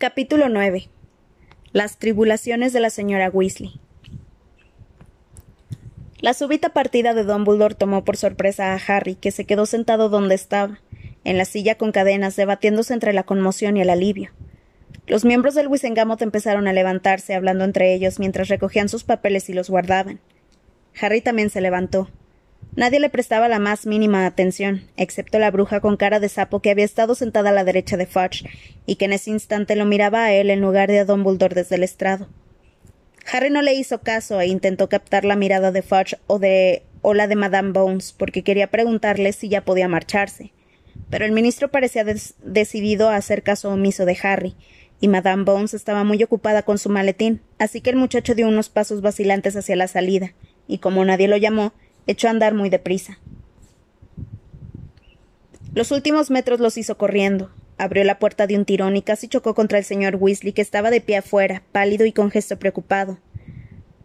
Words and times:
Capítulo 0.00 0.48
9 0.48 0.88
Las 1.72 1.98
tribulaciones 1.98 2.72
de 2.72 2.78
la 2.78 2.88
señora 2.88 3.30
Weasley 3.30 3.80
La 6.20 6.34
súbita 6.34 6.68
partida 6.68 7.14
de 7.14 7.24
Dumbledore 7.24 7.74
tomó 7.74 8.04
por 8.04 8.16
sorpresa 8.16 8.72
a 8.72 8.76
Harry, 8.76 9.16
que 9.16 9.32
se 9.32 9.44
quedó 9.44 9.66
sentado 9.66 10.08
donde 10.08 10.36
estaba, 10.36 10.78
en 11.24 11.36
la 11.36 11.44
silla 11.44 11.74
con 11.74 11.90
cadenas, 11.90 12.36
debatiéndose 12.36 12.94
entre 12.94 13.12
la 13.12 13.24
conmoción 13.24 13.76
y 13.76 13.80
el 13.80 13.90
alivio. 13.90 14.30
Los 15.08 15.24
miembros 15.24 15.56
del 15.56 15.66
Wisengamot 15.66 16.22
empezaron 16.22 16.68
a 16.68 16.72
levantarse, 16.72 17.34
hablando 17.34 17.64
entre 17.64 17.92
ellos 17.92 18.20
mientras 18.20 18.46
recogían 18.46 18.88
sus 18.88 19.02
papeles 19.02 19.48
y 19.48 19.52
los 19.52 19.68
guardaban. 19.68 20.20
Harry 21.00 21.22
también 21.22 21.50
se 21.50 21.60
levantó. 21.60 22.08
Nadie 22.76 23.00
le 23.00 23.10
prestaba 23.10 23.48
la 23.48 23.58
más 23.58 23.86
mínima 23.86 24.24
atención, 24.26 24.84
excepto 24.96 25.38
la 25.38 25.50
bruja 25.50 25.80
con 25.80 25.96
cara 25.96 26.20
de 26.20 26.28
sapo 26.28 26.60
que 26.60 26.70
había 26.70 26.84
estado 26.84 27.14
sentada 27.14 27.50
a 27.50 27.52
la 27.52 27.64
derecha 27.64 27.96
de 27.96 28.06
Fudge 28.06 28.44
y 28.86 28.96
que 28.96 29.06
en 29.06 29.12
ese 29.12 29.30
instante 29.30 29.74
lo 29.74 29.84
miraba 29.84 30.24
a 30.24 30.32
él 30.32 30.50
en 30.50 30.60
lugar 30.60 30.88
de 30.88 31.00
a 31.00 31.04
Dumbledore 31.04 31.54
desde 31.54 31.76
el 31.76 31.82
estrado. 31.82 32.28
Harry 33.30 33.50
no 33.50 33.62
le 33.62 33.74
hizo 33.74 34.00
caso 34.00 34.40
e 34.40 34.46
intentó 34.46 34.88
captar 34.88 35.24
la 35.24 35.36
mirada 35.36 35.72
de 35.72 35.82
Fudge 35.82 36.16
o 36.26 36.38
de 36.38 36.82
o 37.02 37.14
la 37.14 37.26
de 37.26 37.36
Madame 37.36 37.72
Bones 37.72 38.12
porque 38.12 38.42
quería 38.42 38.68
preguntarle 38.68 39.32
si 39.32 39.48
ya 39.48 39.64
podía 39.64 39.88
marcharse. 39.88 40.52
Pero 41.10 41.24
el 41.24 41.32
ministro 41.32 41.70
parecía 41.70 42.04
decidido 42.42 43.08
a 43.08 43.16
hacer 43.16 43.42
caso 43.42 43.70
omiso 43.70 44.04
de 44.04 44.18
Harry, 44.22 44.56
y 45.00 45.08
Madame 45.08 45.44
Bones 45.44 45.74
estaba 45.74 46.04
muy 46.04 46.22
ocupada 46.22 46.62
con 46.62 46.78
su 46.78 46.90
maletín, 46.90 47.40
así 47.58 47.80
que 47.80 47.90
el 47.90 47.96
muchacho 47.96 48.34
dio 48.34 48.48
unos 48.48 48.68
pasos 48.68 49.00
vacilantes 49.00 49.56
hacia 49.56 49.76
la 49.76 49.88
salida, 49.88 50.34
y 50.66 50.78
como 50.78 51.04
nadie 51.04 51.28
lo 51.28 51.36
llamó, 51.36 51.72
echó 52.08 52.26
a 52.26 52.30
andar 52.30 52.54
muy 52.54 52.70
deprisa. 52.70 53.18
Los 55.74 55.92
últimos 55.92 56.30
metros 56.30 56.58
los 56.58 56.76
hizo 56.76 56.98
corriendo. 56.98 57.52
Abrió 57.76 58.02
la 58.02 58.18
puerta 58.18 58.48
de 58.48 58.56
un 58.56 58.64
tirón 58.64 58.96
y 58.96 59.02
casi 59.02 59.28
chocó 59.28 59.54
contra 59.54 59.78
el 59.78 59.84
señor 59.84 60.16
Weasley, 60.16 60.52
que 60.52 60.62
estaba 60.62 60.90
de 60.90 61.00
pie 61.00 61.18
afuera, 61.18 61.62
pálido 61.70 62.04
y 62.04 62.12
con 62.12 62.32
gesto 62.32 62.58
preocupado. 62.58 63.18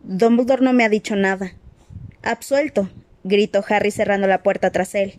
Dumbledore 0.04 0.64
no 0.64 0.74
me 0.74 0.84
ha 0.84 0.90
dicho 0.90 1.16
nada. 1.16 1.54
Absuelto, 2.22 2.90
gritó 3.24 3.64
Harry 3.68 3.90
cerrando 3.90 4.28
la 4.28 4.44
puerta 4.44 4.70
tras 4.70 4.94
él. 4.94 5.16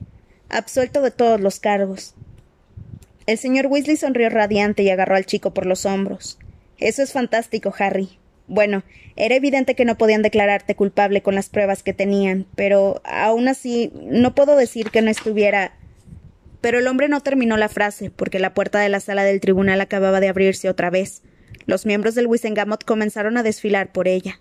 Absuelto 0.49 1.03
de 1.03 1.11
todos 1.11 1.41
los 1.41 1.59
cargos. 1.59 2.15
El 3.27 3.39
señor 3.39 3.67
Weasley 3.67 3.97
sonrió 3.97 4.29
radiante 4.29 4.83
y 4.83 4.91
agarró 4.91 5.17
al 5.17 5.27
chico 5.27 5.55
por 5.55 5.67
los 5.67 5.87
hombros. 5.87 6.39
Eso 6.79 7.03
es 7.03 7.13
fantástico, 7.13 7.75
Harry. 7.79 8.19
Bueno, 8.47 8.83
era 9.17 9.35
evidente 9.35 9.75
que 9.75 9.85
no 9.85 9.97
podían 9.97 10.23
declararte 10.23 10.75
culpable 10.75 11.23
con 11.23 11.35
las 11.35 11.49
pruebas 11.49 11.83
que 11.83 11.95
tenían, 11.95 12.47
pero 12.57 13.01
aún 13.05 13.49
así 13.49 13.91
no 13.95 14.35
puedo 14.35 14.57
decir 14.57 14.91
que 14.91 15.03
no 15.03 15.11
estuviera. 15.11 15.75
Pero 16.61 16.79
el 16.79 16.87
hombre 16.87 17.09
no 17.09 17.21
terminó 17.21 17.57
la 17.57 17.69
frase, 17.69 18.11
porque 18.11 18.39
la 18.39 18.55
puerta 18.55 18.81
de 18.81 18.89
la 18.89 19.01
sala 19.01 19.25
del 19.25 19.41
tribunal 19.41 19.81
acababa 19.81 20.21
de 20.21 20.29
abrirse 20.29 20.69
otra 20.69 20.91
vez. 20.91 21.23
Los 21.67 21.87
miembros 21.87 22.15
del 22.15 22.27
Wisengamot 22.27 22.85
comenzaron 22.85 23.37
a 23.37 23.43
desfilar 23.43 23.93
por 23.93 24.09
ella. 24.09 24.41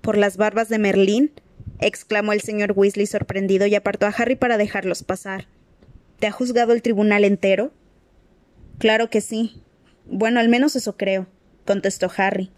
¿Por 0.00 0.18
las 0.18 0.36
barbas 0.36 0.68
de 0.68 0.78
Merlín? 0.78 1.32
exclamó 1.80 2.32
el 2.32 2.40
señor 2.40 2.72
Weasley 2.74 3.06
sorprendido 3.06 3.66
y 3.66 3.74
apartó 3.74 4.06
a 4.06 4.10
Harry 4.10 4.36
para 4.36 4.56
dejarlos 4.56 5.02
pasar. 5.02 5.46
¿Te 6.18 6.26
ha 6.26 6.32
juzgado 6.32 6.72
el 6.72 6.82
tribunal 6.82 7.24
entero? 7.24 7.72
Claro 8.78 9.10
que 9.10 9.20
sí. 9.20 9.62
Bueno, 10.06 10.40
al 10.40 10.48
menos 10.48 10.76
eso 10.76 10.96
creo, 10.96 11.26
contestó 11.64 12.10
Harry. 12.16 12.50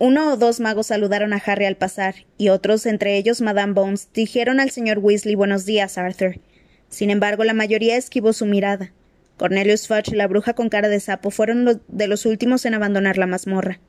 Uno 0.00 0.32
o 0.32 0.36
dos 0.36 0.60
magos 0.60 0.86
saludaron 0.86 1.32
a 1.32 1.42
Harry 1.44 1.64
al 1.64 1.76
pasar, 1.76 2.14
y 2.36 2.50
otros, 2.50 2.86
entre 2.86 3.16
ellos 3.16 3.40
Madame 3.40 3.72
Bones, 3.72 4.08
dijeron 4.14 4.60
al 4.60 4.70
señor 4.70 4.98
Weasley 4.98 5.34
buenos 5.34 5.64
días, 5.64 5.98
Arthur. 5.98 6.38
Sin 6.88 7.10
embargo, 7.10 7.42
la 7.42 7.52
mayoría 7.52 7.96
esquivó 7.96 8.32
su 8.32 8.46
mirada. 8.46 8.92
Cornelius 9.38 9.88
Fudge 9.88 10.12
y 10.12 10.14
la 10.14 10.28
bruja 10.28 10.54
con 10.54 10.68
cara 10.68 10.88
de 10.88 11.00
sapo 11.00 11.32
fueron 11.32 11.82
de 11.88 12.06
los 12.06 12.26
últimos 12.26 12.64
en 12.64 12.74
abandonar 12.74 13.18
la 13.18 13.26
mazmorra. 13.26 13.80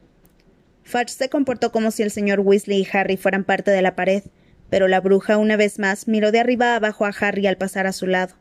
Fudge 0.84 1.10
se 1.10 1.30
comportó 1.30 1.72
como 1.72 1.92
si 1.92 2.02
el 2.02 2.10
señor 2.10 2.40
Weasley 2.40 2.82
y 2.82 2.88
Harry 2.92 3.16
fueran 3.16 3.44
parte 3.44 3.70
de 3.70 3.84
la 3.84 3.96
pared, 3.96 4.24
pero 4.72 4.88
la 4.88 5.02
bruja, 5.02 5.38
una 5.38 5.58
vez 5.58 5.78
más, 5.78 6.08
miró 6.08 6.32
de 6.32 6.40
arriba 6.40 6.76
abajo 6.76 7.06
a 7.06 7.10
Harry 7.10 7.46
al 7.46 7.58
pasar 7.58 7.86
a 7.86 7.94
su 7.94 8.08
lado. 8.08 8.34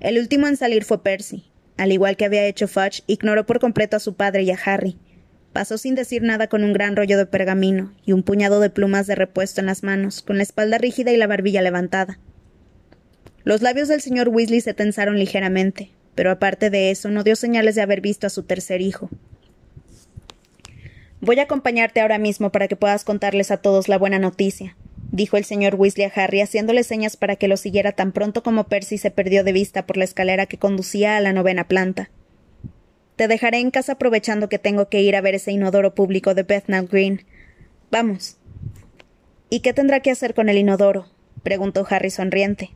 El 0.00 0.18
último 0.18 0.46
en 0.46 0.56
salir 0.56 0.84
fue 0.84 1.02
Percy. 1.02 1.44
Al 1.76 1.92
igual 1.92 2.16
que 2.16 2.24
había 2.24 2.46
hecho 2.46 2.68
Fudge, 2.68 3.02
ignoró 3.06 3.44
por 3.44 3.60
completo 3.60 3.98
a 3.98 4.00
su 4.00 4.14
padre 4.14 4.44
y 4.44 4.50
a 4.50 4.58
Harry, 4.64 4.96
Pasó 5.56 5.78
sin 5.78 5.94
decir 5.94 6.20
nada 6.20 6.48
con 6.48 6.64
un 6.64 6.74
gran 6.74 6.96
rollo 6.96 7.16
de 7.16 7.24
pergamino 7.24 7.90
y 8.04 8.12
un 8.12 8.22
puñado 8.22 8.60
de 8.60 8.68
plumas 8.68 9.06
de 9.06 9.14
repuesto 9.14 9.62
en 9.62 9.66
las 9.66 9.82
manos, 9.82 10.20
con 10.20 10.36
la 10.36 10.42
espalda 10.42 10.76
rígida 10.76 11.12
y 11.12 11.16
la 11.16 11.26
barbilla 11.26 11.62
levantada. 11.62 12.18
Los 13.42 13.62
labios 13.62 13.88
del 13.88 14.02
señor 14.02 14.28
Weasley 14.28 14.60
se 14.60 14.74
tensaron 14.74 15.18
ligeramente, 15.18 15.92
pero 16.14 16.30
aparte 16.30 16.68
de 16.68 16.90
eso 16.90 17.08
no 17.08 17.24
dio 17.24 17.36
señales 17.36 17.74
de 17.74 17.80
haber 17.80 18.02
visto 18.02 18.26
a 18.26 18.30
su 18.30 18.42
tercer 18.42 18.82
hijo. 18.82 19.08
Voy 21.22 21.38
a 21.38 21.44
acompañarte 21.44 22.02
ahora 22.02 22.18
mismo 22.18 22.52
para 22.52 22.68
que 22.68 22.76
puedas 22.76 23.04
contarles 23.04 23.50
a 23.50 23.56
todos 23.56 23.88
la 23.88 23.96
buena 23.96 24.18
noticia, 24.18 24.76
dijo 25.10 25.38
el 25.38 25.46
señor 25.46 25.76
Weasley 25.76 26.04
a 26.04 26.12
Harry, 26.14 26.42
haciéndole 26.42 26.84
señas 26.84 27.16
para 27.16 27.36
que 27.36 27.48
lo 27.48 27.56
siguiera 27.56 27.92
tan 27.92 28.12
pronto 28.12 28.42
como 28.42 28.64
Percy 28.64 28.98
se 28.98 29.10
perdió 29.10 29.42
de 29.42 29.54
vista 29.54 29.86
por 29.86 29.96
la 29.96 30.04
escalera 30.04 30.44
que 30.44 30.58
conducía 30.58 31.16
a 31.16 31.20
la 31.20 31.32
novena 31.32 31.66
planta. 31.66 32.10
Te 33.16 33.28
dejaré 33.28 33.58
en 33.58 33.70
casa 33.70 33.92
aprovechando 33.92 34.48
que 34.48 34.58
tengo 34.58 34.88
que 34.88 35.00
ir 35.00 35.16
a 35.16 35.22
ver 35.22 35.34
ese 35.34 35.50
inodoro 35.50 35.94
público 35.94 36.34
de 36.34 36.42
Bethnal 36.42 36.86
Green. 36.86 37.24
Vamos. 37.90 38.36
¿Y 39.48 39.60
qué 39.60 39.72
tendrá 39.72 40.00
que 40.00 40.10
hacer 40.10 40.34
con 40.34 40.48
el 40.48 40.58
inodoro? 40.58 41.06
preguntó 41.42 41.86
Harry 41.88 42.10
sonriente. 42.10 42.70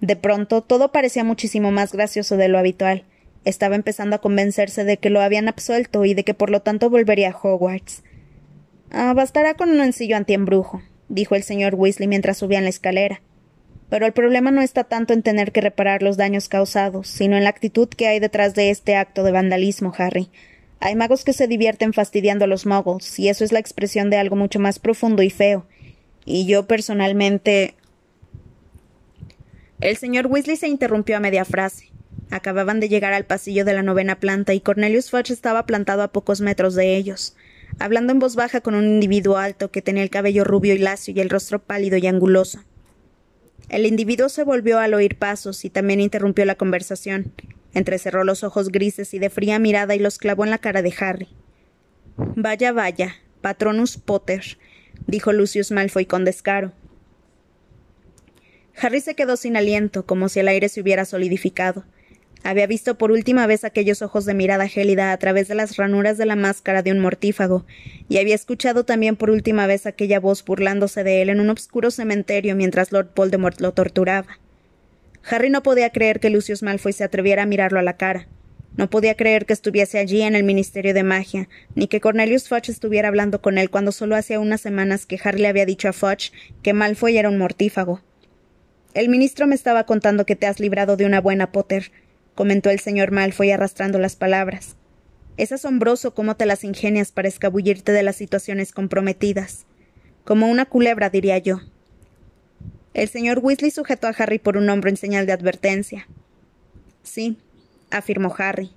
De 0.00 0.16
pronto 0.16 0.62
todo 0.62 0.90
parecía 0.90 1.24
muchísimo 1.24 1.70
más 1.70 1.92
gracioso 1.92 2.36
de 2.36 2.48
lo 2.48 2.58
habitual. 2.58 3.04
Estaba 3.44 3.76
empezando 3.76 4.16
a 4.16 4.20
convencerse 4.20 4.82
de 4.84 4.96
que 4.96 5.10
lo 5.10 5.20
habían 5.20 5.48
absuelto 5.48 6.04
y 6.04 6.14
de 6.14 6.24
que 6.24 6.34
por 6.34 6.50
lo 6.50 6.62
tanto 6.62 6.90
volvería 6.90 7.30
a 7.30 7.36
Hogwarts. 7.36 8.02
Ah, 8.90 9.12
bastará 9.14 9.54
con 9.54 9.70
un 9.70 9.80
encillo 9.80 10.16
antiembrujo, 10.16 10.82
dijo 11.08 11.36
el 11.36 11.44
señor 11.44 11.74
Weasley 11.76 12.08
mientras 12.08 12.38
subían 12.38 12.64
la 12.64 12.70
escalera. 12.70 13.20
Pero 13.88 14.06
el 14.06 14.12
problema 14.12 14.50
no 14.50 14.62
está 14.62 14.84
tanto 14.84 15.12
en 15.12 15.22
tener 15.22 15.52
que 15.52 15.60
reparar 15.60 16.02
los 16.02 16.16
daños 16.16 16.48
causados, 16.48 17.06
sino 17.06 17.36
en 17.36 17.44
la 17.44 17.50
actitud 17.50 17.88
que 17.88 18.08
hay 18.08 18.18
detrás 18.18 18.54
de 18.54 18.70
este 18.70 18.96
acto 18.96 19.22
de 19.22 19.32
vandalismo, 19.32 19.92
Harry. 19.96 20.28
Hay 20.80 20.96
magos 20.96 21.24
que 21.24 21.32
se 21.32 21.46
divierten 21.46 21.92
fastidiando 21.92 22.44
a 22.44 22.48
los 22.48 22.66
muggles, 22.66 23.18
y 23.18 23.28
eso 23.28 23.44
es 23.44 23.52
la 23.52 23.60
expresión 23.60 24.10
de 24.10 24.18
algo 24.18 24.36
mucho 24.36 24.58
más 24.58 24.78
profundo 24.78 25.22
y 25.22 25.30
feo. 25.30 25.66
Y 26.24 26.46
yo 26.46 26.66
personalmente. 26.66 27.74
El 29.80 29.96
señor 29.96 30.26
Weasley 30.26 30.56
se 30.56 30.68
interrumpió 30.68 31.16
a 31.16 31.20
media 31.20 31.44
frase. 31.44 31.90
Acababan 32.30 32.80
de 32.80 32.88
llegar 32.88 33.12
al 33.12 33.24
pasillo 33.24 33.64
de 33.64 33.74
la 33.74 33.82
novena 33.82 34.18
planta 34.18 34.52
y 34.52 34.60
Cornelius 34.60 35.10
Fudge 35.10 35.30
estaba 35.30 35.64
plantado 35.64 36.02
a 36.02 36.12
pocos 36.12 36.40
metros 36.40 36.74
de 36.74 36.96
ellos, 36.96 37.36
hablando 37.78 38.12
en 38.12 38.18
voz 38.18 38.34
baja 38.34 38.60
con 38.60 38.74
un 38.74 38.84
individuo 38.84 39.36
alto 39.36 39.70
que 39.70 39.82
tenía 39.82 40.02
el 40.02 40.10
cabello 40.10 40.42
rubio 40.42 40.74
y 40.74 40.78
lacio 40.78 41.14
y 41.14 41.20
el 41.20 41.30
rostro 41.30 41.60
pálido 41.60 41.96
y 41.98 42.06
anguloso. 42.08 42.64
El 43.68 43.84
individuo 43.84 44.28
se 44.28 44.44
volvió 44.44 44.78
al 44.78 44.94
oír 44.94 45.18
pasos 45.18 45.64
y 45.64 45.70
también 45.70 46.00
interrumpió 46.00 46.44
la 46.44 46.54
conversación. 46.54 47.32
Entrecerró 47.74 48.24
los 48.24 48.44
ojos 48.44 48.70
grises 48.70 49.12
y 49.12 49.18
de 49.18 49.28
fría 49.28 49.58
mirada 49.58 49.94
y 49.94 49.98
los 49.98 50.18
clavó 50.18 50.44
en 50.44 50.50
la 50.50 50.58
cara 50.58 50.82
de 50.82 50.94
Harry. 50.98 51.28
Vaya, 52.16 52.72
vaya, 52.72 53.16
Patronus 53.40 53.98
Potter, 53.98 54.58
dijo 55.06 55.32
Lucius 55.32 55.72
Malfoy 55.72 56.06
con 56.06 56.24
descaro. 56.24 56.72
Harry 58.80 59.00
se 59.00 59.14
quedó 59.14 59.36
sin 59.36 59.56
aliento, 59.56 60.06
como 60.06 60.28
si 60.28 60.40
el 60.40 60.48
aire 60.48 60.68
se 60.68 60.80
hubiera 60.80 61.04
solidificado. 61.04 61.84
Había 62.46 62.68
visto 62.68 62.96
por 62.96 63.10
última 63.10 63.48
vez 63.48 63.64
aquellos 63.64 64.02
ojos 64.02 64.24
de 64.24 64.32
mirada 64.32 64.68
gélida 64.68 65.10
a 65.10 65.16
través 65.16 65.48
de 65.48 65.56
las 65.56 65.76
ranuras 65.76 66.16
de 66.16 66.26
la 66.26 66.36
máscara 66.36 66.84
de 66.84 66.92
un 66.92 67.00
mortífago, 67.00 67.66
y 68.08 68.18
había 68.18 68.36
escuchado 68.36 68.84
también 68.84 69.16
por 69.16 69.30
última 69.30 69.66
vez 69.66 69.84
aquella 69.84 70.20
voz 70.20 70.44
burlándose 70.44 71.02
de 71.02 71.22
él 71.22 71.28
en 71.28 71.40
un 71.40 71.50
obscuro 71.50 71.90
cementerio 71.90 72.54
mientras 72.54 72.92
Lord 72.92 73.10
Voldemort 73.16 73.60
lo 73.60 73.72
torturaba. 73.72 74.38
Harry 75.28 75.50
no 75.50 75.64
podía 75.64 75.90
creer 75.90 76.20
que 76.20 76.30
Lucius 76.30 76.62
Malfoy 76.62 76.92
se 76.92 77.02
atreviera 77.02 77.42
a 77.42 77.46
mirarlo 77.46 77.80
a 77.80 77.82
la 77.82 77.96
cara. 77.96 78.28
No 78.76 78.88
podía 78.90 79.16
creer 79.16 79.44
que 79.44 79.52
estuviese 79.52 79.98
allí 79.98 80.22
en 80.22 80.36
el 80.36 80.44
Ministerio 80.44 80.94
de 80.94 81.02
Magia, 81.02 81.48
ni 81.74 81.88
que 81.88 82.00
Cornelius 82.00 82.48
Fudge 82.48 82.68
estuviera 82.68 83.08
hablando 83.08 83.42
con 83.42 83.58
él 83.58 83.70
cuando 83.70 83.90
solo 83.90 84.14
hacía 84.14 84.38
unas 84.38 84.60
semanas 84.60 85.04
que 85.04 85.18
Harry 85.24 85.40
le 85.40 85.48
había 85.48 85.66
dicho 85.66 85.88
a 85.88 85.92
Fudge 85.92 86.30
que 86.62 86.74
Malfoy 86.74 87.18
era 87.18 87.28
un 87.28 87.38
mortífago. 87.38 88.02
El 88.94 89.08
ministro 89.08 89.48
me 89.48 89.56
estaba 89.56 89.84
contando 89.84 90.24
que 90.24 90.36
te 90.36 90.46
has 90.46 90.60
librado 90.60 90.96
de 90.96 91.06
una 91.06 91.20
buena 91.20 91.50
Potter, 91.50 91.90
comentó 92.36 92.70
el 92.70 92.78
señor 92.78 93.10
Malfoy 93.10 93.50
arrastrando 93.50 93.98
las 93.98 94.14
palabras. 94.14 94.76
Es 95.38 95.50
asombroso 95.50 96.14
cómo 96.14 96.36
te 96.36 96.46
las 96.46 96.62
ingenias 96.62 97.10
para 97.10 97.28
escabullirte 97.28 97.90
de 97.90 98.04
las 98.04 98.14
situaciones 98.14 98.72
comprometidas. 98.72 99.66
Como 100.24 100.48
una 100.48 100.66
culebra, 100.66 101.10
diría 101.10 101.38
yo. 101.38 101.60
El 102.94 103.08
señor 103.08 103.40
Weasley 103.42 103.70
sujetó 103.70 104.06
a 104.06 104.10
Harry 104.10 104.38
por 104.38 104.56
un 104.56 104.68
hombro 104.70 104.90
en 104.90 104.96
señal 104.96 105.26
de 105.26 105.32
advertencia. 105.32 106.06
Sí, 107.02 107.38
afirmó 107.90 108.34
Harry. 108.38 108.70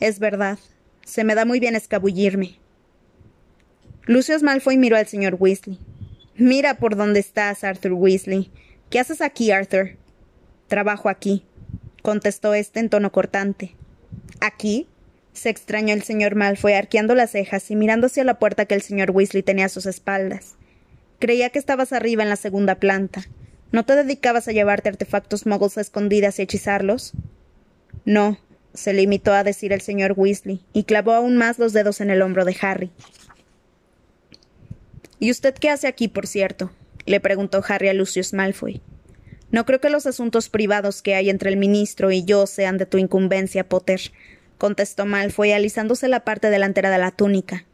Es 0.00 0.18
verdad. 0.18 0.58
Se 1.04 1.24
me 1.24 1.34
da 1.34 1.44
muy 1.44 1.60
bien 1.60 1.76
escabullirme. 1.76 2.58
Lucius 4.04 4.42
Malfoy 4.42 4.78
miró 4.78 4.96
al 4.96 5.06
señor 5.06 5.36
Weasley. 5.38 5.78
Mira 6.36 6.78
por 6.78 6.96
dónde 6.96 7.20
estás, 7.20 7.64
Arthur 7.64 7.92
Weasley. 7.92 8.50
¿Qué 8.90 8.98
haces 9.00 9.20
aquí, 9.20 9.50
Arthur? 9.50 9.96
Trabajo 10.68 11.08
aquí, 11.08 11.44
contestó 12.08 12.54
éste 12.54 12.80
en 12.80 12.88
tono 12.88 13.12
cortante. 13.12 13.76
¿Aquí? 14.40 14.88
se 15.34 15.50
extrañó 15.50 15.92
el 15.92 16.02
señor 16.02 16.36
Malfoy 16.36 16.72
arqueando 16.72 17.14
las 17.14 17.32
cejas 17.32 17.70
y 17.70 17.76
mirando 17.76 18.06
hacia 18.06 18.24
la 18.24 18.38
puerta 18.38 18.64
que 18.64 18.74
el 18.74 18.80
señor 18.80 19.10
Weasley 19.10 19.42
tenía 19.42 19.66
a 19.66 19.68
sus 19.68 19.84
espaldas. 19.84 20.54
Creía 21.18 21.50
que 21.50 21.58
estabas 21.58 21.92
arriba 21.92 22.22
en 22.22 22.30
la 22.30 22.36
segunda 22.36 22.76
planta. 22.76 23.26
¿No 23.72 23.84
te 23.84 23.94
dedicabas 23.94 24.48
a 24.48 24.52
llevarte 24.52 24.88
artefactos 24.88 25.44
muggles 25.44 25.76
a 25.76 25.82
escondidas 25.82 26.38
y 26.38 26.42
hechizarlos? 26.44 27.12
No, 28.06 28.38
se 28.72 28.94
limitó 28.94 29.34
a 29.34 29.44
decir 29.44 29.74
el 29.74 29.82
señor 29.82 30.14
Weasley, 30.16 30.64
y 30.72 30.84
clavó 30.84 31.12
aún 31.12 31.36
más 31.36 31.58
los 31.58 31.74
dedos 31.74 32.00
en 32.00 32.08
el 32.08 32.22
hombro 32.22 32.46
de 32.46 32.56
Harry. 32.62 32.90
¿Y 35.20 35.30
usted 35.30 35.52
qué 35.52 35.68
hace 35.68 35.86
aquí, 35.86 36.08
por 36.08 36.26
cierto? 36.26 36.70
le 37.04 37.20
preguntó 37.20 37.62
Harry 37.68 37.90
a 37.90 37.92
Lucius 37.92 38.32
Malfoy. 38.32 38.80
No 39.50 39.64
creo 39.64 39.80
que 39.80 39.90
los 39.90 40.06
asuntos 40.06 40.48
privados 40.48 41.02
que 41.02 41.14
hay 41.14 41.30
entre 41.30 41.50
el 41.50 41.56
ministro 41.56 42.10
y 42.10 42.24
yo 42.24 42.46
sean 42.46 42.76
de 42.76 42.86
tu 42.86 42.98
incumbencia, 42.98 43.68
Potter, 43.68 44.00
contestó 44.58 45.06
Malfoy 45.06 45.52
alisándose 45.52 46.08
la 46.08 46.24
parte 46.24 46.50
delantera 46.50 46.90
de 46.90 46.98
la 46.98 47.12
túnica. 47.12 47.64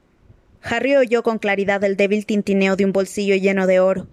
Harry 0.63 0.97
oyó 0.97 1.23
con 1.23 1.39
claridad 1.39 1.83
el 1.85 1.97
débil 1.97 2.27
tintineo 2.27 2.77
de 2.77 2.85
un 2.85 2.93
bolsillo 2.93 3.35
lleno 3.35 3.67
de 3.67 3.81
oro. 3.81 4.07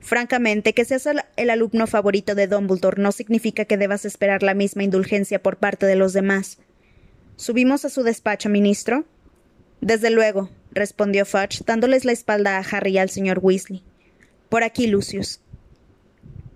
Francamente, 0.00 0.74
que 0.74 0.84
seas 0.84 1.08
el 1.36 1.50
alumno 1.50 1.86
favorito 1.86 2.34
de 2.34 2.48
Dumbledore 2.48 3.00
no 3.00 3.12
significa 3.12 3.64
que 3.64 3.78
debas 3.78 4.04
esperar 4.04 4.42
la 4.42 4.54
misma 4.54 4.82
indulgencia 4.82 5.40
por 5.40 5.58
parte 5.58 5.86
de 5.86 5.94
los 5.94 6.12
demás. 6.12 6.58
¿Subimos 7.36 7.84
a 7.84 7.88
su 7.88 8.02
despacho, 8.02 8.48
ministro? 8.48 9.04
Desde 9.80 10.10
luego, 10.10 10.50
respondió 10.72 11.24
Fudge, 11.24 11.62
dándoles 11.64 12.04
la 12.04 12.12
espalda 12.12 12.58
a 12.58 12.60
Harry 12.60 12.92
y 12.92 12.98
al 12.98 13.10
señor 13.10 13.38
Weasley. 13.40 13.82
Por 14.48 14.64
aquí, 14.64 14.88
Lucius. 14.88 15.41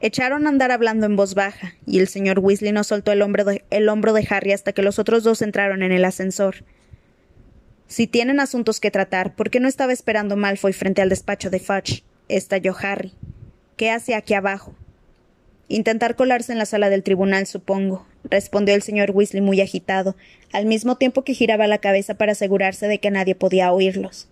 Echaron 0.00 0.46
a 0.46 0.50
andar 0.50 0.72
hablando 0.72 1.06
en 1.06 1.16
voz 1.16 1.34
baja, 1.34 1.74
y 1.86 2.00
el 2.00 2.08
señor 2.08 2.40
Weasley 2.40 2.72
no 2.72 2.84
soltó 2.84 3.12
el 3.12 3.22
hombro, 3.22 3.44
de, 3.44 4.26
Harry 4.28 4.52
hasta 4.52 4.72
que 4.72 4.82
los 4.82 4.98
otros 4.98 5.24
dos 5.24 5.40
entraron 5.40 5.82
en 5.82 5.92
el 5.92 6.04
ascensor. 6.04 6.56
Si 7.86 8.06
tienen 8.06 8.40
asuntos 8.40 8.78
que 8.78 8.90
tratar, 8.90 9.34
¿por 9.34 9.48
qué 9.48 9.58
no 9.58 9.68
estaba 9.68 9.92
esperando 9.92 10.36
Malfoy 10.36 10.72
frente 10.72 11.00
al 11.00 11.08
despacho 11.08 11.50
de 11.50 11.60
Fudge? 11.60 12.04
estalló 12.28 12.74
Harry. 12.78 13.12
¿Qué 13.76 13.90
hace 13.90 14.14
aquí 14.14 14.34
abajo? 14.34 14.74
Intentar 15.68 16.14
colarse 16.14 16.52
en 16.52 16.58
la 16.58 16.66
sala 16.66 16.90
del 16.90 17.02
tribunal, 17.02 17.46
supongo, 17.46 18.06
respondió 18.24 18.74
el 18.74 18.82
señor 18.82 19.12
Weasley 19.12 19.40
muy 19.40 19.60
agitado, 19.60 20.14
al 20.52 20.66
mismo 20.66 20.96
tiempo 20.96 21.22
que 21.22 21.34
giraba 21.34 21.66
la 21.66 21.78
cabeza 21.78 22.14
para 22.14 22.32
asegurarse 22.32 22.86
de 22.86 22.98
que 22.98 23.10
nadie 23.10 23.34
podía 23.34 23.72
oírlos. 23.72 24.28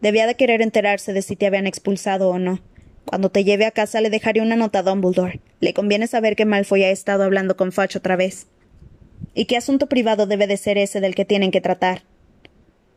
Debía 0.00 0.26
de 0.26 0.34
querer 0.36 0.62
enterarse 0.62 1.12
de 1.12 1.22
si 1.22 1.36
te 1.36 1.46
habían 1.46 1.66
expulsado 1.66 2.30
o 2.30 2.38
no. 2.38 2.60
Cuando 3.04 3.30
te 3.30 3.44
lleve 3.44 3.66
a 3.66 3.70
casa 3.70 4.00
le 4.00 4.10
dejaré 4.10 4.40
una 4.40 4.56
nota 4.56 4.80
a 4.80 4.82
Dumbledore. 4.82 5.40
Le 5.60 5.74
conviene 5.74 6.06
saber 6.06 6.36
que 6.36 6.44
Malfoy 6.44 6.84
ha 6.84 6.90
estado 6.90 7.24
hablando 7.24 7.56
con 7.56 7.72
Fudge 7.72 7.96
otra 7.96 8.16
vez. 8.16 8.46
¿Y 9.34 9.46
qué 9.46 9.56
asunto 9.56 9.88
privado 9.88 10.26
debe 10.26 10.46
de 10.46 10.56
ser 10.56 10.78
ese 10.78 11.00
del 11.00 11.14
que 11.14 11.24
tienen 11.24 11.50
que 11.50 11.60
tratar? 11.60 12.02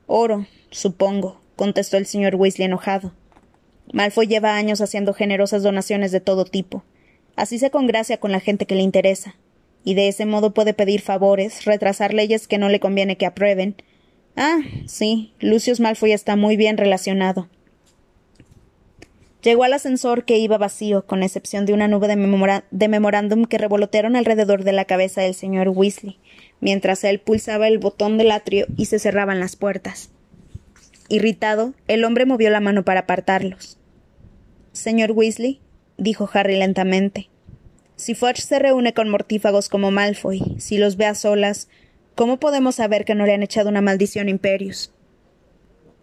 Oro, 0.07 0.48
supongo, 0.69 1.42
contestó 1.56 1.98
el 1.98 2.06
señor 2.06 2.36
Weasley 2.36 2.66
enojado. 2.66 3.13
Malfoy 3.92 4.28
lleva 4.28 4.56
años 4.56 4.81
haciendo 4.81 5.13
generosas 5.13 5.63
donaciones 5.63 6.12
de 6.12 6.19
todo 6.19 6.46
tipo. 6.46 6.84
Así 7.36 7.60
se 7.60 7.69
congracia 7.69 8.18
con 8.18 8.31
la 8.31 8.40
gente 8.40 8.66
que 8.66 8.75
le 8.75 8.81
interesa. 8.81 9.36
Y 9.84 9.94
de 9.94 10.07
ese 10.07 10.25
modo 10.25 10.54
puede 10.54 10.74
pedir 10.74 11.02
favores, 11.02 11.66
retrasar 11.66 12.13
leyes 12.13 12.48
que 12.48 12.57
no 12.57 12.69
le 12.69 12.80
conviene 12.80 13.18
que 13.18 13.25
aprueben. 13.25 13.75
Ah, 14.36 14.60
sí, 14.88 15.34
Lucius 15.40 15.80
Malfoy 15.80 16.12
está 16.12 16.36
muy 16.36 16.57
bien 16.57 16.78
relacionado. 16.78 17.48
Llegó 19.45 19.63
al 19.63 19.74
ascensor 19.74 20.25
que 20.25 20.39
iba 20.39 20.57
vacío, 20.57 21.06
con 21.06 21.21
excepción 21.21 21.68
de 21.68 21.74
una 21.74 21.88
nube 21.88 22.07
de, 22.07 22.63
de 22.71 22.88
memorándum 22.88 23.45
que 23.45 23.59
revolotearon 23.59 24.15
alrededor 24.15 24.63
de 24.63 24.71
la 24.71 24.86
cabeza 24.86 25.21
del 25.21 25.36
señor 25.36 25.69
Weasley, 25.69 26.18
mientras 26.62 27.03
él 27.03 27.19
pulsaba 27.19 27.68
el 27.68 27.77
botón 27.77 28.18
del 28.18 28.31
atrio 28.31 28.65
y 28.75 28.86
se 28.86 28.97
cerraban 28.97 29.39
las 29.39 29.56
puertas. 29.56 30.09
Irritado, 31.09 31.75
el 31.88 32.06
hombre 32.06 32.25
movió 32.25 32.50
la 32.50 32.59
mano 32.59 32.83
para 32.83 33.01
apartarlos. 33.01 33.77
Señor 34.71 35.12
Weasley, 35.12 35.62
dijo 36.00 36.27
Harry 36.33 36.57
lentamente, 36.57 37.30
si 37.97 38.15
Fudge 38.15 38.42
se 38.42 38.57
reúne 38.57 38.95
con 38.95 39.09
mortífagos 39.09 39.69
como 39.69 39.92
Malfoy, 39.92 40.56
si 40.57 40.80
los 40.80 40.97
ve 40.97 41.06
a 41.06 41.13
solas, 41.13 41.69
¿cómo 42.15 42.39
podemos 42.39 42.74
saber 42.74 43.06
que 43.06 43.13
no 43.13 43.27
le 43.27 43.36
han 43.36 43.44
echado 43.44 43.69
una 43.69 43.81
maldición 43.81 44.27
Imperius? 44.27 44.92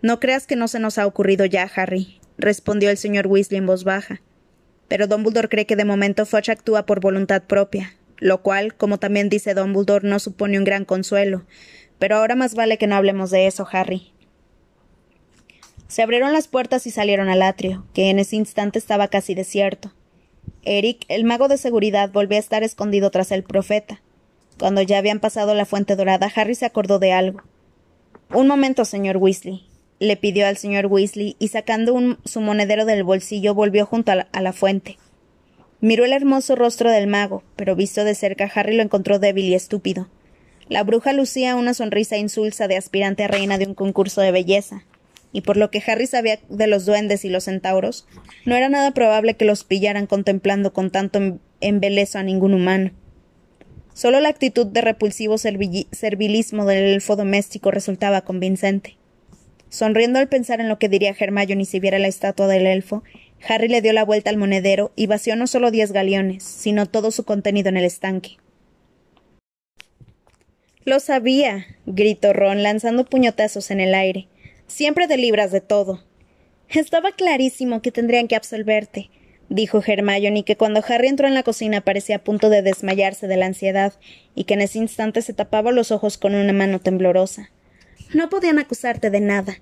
No 0.01 0.21
creas 0.21 0.47
que 0.47 0.55
no 0.55 0.69
se 0.69 0.79
nos 0.79 0.97
ha 0.99 1.09
ocurrido 1.09 1.45
ya, 1.45 1.69
Harry, 1.75 2.22
respondió 2.39 2.91
el 2.91 2.97
señor 2.97 3.27
Weasley 3.27 3.59
en 3.59 3.67
voz 3.67 3.85
baja. 3.85 4.21
Pero 4.89 5.07
Dumbledore 5.07 5.49
cree 5.49 5.67
que 5.67 5.77
de 5.77 5.85
momento 5.85 6.27
Fudge 6.27 6.51
actúa 6.51 6.87
por 6.87 7.01
voluntad 7.01 7.43
propia, 7.43 7.95
lo 8.19 8.43
cual, 8.43 8.75
como 8.75 8.99
también 8.99 9.29
dice 9.29 9.55
Dumbledore, 9.55 10.09
no 10.09 10.19
supone 10.19 10.59
un 10.59 10.65
gran 10.65 10.85
consuelo. 10.85 11.45
Pero 11.99 12.17
ahora 12.17 12.35
más 12.35 12.55
vale 12.55 12.79
que 12.79 12.87
no 12.87 12.97
hablemos 12.97 13.31
de 13.31 13.47
eso, 13.47 13.67
Harry. 13.71 14.13
Se 15.89 16.03
abrieron 16.03 16.33
las 16.33 16.49
puertas 16.49 16.87
y 16.87 16.91
salieron 16.91 17.29
al 17.29 17.43
atrio, 17.43 17.87
que 17.95 18.11
en 18.11 18.19
ese 18.19 18.37
instante 18.37 18.79
estaba 18.79 19.09
casi 19.09 19.35
desierto. 19.35 19.93
Eric, 20.63 21.05
el 21.09 21.25
mago 21.25 21.49
de 21.49 21.59
seguridad, 21.59 22.11
volvió 22.11 22.37
a 22.37 22.41
estar 22.41 22.63
escondido 22.63 23.11
tras 23.11 23.33
el 23.33 23.43
profeta. 23.43 24.01
Cuando 24.59 24.81
ya 24.83 24.99
habían 24.99 25.21
pasado 25.21 25.55
la 25.55 25.67
fuente 25.67 25.97
dorada, 25.97 26.31
Harry 26.35 26.55
se 26.55 26.67
acordó 26.67 26.99
de 26.99 27.13
algo. 27.13 27.43
Un 28.33 28.47
momento, 28.47 28.85
señor 28.85 29.19
Weasley, 29.19 29.67
le 30.03 30.17
pidió 30.17 30.49
al 30.49 30.57
señor 30.57 30.87
Weasley, 30.87 31.37
y 31.39 31.49
sacando 31.49 32.19
su 32.25 32.41
monedero 32.41 32.85
del 32.85 33.05
bolsillo 33.05 33.55
volvió 33.55 33.87
junto 33.87 34.11
a 34.11 34.17
la, 34.17 34.29
a 34.33 34.41
la 34.41 34.53
fuente. 34.53 34.99
Miró 35.81 36.05
el 36.05 36.13
hermoso 36.13 36.57
rostro 36.57 36.91
del 36.91 37.07
mago, 37.07 37.45
pero 37.55 37.77
visto 37.77 38.03
de 38.03 38.17
cerca 38.17 38.51
Harry 38.53 38.75
lo 38.75 38.83
encontró 38.83 39.21
débil 39.21 39.45
y 39.45 39.55
estúpido. 39.55 40.09
La 40.69 40.83
bruja 40.83 41.13
lucía 41.13 41.55
una 41.55 41.73
sonrisa 41.73 42.17
insulsa 42.17 42.67
de 42.67 42.77
aspirante 42.77 43.23
a 43.23 43.29
reina 43.29 43.59
de 43.59 43.67
un 43.67 43.75
concurso 43.75 44.21
de 44.21 44.33
belleza, 44.33 44.85
y 45.33 45.43
por 45.43 45.57
lo 45.57 45.71
que 45.71 45.81
Harry 45.87 46.09
sabía 46.09 46.41
de 46.49 46.67
los 46.67 46.85
duendes 46.85 47.25
y 47.25 47.29
los 47.29 47.45
centauros, 47.45 48.09
no 48.45 48.57
era 48.57 48.69
nada 48.69 48.91
probable 48.91 49.35
que 49.35 49.45
los 49.45 49.63
pillaran 49.63 50.09
contemplando 50.09 50.73
con 50.73 50.91
tanto 50.91 51.19
em-, 51.19 51.39
embeleso 51.61 52.19
a 52.19 52.25
ningún 52.25 52.55
humano. 52.55 52.91
Solo 53.95 54.19
la 54.19 54.31
actitud 54.31 54.67
de 54.67 54.81
repulsivo 54.81 55.39
servilismo 55.39 56.65
del 56.65 56.85
elfo 56.87 57.15
doméstico 57.15 57.71
resultaba 57.71 58.23
convincente. 58.23 58.97
Sonriendo 59.73 60.19
al 60.19 60.29
pensar 60.29 60.61
en 60.61 60.69
lo 60.69 60.79
que 60.79 60.91
diría 60.91 61.17
Hermione 61.19 61.65
si 61.65 61.81
viera 61.81 61.99
la 61.99 62.07
estatua 62.07 62.47
del 62.47 62.67
elfo, 62.67 63.03
Harry 63.49 63.69
le 63.69 63.81
dio 63.81 63.95
la 63.95 64.05
vuelta 64.05 64.29
al 64.29 64.37
monedero 64.37 64.93
y 64.97 65.07
vació 65.07 65.35
no 65.35 65.47
solo 65.47 65.71
diez 65.71 65.93
galeones, 65.93 66.45
sino 66.45 66.85
todo 66.85 67.11
su 67.11 67.25
contenido 67.25 67.71
en 67.71 67.79
el 67.79 67.87
estanque. 67.87 68.37
Lo 70.85 71.01
sabía, 71.01 71.65
gritó 71.87 72.35
Ron, 72.35 72.63
lanzando 72.63 73.07
puñetazos 73.07 73.71
en 73.71 73.81
el 73.81 73.95
aire. 73.95 74.29
Siempre 74.67 75.09
te 75.09 75.17
libras 75.17 75.51
de 75.53 75.63
todo. 75.63 76.05
Estaba 76.69 77.13
clarísimo 77.13 77.81
que 77.81 77.93
tendrían 77.93 78.29
que 78.29 78.37
absolverte, 78.37 79.09
dijo 79.49 79.83
Hermione, 79.87 80.45
que 80.45 80.59
cuando 80.59 80.85
Harry 80.87 81.09
entró 81.09 81.29
en 81.29 81.35
la 81.35 81.45
cocina 81.45 81.81
parecía 81.81 82.17
a 82.17 82.25
punto 82.25 82.51
de 82.51 82.61
desmayarse 82.61 83.27
de 83.27 83.39
la 83.39 83.47
ansiedad, 83.47 83.95
y 84.35 84.45
que 84.45 84.53
en 84.53 84.61
ese 84.61 84.81
instante 84.81 85.23
se 85.23 85.33
tapaba 85.33 85.73
los 85.73 85.91
ojos 85.93 86.19
con 86.19 86.35
una 86.35 86.53
mano 86.53 86.79
temblorosa. 86.79 87.49
No 88.15 88.29
podían 88.29 88.59
acusarte 88.59 89.09
de 89.09 89.21
nada. 89.21 89.57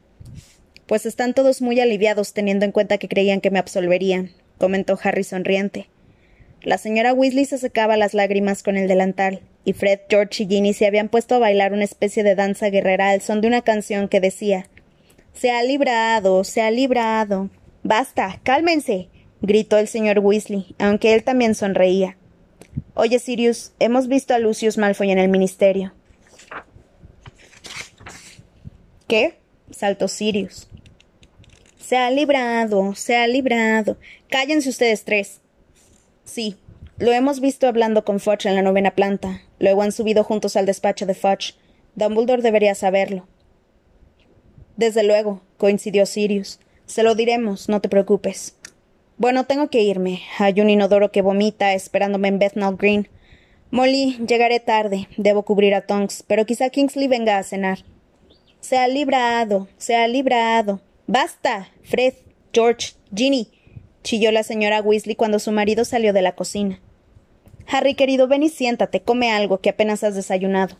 Pues 0.90 1.06
están 1.06 1.34
todos 1.34 1.62
muy 1.62 1.78
aliviados 1.78 2.32
teniendo 2.32 2.64
en 2.64 2.72
cuenta 2.72 2.98
que 2.98 3.06
creían 3.06 3.40
que 3.40 3.52
me 3.52 3.60
absolverían, 3.60 4.32
comentó 4.58 4.98
Harry 5.00 5.22
sonriente. 5.22 5.86
La 6.62 6.78
señora 6.78 7.14
Weasley 7.14 7.44
se 7.44 7.58
secaba 7.58 7.96
las 7.96 8.12
lágrimas 8.12 8.64
con 8.64 8.76
el 8.76 8.88
delantal, 8.88 9.38
y 9.64 9.72
Fred, 9.72 10.00
George 10.08 10.42
y 10.42 10.48
Ginny 10.48 10.74
se 10.74 10.88
habían 10.88 11.08
puesto 11.08 11.36
a 11.36 11.38
bailar 11.38 11.72
una 11.72 11.84
especie 11.84 12.24
de 12.24 12.34
danza 12.34 12.70
guerrera 12.70 13.10
al 13.10 13.20
son 13.20 13.40
de 13.40 13.46
una 13.46 13.62
canción 13.62 14.08
que 14.08 14.18
decía 14.18 14.66
se 15.32 15.52
ha 15.52 15.62
librado, 15.62 16.42
se 16.42 16.60
ha 16.60 16.72
librado. 16.72 17.50
Basta, 17.84 18.40
cálmense, 18.42 19.10
gritó 19.42 19.78
el 19.78 19.86
señor 19.86 20.18
Weasley, 20.18 20.74
aunque 20.80 21.14
él 21.14 21.22
también 21.22 21.54
sonreía. 21.54 22.16
Oye, 22.94 23.20
Sirius, 23.20 23.70
hemos 23.78 24.08
visto 24.08 24.34
a 24.34 24.40
Lucius 24.40 24.76
Malfoy 24.76 25.12
en 25.12 25.20
el 25.20 25.28
ministerio. 25.28 25.92
¿Qué? 29.06 29.38
saltó 29.70 30.08
Sirius. 30.08 30.66
Se 31.90 31.96
ha 31.96 32.08
librado, 32.08 32.94
se 32.94 33.16
ha 33.16 33.26
librado. 33.26 33.96
Cállense 34.28 34.68
ustedes 34.68 35.02
tres. 35.02 35.40
Sí, 36.22 36.54
lo 36.98 37.10
hemos 37.10 37.40
visto 37.40 37.66
hablando 37.66 38.04
con 38.04 38.20
Fudge 38.20 38.46
en 38.46 38.54
la 38.54 38.62
novena 38.62 38.94
planta. 38.94 39.42
Luego 39.58 39.82
han 39.82 39.90
subido 39.90 40.22
juntos 40.22 40.54
al 40.54 40.66
despacho 40.66 41.04
de 41.04 41.14
Fudge. 41.14 41.56
Dumbledore 41.96 42.42
debería 42.42 42.76
saberlo. 42.76 43.26
Desde 44.76 45.02
luego, 45.02 45.42
coincidió 45.56 46.06
Sirius. 46.06 46.60
Se 46.86 47.02
lo 47.02 47.16
diremos, 47.16 47.68
no 47.68 47.80
te 47.80 47.88
preocupes. 47.88 48.54
Bueno, 49.16 49.46
tengo 49.46 49.68
que 49.68 49.82
irme. 49.82 50.20
Hay 50.38 50.60
un 50.60 50.70
inodoro 50.70 51.10
que 51.10 51.22
vomita 51.22 51.74
esperándome 51.74 52.28
en 52.28 52.38
Bethnal 52.38 52.76
Green. 52.76 53.08
Molly, 53.72 54.16
llegaré 54.28 54.60
tarde. 54.60 55.08
Debo 55.16 55.42
cubrir 55.42 55.74
a 55.74 55.80
Tonks, 55.80 56.22
pero 56.24 56.46
quizá 56.46 56.70
Kingsley 56.70 57.08
venga 57.08 57.36
a 57.36 57.42
cenar. 57.42 57.80
Se 58.60 58.78
ha 58.78 58.86
librado, 58.86 59.66
se 59.76 59.96
ha 59.96 60.06
librado. 60.06 60.80
Basta. 61.10 61.66
Fred, 61.82 62.14
George, 62.52 62.92
Ginny. 63.12 63.48
chilló 64.04 64.30
la 64.30 64.44
señora 64.44 64.80
Weasley 64.80 65.16
cuando 65.16 65.40
su 65.40 65.50
marido 65.50 65.84
salió 65.84 66.12
de 66.12 66.22
la 66.22 66.36
cocina. 66.36 66.78
Harry, 67.66 67.96
querido, 67.96 68.28
ven 68.28 68.44
y 68.44 68.48
siéntate, 68.48 69.00
come 69.00 69.32
algo, 69.32 69.58
que 69.58 69.70
apenas 69.70 70.04
has 70.04 70.14
desayunado. 70.14 70.76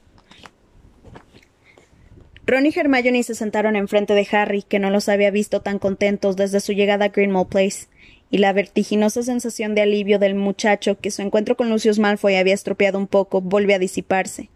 Ron 2.47 2.65
y 2.65 2.73
Hermione 2.73 3.25
se 3.25 3.35
sentaron 3.35 3.75
enfrente 3.75 4.15
de 4.15 4.25
Harry, 4.31 4.63
que 4.63 4.79
no 4.79 4.91
los 4.91 5.09
había 5.09 5.33
visto 5.33 5.63
tan 5.63 5.81
contentos 5.81 6.37
desde 6.37 6.61
su 6.61 6.75
llegada 6.75 7.07
a 7.07 7.09
Greenmall 7.09 7.49
Place, 7.49 7.89
y 8.31 8.39
la 8.39 8.53
vertiginosa 8.53 9.25
sensación 9.25 9.75
de 9.75 9.83
alivio 9.83 10.21
del 10.21 10.37
muchacho 10.37 11.01
que 11.01 11.11
su 11.11 11.23
encuentro 11.23 11.57
con 11.57 11.71
Lucius 11.71 11.99
Malfoy 11.99 12.37
había 12.37 12.55
estropeado 12.55 12.99
un 12.99 13.09
poco 13.09 13.41
volvió 13.41 13.75
a 13.75 13.81
disiparse. 13.81 14.49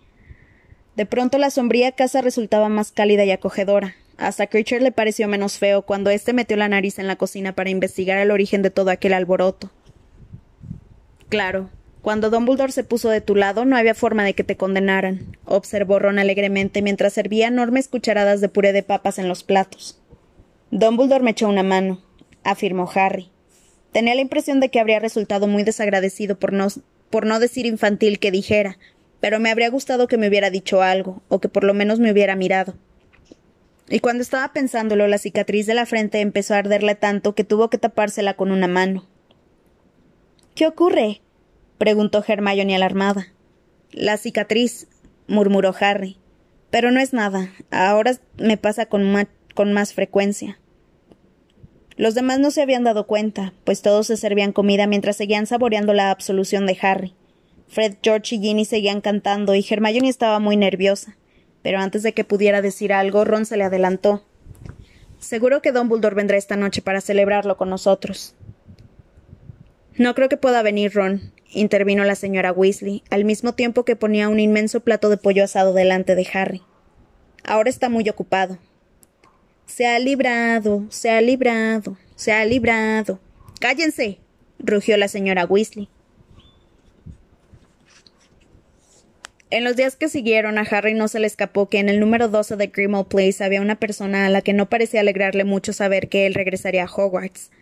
De 0.95 1.05
pronto 1.05 1.37
la 1.37 1.51
sombría 1.51 1.91
casa 1.91 2.21
resultaba 2.21 2.69
más 2.69 2.93
cálida 2.93 3.25
y 3.25 3.33
acogedora. 3.33 3.97
Hasta 4.17 4.47
Creature 4.47 4.81
le 4.81 4.93
pareció 4.93 5.29
menos 5.29 5.59
feo 5.59 5.83
cuando 5.83 6.11
éste 6.11 6.33
metió 6.33 6.57
la 6.57 6.69
nariz 6.69 6.99
en 6.99 7.07
la 7.07 7.17
cocina 7.17 7.55
para 7.55 7.71
investigar 7.71 8.19
el 8.19 8.31
origen 8.31 8.63
de 8.63 8.71
todo 8.71 8.91
aquel 8.91 9.13
alboroto. 9.13 9.71
Claro, 11.29 11.71
cuando 12.01 12.31
Dumbledore 12.31 12.71
se 12.71 12.85
puso 12.85 13.09
de 13.09 13.21
tu 13.21 13.35
lado 13.35 13.65
no 13.65 13.77
había 13.77 13.95
forma 13.95 14.25
de 14.25 14.35
que 14.35 14.45
te 14.45 14.57
condenaran, 14.57 15.37
observó 15.47 15.99
Ron 15.99 16.19
alegremente 16.19 16.83
mientras 16.83 17.15
servía 17.15 17.49
enormes 17.49 17.89
cucharadas 17.89 18.41
de 18.41 18.49
puré 18.49 18.73
de 18.73 18.83
papas 18.83 19.19
en 19.19 19.27
los 19.27 19.43
platos. 19.43 19.99
Dumbledore 20.71 21.25
me 21.25 21.31
echó 21.31 21.49
una 21.49 21.63
mano, 21.63 22.03
afirmó 22.45 22.91
Harry. 22.95 23.31
Tenía 23.93 24.15
la 24.15 24.21
impresión 24.21 24.61
de 24.61 24.69
que 24.69 24.81
habría 24.81 25.01
resultado 25.01 25.47
muy 25.49 25.63
desagradecido 25.63 26.39
por 26.39 26.53
no, 26.53 26.69
por 27.11 27.27
no 27.27 27.41
decir 27.41 27.65
infantil 27.65 28.19
que 28.19 28.31
dijera, 28.31 28.79
pero 29.21 29.41
me 29.41 29.51
habría 29.51 29.71
gustado 29.71 30.07
que 30.07 30.19
me 30.19 30.29
hubiera 30.29 30.51
dicho 30.51 30.83
algo, 30.83 31.23
o 31.29 31.41
que 31.41 31.49
por 31.49 31.65
lo 31.65 31.75
menos 31.75 32.01
me 32.01 32.13
hubiera 32.13 32.37
mirado. 32.37 32.75
Y 33.89 34.01
cuando 34.01 34.23
estaba 34.23 34.53
pensándolo, 34.53 35.07
la 35.07 35.19
cicatriz 35.19 35.67
de 35.67 35.75
la 35.75 35.87
frente 35.87 36.21
empezó 36.21 36.55
a 36.55 36.59
arderle 36.59 36.95
tanto 36.95 37.35
que 37.35 37.45
tuvo 37.45 37.69
que 37.69 37.79
tapársela 37.79 38.35
con 38.35 38.51
una 38.51 38.67
mano. 38.67 39.07
¿Qué 40.55 40.67
ocurre? 40.67 41.21
preguntó 41.79 42.25
Hermione 42.27 42.77
alarmada. 42.77 43.33
La 43.91 44.17
cicatriz, 44.17 44.89
murmuró 45.27 45.75
Harry. 45.79 46.17
Pero 46.71 46.91
no 46.91 47.01
es 47.01 47.13
nada. 47.13 47.51
Ahora 47.71 48.13
me 48.37 48.57
pasa 48.57 48.87
con, 48.87 49.29
con 49.55 49.73
más 49.73 49.93
frecuencia. 49.93 50.59
Los 51.97 52.15
demás 52.15 52.41
no 52.41 52.51
se 52.51 52.63
habían 52.63 52.83
dado 52.83 53.07
cuenta, 53.07 53.53
pues 53.65 53.83
todos 53.83 54.09
se 54.09 54.17
servían 54.17 54.53
comida 54.53 54.87
mientras 54.89 55.17
seguían 55.17 55.47
saboreando 55.47 55.93
la 55.93 56.11
absolución 56.11 56.67
de 56.67 56.77
Harry. 56.83 57.15
Fred, 57.69 57.97
George 58.03 58.37
y 58.37 58.41
Ginny 58.41 58.65
seguían 58.65 59.01
cantando 59.01 59.55
y 59.55 59.65
Hermione 59.69 60.09
estaba 60.09 60.41
muy 60.41 60.57
nerviosa. 60.57 61.17
Pero 61.65 61.81
antes 61.81 62.05
de 62.05 62.13
que 62.13 62.23
pudiera 62.25 62.63
decir 62.63 62.93
algo, 62.93 63.25
Ron 63.25 63.47
se 63.47 63.57
le 63.57 63.65
adelantó. 63.65 64.23
Seguro 65.19 65.63
que 65.63 65.73
Dumbledore 65.73 66.15
vendrá 66.15 66.37
esta 66.37 66.57
noche 66.57 66.83
para 66.83 67.01
celebrarlo 67.01 67.57
con 67.57 67.71
nosotros. 67.71 68.35
No 69.97 70.15
creo 70.15 70.29
que 70.29 70.37
pueda 70.37 70.63
venir, 70.63 70.93
Ron, 70.93 71.33
intervino 71.51 72.05
la 72.05 72.17
señora 72.17 72.53
Weasley, 72.53 73.03
al 73.11 73.25
mismo 73.25 73.55
tiempo 73.55 73.87
que 73.87 73.97
ponía 73.97 74.29
un 74.29 74.41
inmenso 74.41 74.81
plato 74.81 75.09
de 75.09 75.17
pollo 75.17 75.43
asado 75.43 75.73
delante 75.73 76.15
de 76.15 76.29
Harry. 76.35 76.63
Ahora 77.45 77.71
está 77.71 77.89
muy 77.89 78.07
ocupado. 78.11 78.59
Se 79.65 79.87
ha 79.87 79.99
librado, 79.99 80.85
se 80.91 81.11
ha 81.11 81.23
librado, 81.23 81.97
se 82.15 82.33
ha 82.33 82.45
librado. 82.45 83.21
Cállense. 83.59 84.19
rugió 84.59 84.99
la 84.99 85.09
señora 85.09 85.47
Weasley. 85.47 85.89
En 89.55 89.63
los 89.63 89.77
días 89.77 89.95
que 89.95 90.09
siguieron 90.09 90.59
a 90.59 90.63
Harry 90.63 90.95
no 90.95 91.07
se 91.07 91.21
le 91.21 91.29
escapó 91.29 91.69
que 91.69 91.79
en 91.79 91.89
el 91.89 92.01
número 92.01 92.27
12 92.27 92.57
de 92.57 92.67
Grimmauld 92.67 93.07
Place 93.07 93.45
había 93.45 93.61
una 93.61 93.77
persona 93.77 94.27
a 94.27 94.29
la 94.29 94.43
que 94.43 94.53
no 94.53 94.69
parecía 94.69 94.99
alegrarle 94.99 95.45
mucho 95.45 95.73
saber 95.73 96.09
que 96.09 96.27
él 96.27 96.35
regresaría 96.35 96.83
a 96.83 96.93
Hogwarts. 96.93 97.53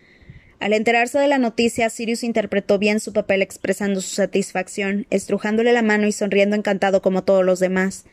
Al 0.59 0.73
enterarse 0.73 1.19
de 1.19 1.29
la 1.29 1.37
noticia, 1.37 1.91
Sirius 1.91 2.23
interpretó 2.23 2.79
bien 2.79 2.99
su 2.99 3.13
papel 3.13 3.43
expresando 3.43 4.01
su 4.01 4.15
satisfacción, 4.15 5.07
estrujándole 5.11 5.75
la 5.75 5.83
mano 5.83 6.07
y 6.07 6.13
sonriendo 6.13 6.57
encantado 6.57 7.03
como 7.03 7.25
todos 7.25 7.45
los 7.45 7.61
demás. 7.61 8.07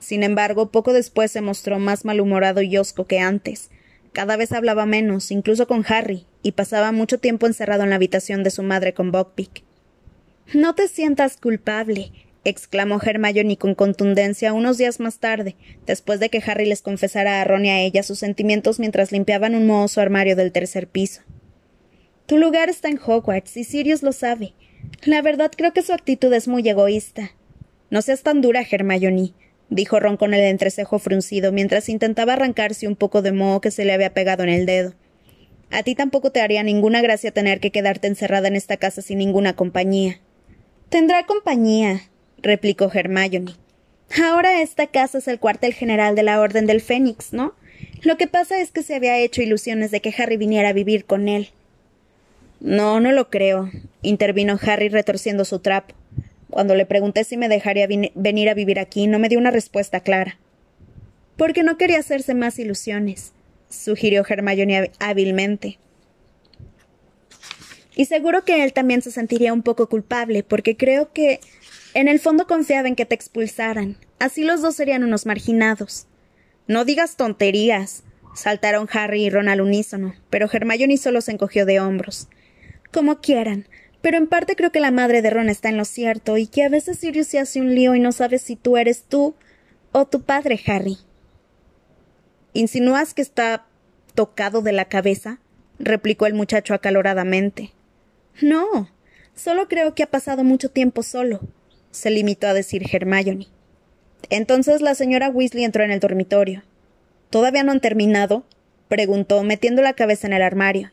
Sin 0.00 0.22
embargo, 0.22 0.70
poco 0.70 0.92
después 0.92 1.30
se 1.30 1.40
mostró 1.40 1.78
más 1.78 2.04
malhumorado 2.04 2.60
y 2.60 2.76
hosco 2.76 3.06
que 3.06 3.20
antes. 3.20 3.70
Cada 4.12 4.36
vez 4.36 4.52
hablaba 4.52 4.84
menos, 4.84 5.30
incluso 5.30 5.66
con 5.66 5.82
Harry, 5.88 6.26
y 6.42 6.52
pasaba 6.52 6.92
mucho 6.92 7.18
tiempo 7.18 7.46
encerrado 7.46 7.84
en 7.84 7.88
la 7.88 7.96
habitación 7.96 8.42
de 8.42 8.50
su 8.50 8.62
madre 8.62 8.92
con 8.92 9.12
Buckbeak. 9.12 9.62
No 10.52 10.74
te 10.74 10.88
sientas 10.88 11.38
culpable, 11.38 12.12
exclamó 12.44 13.00
Hermione 13.02 13.56
con 13.56 13.74
contundencia 13.74 14.52
unos 14.52 14.78
días 14.78 15.00
más 15.00 15.18
tarde, 15.18 15.56
después 15.86 16.20
de 16.20 16.28
que 16.28 16.42
Harry 16.46 16.66
les 16.66 16.82
confesara 16.82 17.40
a 17.40 17.44
Ron 17.44 17.64
y 17.64 17.70
a 17.70 17.80
ella 17.80 18.02
sus 18.02 18.18
sentimientos 18.18 18.78
mientras 18.78 19.12
limpiaban 19.12 19.54
un 19.54 19.66
mohoso 19.66 20.00
armario 20.00 20.36
del 20.36 20.52
tercer 20.52 20.86
piso. 20.86 21.22
Tu 22.26 22.38
lugar 22.38 22.68
está 22.68 22.88
en 22.88 22.98
Hogwarts 23.04 23.56
y 23.56 23.64
Sirius 23.64 24.02
lo 24.02 24.12
sabe. 24.12 24.54
La 25.04 25.22
verdad 25.22 25.50
creo 25.56 25.72
que 25.72 25.82
su 25.82 25.92
actitud 25.92 26.32
es 26.32 26.48
muy 26.48 26.66
egoísta. 26.68 27.32
No 27.90 28.02
seas 28.02 28.22
tan 28.22 28.40
dura, 28.40 28.64
Hermione, 28.68 29.32
dijo 29.68 30.00
Ron 30.00 30.16
con 30.16 30.34
el 30.34 30.40
entrecejo 30.40 30.98
fruncido 30.98 31.52
mientras 31.52 31.88
intentaba 31.88 32.34
arrancarse 32.34 32.88
un 32.88 32.96
poco 32.96 33.22
de 33.22 33.32
moho 33.32 33.60
que 33.60 33.70
se 33.70 33.84
le 33.84 33.92
había 33.92 34.14
pegado 34.14 34.42
en 34.42 34.48
el 34.48 34.66
dedo. 34.66 34.94
A 35.70 35.82
ti 35.82 35.94
tampoco 35.94 36.30
te 36.30 36.40
haría 36.40 36.62
ninguna 36.62 37.02
gracia 37.02 37.32
tener 37.32 37.60
que 37.60 37.72
quedarte 37.72 38.06
encerrada 38.06 38.48
en 38.48 38.56
esta 38.56 38.76
casa 38.76 39.02
sin 39.02 39.18
ninguna 39.18 39.56
compañía. 39.56 40.20
Tendrá 40.88 41.26
compañía, 41.26 42.02
replicó 42.44 42.90
Hermione. 42.92 43.54
Ahora 44.22 44.60
esta 44.60 44.86
casa 44.86 45.18
es 45.18 45.26
el 45.26 45.40
cuartel 45.40 45.74
general 45.74 46.14
de 46.14 46.22
la 46.22 46.40
Orden 46.40 46.66
del 46.66 46.80
Fénix, 46.80 47.32
¿no? 47.32 47.54
Lo 48.02 48.16
que 48.16 48.28
pasa 48.28 48.60
es 48.60 48.70
que 48.70 48.82
se 48.82 48.94
había 48.94 49.18
hecho 49.18 49.42
ilusiones 49.42 49.90
de 49.90 50.00
que 50.00 50.14
Harry 50.16 50.36
viniera 50.36 50.68
a 50.68 50.74
vivir 50.74 51.04
con 51.06 51.28
él. 51.28 51.48
No, 52.60 53.00
no 53.00 53.12
lo 53.12 53.30
creo, 53.30 53.70
intervino 54.02 54.58
Harry 54.62 54.88
retorciendo 54.88 55.44
su 55.44 55.58
trapo. 55.58 55.94
Cuando 56.50 56.74
le 56.74 56.86
pregunté 56.86 57.24
si 57.24 57.36
me 57.36 57.48
dejaría 57.48 57.88
venir 58.14 58.48
a 58.48 58.54
vivir 58.54 58.78
aquí, 58.78 59.06
no 59.06 59.18
me 59.18 59.28
dio 59.28 59.38
una 59.38 59.50
respuesta 59.50 60.00
clara. 60.00 60.38
Porque 61.36 61.62
no 61.64 61.76
quería 61.76 61.98
hacerse 61.98 62.34
más 62.34 62.58
ilusiones, 62.58 63.32
sugirió 63.68 64.24
Hermione 64.28 64.92
hábilmente. 65.00 65.78
Y 67.96 68.04
seguro 68.04 68.44
que 68.44 68.64
él 68.64 68.72
también 68.72 69.02
se 69.02 69.10
sentiría 69.10 69.52
un 69.52 69.62
poco 69.62 69.88
culpable, 69.88 70.42
porque 70.42 70.76
creo 70.76 71.12
que 71.12 71.40
en 71.94 72.08
el 72.08 72.20
fondo 72.20 72.46
confiaba 72.46 72.88
en 72.88 72.96
que 72.96 73.06
te 73.06 73.14
expulsaran. 73.14 73.96
Así 74.18 74.44
los 74.44 74.60
dos 74.62 74.74
serían 74.74 75.04
unos 75.04 75.26
marginados. 75.26 76.06
No 76.66 76.84
digas 76.84 77.16
tonterías, 77.16 78.02
saltaron 78.34 78.88
Harry 78.92 79.24
y 79.24 79.30
Ron 79.30 79.48
al 79.48 79.60
unísono, 79.60 80.14
pero 80.28 80.48
Hermione 80.52 80.96
solo 80.96 81.20
se 81.20 81.32
encogió 81.32 81.66
de 81.66 81.80
hombros. 81.80 82.28
Como 82.92 83.20
quieran. 83.20 83.66
Pero 84.02 84.18
en 84.18 84.26
parte 84.26 84.54
creo 84.54 84.70
que 84.70 84.80
la 84.80 84.90
madre 84.90 85.22
de 85.22 85.30
Ron 85.30 85.48
está 85.48 85.70
en 85.70 85.78
lo 85.78 85.84
cierto 85.84 86.36
y 86.36 86.46
que 86.46 86.62
a 86.62 86.68
veces 86.68 86.98
Sirius 86.98 87.28
se 87.28 87.38
hace 87.38 87.60
un 87.60 87.74
lío 87.74 87.94
y 87.94 88.00
no 88.00 88.12
sabes 88.12 88.42
si 88.42 88.54
tú 88.54 88.76
eres 88.76 89.04
tú 89.04 89.34
o 89.92 90.04
tu 90.04 90.22
padre, 90.22 90.60
Harry. 90.66 90.98
¿Insinúas 92.52 93.14
que 93.14 93.22
está 93.22 93.66
tocado 94.14 94.60
de 94.62 94.72
la 94.72 94.86
cabeza? 94.86 95.38
replicó 95.78 96.26
el 96.26 96.34
muchacho 96.34 96.74
acaloradamente. 96.74 97.72
No, 98.40 98.90
solo 99.34 99.68
creo 99.68 99.94
que 99.94 100.02
ha 100.02 100.10
pasado 100.10 100.44
mucho 100.44 100.70
tiempo 100.70 101.02
solo, 101.02 101.40
se 101.94 102.10
limitó 102.10 102.48
a 102.48 102.54
decir 102.54 102.84
Hermione. 102.92 103.46
Entonces 104.30 104.82
la 104.82 104.94
señora 104.94 105.28
Weasley 105.28 105.64
entró 105.64 105.84
en 105.84 105.90
el 105.90 106.00
dormitorio. 106.00 106.62
¿Todavía 107.30 107.62
no 107.62 107.72
han 107.72 107.80
terminado? 107.80 108.44
preguntó, 108.88 109.42
metiendo 109.42 109.80
la 109.80 109.94
cabeza 109.94 110.26
en 110.26 110.32
el 110.32 110.42
armario. 110.42 110.90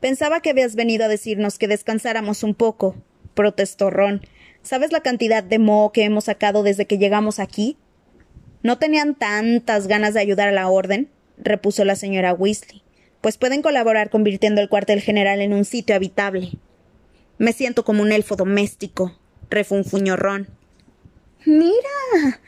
Pensaba 0.00 0.40
que 0.40 0.50
habías 0.50 0.76
venido 0.76 1.04
a 1.04 1.08
decirnos 1.08 1.58
que 1.58 1.68
descansáramos 1.68 2.42
un 2.42 2.54
poco, 2.54 2.96
protestó 3.34 3.90
Ron. 3.90 4.22
¿Sabes 4.62 4.92
la 4.92 5.00
cantidad 5.00 5.44
de 5.44 5.58
moho 5.58 5.92
que 5.92 6.04
hemos 6.04 6.24
sacado 6.24 6.62
desde 6.62 6.86
que 6.86 6.98
llegamos 6.98 7.38
aquí? 7.38 7.76
¿No 8.62 8.78
tenían 8.78 9.14
tantas 9.14 9.86
ganas 9.86 10.14
de 10.14 10.20
ayudar 10.20 10.48
a 10.48 10.52
la 10.52 10.68
orden? 10.68 11.08
repuso 11.38 11.84
la 11.84 11.96
señora 11.96 12.34
Weasley. 12.34 12.82
Pues 13.20 13.36
pueden 13.36 13.62
colaborar 13.62 14.10
convirtiendo 14.10 14.60
el 14.60 14.68
cuartel 14.68 15.00
general 15.00 15.40
en 15.40 15.52
un 15.52 15.64
sitio 15.64 15.94
habitable. 15.94 16.52
Me 17.38 17.52
siento 17.52 17.84
como 17.84 18.02
un 18.02 18.12
elfo 18.12 18.36
doméstico, 18.36 19.19
refunfuñó 19.50 20.16
Ron. 20.16 20.48
Mira. 21.44 22.40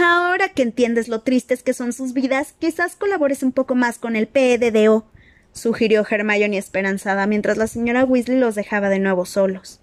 Ahora 0.00 0.48
que 0.48 0.62
entiendes 0.62 1.08
lo 1.08 1.20
tristes 1.20 1.62
que 1.62 1.74
son 1.74 1.92
sus 1.92 2.12
vidas, 2.12 2.54
quizás 2.58 2.96
colabores 2.96 3.42
un 3.42 3.52
poco 3.52 3.74
más 3.74 3.98
con 3.98 4.16
el 4.16 4.26
PEDDO 4.26 5.06
sugirió 5.54 6.04
Hermione 6.08 6.58
esperanzada 6.58 7.26
mientras 7.26 7.56
la 7.56 7.66
señora 7.66 8.04
Weasley 8.04 8.38
los 8.38 8.54
dejaba 8.54 8.90
de 8.90 8.98
nuevo 8.98 9.24
solos. 9.24 9.80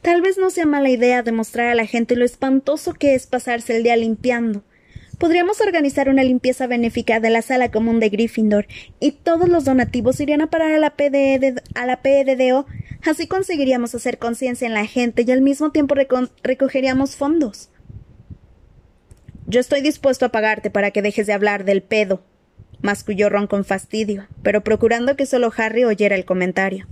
Tal 0.00 0.22
vez 0.22 0.38
no 0.38 0.50
sea 0.50 0.64
mala 0.64 0.88
idea 0.88 1.22
demostrar 1.22 1.68
a 1.68 1.74
la 1.74 1.86
gente 1.86 2.16
lo 2.16 2.24
espantoso 2.24 2.94
que 2.94 3.14
es 3.14 3.26
pasarse 3.26 3.76
el 3.76 3.82
día 3.82 3.96
limpiando. 3.96 4.62
Podríamos 5.18 5.60
organizar 5.60 6.08
una 6.08 6.24
limpieza 6.24 6.66
benéfica 6.66 7.20
de 7.20 7.30
la 7.30 7.42
sala 7.42 7.70
común 7.70 8.00
de 8.00 8.08
Gryffindor 8.08 8.66
y 8.98 9.12
todos 9.12 9.48
los 9.48 9.64
donativos 9.64 10.18
irían 10.18 10.40
a 10.40 10.50
parar 10.50 10.72
a 10.72 10.78
la, 10.78 10.94
a 11.74 11.86
la 11.86 12.02
PDDO. 12.02 12.66
Así 13.04 13.26
conseguiríamos 13.26 13.94
hacer 13.94 14.18
conciencia 14.18 14.66
en 14.66 14.74
la 14.74 14.86
gente 14.86 15.24
y 15.26 15.30
al 15.32 15.42
mismo 15.42 15.72
tiempo 15.72 15.94
recogeríamos 16.42 17.16
fondos. 17.16 17.68
Yo 19.46 19.60
estoy 19.60 19.80
dispuesto 19.80 20.24
a 20.24 20.30
pagarte 20.30 20.70
para 20.70 20.92
que 20.92 21.02
dejes 21.02 21.26
de 21.26 21.32
hablar 21.32 21.64
del 21.64 21.82
pedo, 21.82 22.22
masculló 22.80 23.28
Ron 23.28 23.46
con 23.46 23.64
fastidio, 23.64 24.26
pero 24.42 24.62
procurando 24.62 25.16
que 25.16 25.26
solo 25.26 25.52
Harry 25.56 25.84
oyera 25.84 26.14
el 26.14 26.24
comentario. 26.24 26.86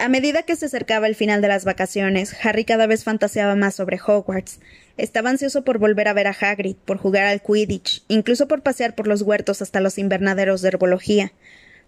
A 0.00 0.08
medida 0.08 0.44
que 0.44 0.54
se 0.54 0.66
acercaba 0.66 1.08
el 1.08 1.16
final 1.16 1.42
de 1.42 1.48
las 1.48 1.64
vacaciones, 1.64 2.36
Harry 2.44 2.64
cada 2.64 2.86
vez 2.86 3.02
fantaseaba 3.02 3.56
más 3.56 3.74
sobre 3.74 3.98
Hogwarts. 3.98 4.60
Estaba 4.96 5.30
ansioso 5.30 5.64
por 5.64 5.78
volver 5.78 6.06
a 6.06 6.12
ver 6.12 6.28
a 6.28 6.36
Hagrid, 6.38 6.76
por 6.76 6.98
jugar 6.98 7.24
al 7.24 7.42
Quidditch, 7.42 8.04
incluso 8.06 8.46
por 8.46 8.62
pasear 8.62 8.94
por 8.94 9.08
los 9.08 9.22
huertos 9.22 9.60
hasta 9.60 9.80
los 9.80 9.98
invernaderos 9.98 10.62
de 10.62 10.68
herbología. 10.68 11.32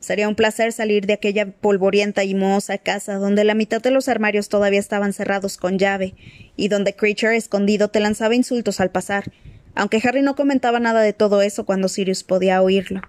Sería 0.01 0.29
un 0.29 0.35
placer 0.35 0.73
salir 0.73 1.07
de 1.07 1.13
aquella 1.13 1.53
polvorienta 1.53 2.25
y 2.25 2.35
mohosa 2.35 2.79
casa 2.79 3.17
donde 3.17 3.45
la 3.45 3.55
mitad 3.55 3.83
de 3.83 3.91
los 3.91 4.09
armarios 4.09 4.49
todavía 4.49 4.81
estaban 4.81 5.13
cerrados 5.13 5.59
con 5.59 5.79
llave, 5.79 6.15
y 6.57 6.69
donde 6.69 6.95
Creature 6.95 7.37
escondido 7.37 7.89
te 7.89 8.01
lanzaba 8.01 8.35
insultos 8.35 8.81
al 8.81 8.91
pasar, 8.91 9.31
aunque 9.75 10.01
Harry 10.03 10.23
no 10.23 10.35
comentaba 10.37 10.81
nada 10.81 11.03
de 11.03 11.13
todo 11.13 11.43
eso 11.43 11.67
cuando 11.67 11.89
Sirius 11.89 12.25
podía 12.25 12.63
oírlo. 12.63 13.03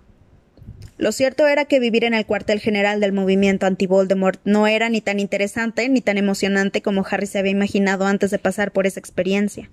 Lo 0.97 1.11
cierto 1.11 1.47
era 1.47 1.65
que 1.65 1.79
vivir 1.79 2.03
en 2.03 2.13
el 2.13 2.25
cuartel 2.25 2.59
general 2.59 2.99
del 2.99 3.13
movimiento 3.13 3.65
anti-Voldemort 3.65 4.39
no 4.43 4.67
era 4.67 4.87
ni 4.89 5.01
tan 5.01 5.19
interesante 5.19 5.89
ni 5.89 6.01
tan 6.01 6.17
emocionante 6.17 6.81
como 6.81 7.03
Harry 7.09 7.25
se 7.25 7.39
había 7.39 7.53
imaginado 7.53 8.05
antes 8.05 8.29
de 8.29 8.37
pasar 8.37 8.71
por 8.71 8.85
esa 8.85 8.99
experiencia. 8.99 9.69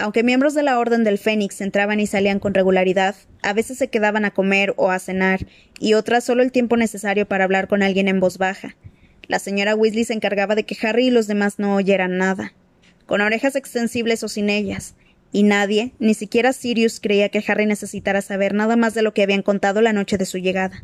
Aunque 0.00 0.22
miembros 0.22 0.54
de 0.54 0.62
la 0.62 0.78
Orden 0.78 1.02
del 1.02 1.18
Fénix 1.18 1.60
entraban 1.60 1.98
y 1.98 2.06
salían 2.06 2.38
con 2.38 2.54
regularidad, 2.54 3.16
a 3.42 3.52
veces 3.52 3.78
se 3.78 3.88
quedaban 3.88 4.24
a 4.24 4.30
comer 4.30 4.72
o 4.76 4.92
a 4.92 5.00
cenar, 5.00 5.40
y 5.80 5.94
otras 5.94 6.22
solo 6.22 6.44
el 6.44 6.52
tiempo 6.52 6.76
necesario 6.76 7.26
para 7.26 7.42
hablar 7.42 7.66
con 7.66 7.82
alguien 7.82 8.06
en 8.06 8.20
voz 8.20 8.38
baja. 8.38 8.76
La 9.26 9.40
señora 9.40 9.74
Weasley 9.74 10.04
se 10.04 10.14
encargaba 10.14 10.54
de 10.54 10.64
que 10.64 10.76
Harry 10.86 11.08
y 11.08 11.10
los 11.10 11.26
demás 11.26 11.58
no 11.58 11.74
oyeran 11.74 12.16
nada, 12.16 12.54
con 13.06 13.20
orejas 13.20 13.56
extensibles 13.56 14.22
o 14.22 14.28
sin 14.28 14.50
ellas, 14.50 14.94
y 15.32 15.42
nadie, 15.42 15.92
ni 15.98 16.14
siquiera 16.14 16.52
Sirius, 16.52 17.00
creía 17.00 17.28
que 17.28 17.42
Harry 17.48 17.66
necesitara 17.66 18.22
saber 18.22 18.54
nada 18.54 18.76
más 18.76 18.94
de 18.94 19.02
lo 19.02 19.12
que 19.12 19.24
habían 19.24 19.42
contado 19.42 19.82
la 19.82 19.92
noche 19.92 20.16
de 20.16 20.26
su 20.26 20.38
llegada. 20.38 20.80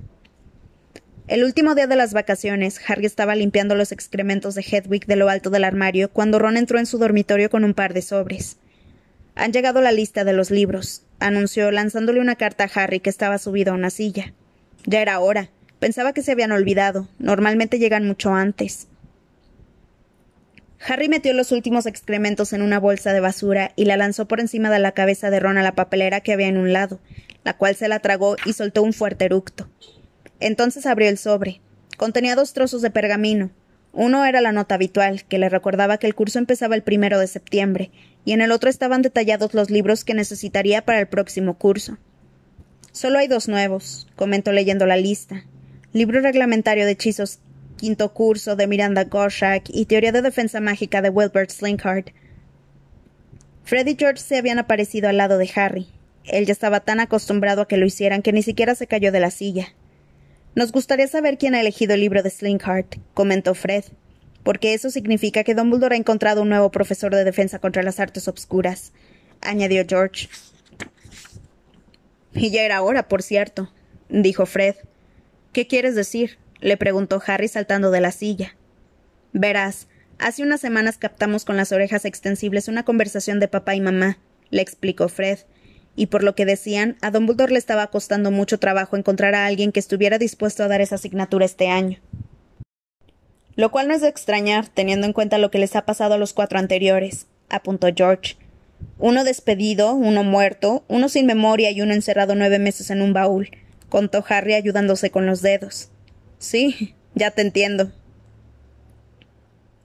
El 1.28 1.44
último 1.44 1.76
día 1.76 1.86
de 1.86 1.96
las 1.96 2.14
vacaciones, 2.14 2.80
Harry 2.88 3.06
estaba 3.06 3.36
limpiando 3.36 3.76
los 3.76 3.92
excrementos 3.92 4.56
de 4.56 4.62
Hedwig 4.62 5.06
de 5.06 5.14
lo 5.14 5.28
alto 5.28 5.50
del 5.50 5.62
armario 5.62 6.10
cuando 6.10 6.40
Ron 6.40 6.56
entró 6.56 6.80
en 6.80 6.86
su 6.86 6.98
dormitorio 6.98 7.48
con 7.48 7.62
un 7.62 7.74
par 7.74 7.94
de 7.94 8.02
sobres. 8.02 8.58
Han 9.34 9.52
llegado 9.52 9.80
la 9.80 9.92
lista 9.92 10.24
de 10.24 10.32
los 10.32 10.50
libros, 10.50 11.04
anunció, 11.18 11.70
lanzándole 11.70 12.20
una 12.20 12.36
carta 12.36 12.64
a 12.64 12.70
Harry 12.82 13.00
que 13.00 13.10
estaba 13.10 13.38
subido 13.38 13.72
a 13.72 13.76
una 13.76 13.90
silla. 13.90 14.32
Ya 14.86 15.02
era 15.02 15.18
hora. 15.18 15.50
Pensaba 15.80 16.12
que 16.12 16.22
se 16.22 16.32
habían 16.32 16.52
olvidado. 16.52 17.08
Normalmente 17.18 17.78
llegan 17.78 18.06
mucho 18.06 18.32
antes. 18.32 18.86
Harry 20.86 21.08
metió 21.08 21.32
los 21.32 21.50
últimos 21.50 21.86
excrementos 21.86 22.52
en 22.52 22.62
una 22.62 22.78
bolsa 22.78 23.12
de 23.12 23.20
basura 23.20 23.72
y 23.74 23.86
la 23.86 23.96
lanzó 23.96 24.28
por 24.28 24.40
encima 24.40 24.70
de 24.70 24.78
la 24.78 24.92
cabeza 24.92 25.30
de 25.30 25.40
Ron 25.40 25.56
a 25.56 25.62
la 25.62 25.74
papelera 25.74 26.20
que 26.20 26.32
había 26.32 26.48
en 26.48 26.58
un 26.58 26.72
lado, 26.72 27.00
la 27.42 27.56
cual 27.56 27.74
se 27.74 27.88
la 27.88 28.00
tragó 28.00 28.36
y 28.44 28.52
soltó 28.52 28.82
un 28.82 28.92
fuerte 28.92 29.24
eructo. 29.24 29.68
Entonces 30.40 30.84
abrió 30.84 31.08
el 31.08 31.16
sobre. 31.16 31.60
Contenía 31.96 32.36
dos 32.36 32.52
trozos 32.52 32.82
de 32.82 32.90
pergamino. 32.90 33.50
Uno 33.92 34.26
era 34.26 34.40
la 34.40 34.52
nota 34.52 34.74
habitual, 34.74 35.24
que 35.24 35.38
le 35.38 35.48
recordaba 35.48 35.98
que 35.98 36.06
el 36.06 36.14
curso 36.14 36.38
empezaba 36.38 36.74
el 36.74 36.82
primero 36.82 37.18
de 37.18 37.28
septiembre, 37.28 37.90
y 38.24 38.32
en 38.32 38.40
el 38.40 38.52
otro 38.52 38.70
estaban 38.70 39.02
detallados 39.02 39.54
los 39.54 39.70
libros 39.70 40.04
que 40.04 40.14
necesitaría 40.14 40.84
para 40.84 41.00
el 41.00 41.06
próximo 41.06 41.58
curso. 41.58 41.98
Solo 42.92 43.18
hay 43.18 43.28
dos 43.28 43.48
nuevos, 43.48 44.06
comentó 44.16 44.52
leyendo 44.52 44.86
la 44.86 44.96
lista. 44.96 45.44
Libro 45.92 46.20
reglamentario 46.20 46.84
de 46.84 46.92
hechizos 46.92 47.40
quinto 47.76 48.14
curso 48.14 48.56
de 48.56 48.66
Miranda 48.66 49.04
Gorshack 49.04 49.68
y 49.68 49.86
teoría 49.86 50.12
de 50.12 50.22
defensa 50.22 50.60
mágica 50.60 51.02
de 51.02 51.10
Wilbert 51.10 51.50
Slinkhart. 51.50 52.10
Fred 53.64 53.86
y 53.86 53.96
George 53.98 54.22
se 54.22 54.38
habían 54.38 54.58
aparecido 54.58 55.08
al 55.08 55.16
lado 55.16 55.38
de 55.38 55.50
Harry. 55.54 55.88
Él 56.24 56.46
ya 56.46 56.52
estaba 56.52 56.80
tan 56.80 57.00
acostumbrado 57.00 57.62
a 57.62 57.68
que 57.68 57.76
lo 57.76 57.86
hicieran 57.86 58.22
que 58.22 58.32
ni 58.32 58.42
siquiera 58.42 58.74
se 58.74 58.86
cayó 58.86 59.12
de 59.12 59.20
la 59.20 59.30
silla. 59.30 59.74
Nos 60.54 60.72
gustaría 60.72 61.08
saber 61.08 61.36
quién 61.36 61.54
ha 61.54 61.60
elegido 61.60 61.94
el 61.94 62.00
libro 62.00 62.22
de 62.22 62.30
Slinkhart, 62.30 62.96
comentó 63.12 63.54
Fred, 63.54 63.84
porque 64.44 64.74
eso 64.74 64.90
significa 64.90 65.42
que 65.42 65.54
Dumbledore 65.54 65.96
ha 65.96 65.98
encontrado 65.98 66.42
un 66.42 66.50
nuevo 66.50 66.70
profesor 66.70 67.14
de 67.14 67.24
defensa 67.24 67.58
contra 67.58 67.82
las 67.82 67.98
artes 67.98 68.28
obscuras, 68.28 68.92
añadió 69.40 69.84
George. 69.88 70.28
Y 72.34 72.50
ya 72.50 72.62
era 72.62 72.82
hora, 72.82 73.08
por 73.08 73.22
cierto, 73.22 73.72
dijo 74.08 74.46
Fred. 74.46 74.76
¿Qué 75.52 75.66
quieres 75.66 75.94
decir? 75.94 76.38
le 76.60 76.76
preguntó 76.76 77.22
Harry 77.26 77.48
saltando 77.48 77.90
de 77.90 78.00
la 78.00 78.10
silla. 78.10 78.56
Verás, 79.32 79.88
hace 80.18 80.42
unas 80.42 80.60
semanas 80.60 80.98
captamos 80.98 81.44
con 81.44 81.56
las 81.56 81.72
orejas 81.72 82.04
extensibles 82.04 82.68
una 82.68 82.84
conversación 82.84 83.40
de 83.40 83.48
papá 83.48 83.74
y 83.74 83.80
mamá, 83.80 84.18
le 84.50 84.62
explicó 84.62 85.08
Fred, 85.08 85.40
y 85.96 86.06
por 86.06 86.22
lo 86.22 86.34
que 86.34 86.44
decían, 86.44 86.96
a 87.02 87.10
Dumbledore 87.10 87.52
le 87.52 87.58
estaba 87.58 87.86
costando 87.88 88.30
mucho 88.30 88.58
trabajo 88.58 88.96
encontrar 88.96 89.34
a 89.34 89.46
alguien 89.46 89.72
que 89.72 89.80
estuviera 89.80 90.18
dispuesto 90.18 90.62
a 90.62 90.68
dar 90.68 90.80
esa 90.80 90.96
asignatura 90.96 91.44
este 91.44 91.68
año. 91.68 91.98
Lo 93.56 93.70
cual 93.70 93.88
no 93.88 93.94
es 93.94 94.00
de 94.00 94.08
extrañar, 94.08 94.68
teniendo 94.68 95.06
en 95.06 95.12
cuenta 95.12 95.38
lo 95.38 95.50
que 95.50 95.58
les 95.58 95.76
ha 95.76 95.84
pasado 95.84 96.14
a 96.14 96.18
los 96.18 96.32
cuatro 96.32 96.58
anteriores, 96.58 97.26
apuntó 97.48 97.88
George. 97.94 98.36
Uno 98.98 99.24
despedido, 99.24 99.94
uno 99.94 100.24
muerto, 100.24 100.84
uno 100.88 101.08
sin 101.08 101.26
memoria 101.26 101.70
y 101.70 101.80
uno 101.80 101.94
encerrado 101.94 102.34
nueve 102.34 102.58
meses 102.58 102.90
en 102.90 103.00
un 103.00 103.12
baúl, 103.12 103.50
contó 103.88 104.24
Harry 104.28 104.54
ayudándose 104.54 105.10
con 105.10 105.26
los 105.26 105.40
dedos. 105.40 105.90
Sí, 106.38 106.94
ya 107.14 107.30
te 107.30 107.42
entiendo. 107.42 107.92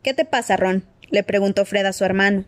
¿Qué 0.02 0.14
te 0.14 0.26
pasa, 0.26 0.58
Ron? 0.58 0.84
le 1.12 1.24
preguntó 1.24 1.66
Fred 1.66 1.86
a 1.86 1.94
su 1.94 2.06
hermano. 2.06 2.46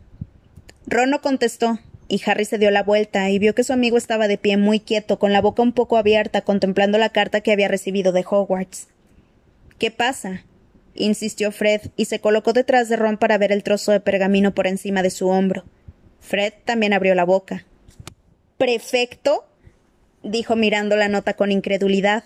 Ron 0.87 1.09
no 1.09 1.21
contestó, 1.21 1.79
y 2.07 2.21
Harry 2.25 2.45
se 2.45 2.57
dio 2.57 2.71
la 2.71 2.83
vuelta 2.83 3.29
y 3.29 3.39
vio 3.39 3.55
que 3.55 3.63
su 3.63 3.73
amigo 3.73 3.97
estaba 3.97 4.27
de 4.27 4.37
pie 4.37 4.57
muy 4.57 4.79
quieto, 4.79 5.17
con 5.17 5.31
la 5.31 5.41
boca 5.41 5.61
un 5.61 5.71
poco 5.71 5.97
abierta, 5.97 6.41
contemplando 6.41 6.97
la 6.97 7.09
carta 7.09 7.41
que 7.41 7.51
había 7.51 7.67
recibido 7.67 8.11
de 8.11 8.25
Hogwarts. 8.29 8.87
¿Qué 9.79 9.91
pasa? 9.91 10.43
Insistió 10.93 11.51
Fred, 11.51 11.81
y 11.95 12.05
se 12.05 12.19
colocó 12.19 12.53
detrás 12.53 12.89
de 12.89 12.95
Ron 12.95 13.17
para 13.17 13.37
ver 13.37 13.51
el 13.51 13.63
trozo 13.63 13.91
de 13.91 13.99
pergamino 13.99 14.53
por 14.53 14.67
encima 14.67 15.03
de 15.03 15.09
su 15.09 15.27
hombro. 15.27 15.65
Fred 16.19 16.53
también 16.65 16.93
abrió 16.93 17.15
la 17.15 17.25
boca. 17.25 17.65
¿Prefecto? 18.57 19.45
dijo 20.23 20.55
mirando 20.55 20.95
la 20.95 21.09
nota 21.09 21.33
con 21.33 21.51
incredulidad. 21.51 22.23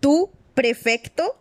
¿Tú 0.00 0.30
¿Prefecto? 0.54 1.38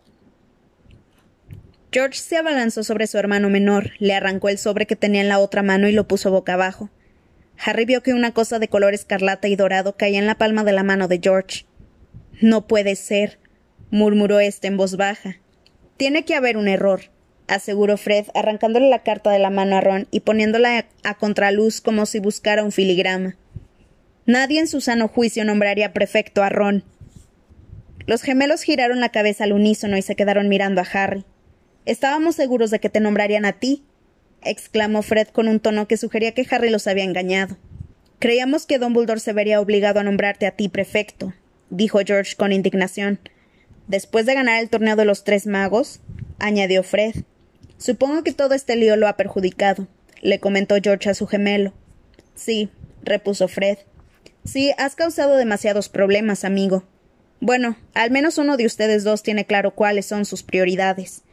George 1.91 2.17
se 2.17 2.38
abalanzó 2.38 2.86
sobre 2.86 3.08
su 3.08 3.17
hermano 3.17 3.50
menor, 3.50 3.91
le 4.00 4.13
arrancó 4.13 4.47
el 4.47 4.58
sobre 4.58 4.86
que 4.86 4.95
tenía 4.95 5.19
en 5.19 5.28
la 5.28 5.39
otra 5.39 5.63
mano 5.63 5.89
y 5.89 5.91
lo 5.91 6.08
puso 6.08 6.32
boca 6.32 6.54
abajo. 6.54 6.89
Harry 7.58 7.84
vio 7.84 8.02
que 8.02 8.13
una 8.13 8.34
cosa 8.34 8.58
de 8.58 8.69
color 8.69 8.93
escarlata 8.93 9.50
y 9.50 9.58
dorado 9.58 9.97
caía 9.97 10.17
en 10.17 10.28
la 10.28 10.38
palma 10.38 10.63
de 10.63 10.71
la 10.71 10.84
mano 10.84 11.10
de 11.10 11.19
George. 11.21 11.65
No 12.39 12.67
puede 12.67 12.95
ser, 12.95 13.38
murmuró 13.89 14.39
éste 14.39 14.67
en 14.67 14.78
voz 14.78 14.95
baja. 14.95 15.36
Tiene 16.02 16.26
que 16.26 16.34
haber 16.34 16.58
un 16.58 16.68
error, 16.68 17.12
aseguró 17.48 17.96
Fred, 17.96 18.26
arrancándole 18.34 18.90
la 18.90 19.04
carta 19.04 19.30
de 19.30 19.38
la 19.38 19.52
mano 19.52 19.76
a 19.76 19.82
Ron 19.82 20.08
y 20.10 20.22
poniéndola 20.22 20.88
a 21.04 21.14
contraluz 21.14 21.80
como 21.80 22.08
si 22.08 22.18
buscara 22.18 22.64
un 22.64 22.72
filigrama. 22.72 23.38
Nadie 24.26 24.60
en 24.62 24.68
su 24.68 24.82
sano 24.82 25.08
juicio 25.08 25.46
nombraría 25.46 25.94
prefecto 25.94 26.42
a 26.42 26.50
Ron. 26.50 26.84
Los 28.08 28.24
gemelos 28.24 28.64
giraron 28.64 29.00
la 29.00 29.10
cabeza 29.10 29.44
al 29.44 29.54
unísono 29.54 29.96
y 29.96 30.02
se 30.02 30.16
quedaron 30.16 30.50
mirando 30.50 30.82
a 30.82 30.88
Harry. 30.92 31.24
Estábamos 31.86 32.36
seguros 32.36 32.72
de 32.72 32.80
que 32.80 32.90
te 32.90 33.00
nombrarían 33.00 33.46
a 33.46 33.60
ti, 33.60 33.84
exclamó 34.42 35.04
Fred 35.04 35.28
con 35.28 35.48
un 35.48 35.60
tono 35.60 35.88
que 35.88 35.98
sugería 35.98 36.34
que 36.34 36.48
Harry 36.50 36.72
los 36.72 36.88
había 36.88 37.04
engañado. 37.04 37.58
Creíamos 38.18 38.66
que 38.66 38.80
Dumbledore 38.80 39.20
se 39.20 39.34
vería 39.34 39.62
obligado 39.62 40.00
a 40.00 40.04
nombrarte 40.04 40.48
a 40.48 40.52
ti 40.56 40.68
prefecto, 40.68 41.36
dijo 41.70 42.00
George 42.04 42.36
con 42.36 42.54
indignación. 42.54 43.20
Después 43.88 44.26
de 44.26 44.36
ganar 44.36 44.62
el 44.62 44.70
torneo 44.70 44.96
de 44.96 45.06
los 45.06 45.24
tres 45.24 45.48
magos, 45.48 46.00
añadió 46.39 46.84
Fred. 46.84 47.15
Supongo 47.78 48.24
que 48.24 48.34
todo 48.34 48.54
este 48.54 48.76
lío 48.76 48.96
lo 48.96 49.08
ha 49.08 49.17
perjudicado, 49.17 49.88
le 50.22 50.39
comentó 50.39 50.76
George 50.82 51.10
a 51.10 51.13
su 51.13 51.28
gemelo. 51.28 51.74
Sí, 52.36 52.70
repuso 53.04 53.48
Fred. 53.48 53.78
Sí, 54.44 54.72
has 54.78 54.96
causado 54.96 55.36
demasiados 55.36 55.89
problemas, 55.89 56.44
amigo. 56.44 56.84
Bueno, 57.39 57.76
al 57.94 58.12
menos 58.12 58.38
uno 58.38 58.56
de 58.58 58.65
ustedes 58.65 59.04
dos 59.04 59.24
tiene 59.24 59.46
claro 59.46 59.74
cuáles 59.74 60.06
son 60.06 60.26
sus 60.26 60.44
prioridades. 60.44 61.24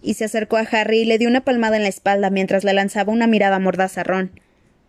Y 0.00 0.14
se 0.14 0.24
acercó 0.24 0.56
a 0.56 0.60
Harry 0.60 1.00
y 1.00 1.04
le 1.04 1.18
dio 1.18 1.28
una 1.28 1.44
palmada 1.44 1.76
en 1.76 1.82
la 1.82 1.88
espalda 1.88 2.30
mientras 2.30 2.64
le 2.64 2.72
lanzaba 2.72 3.12
una 3.12 3.26
mirada 3.26 3.58
mordaz 3.58 3.98
a 3.98 4.04
Ron. 4.04 4.40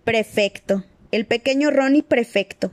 Prefecto. 0.03 0.86
El 1.12 1.25
pequeño 1.25 1.71
Ronnie 1.71 2.03
prefecto. 2.03 2.71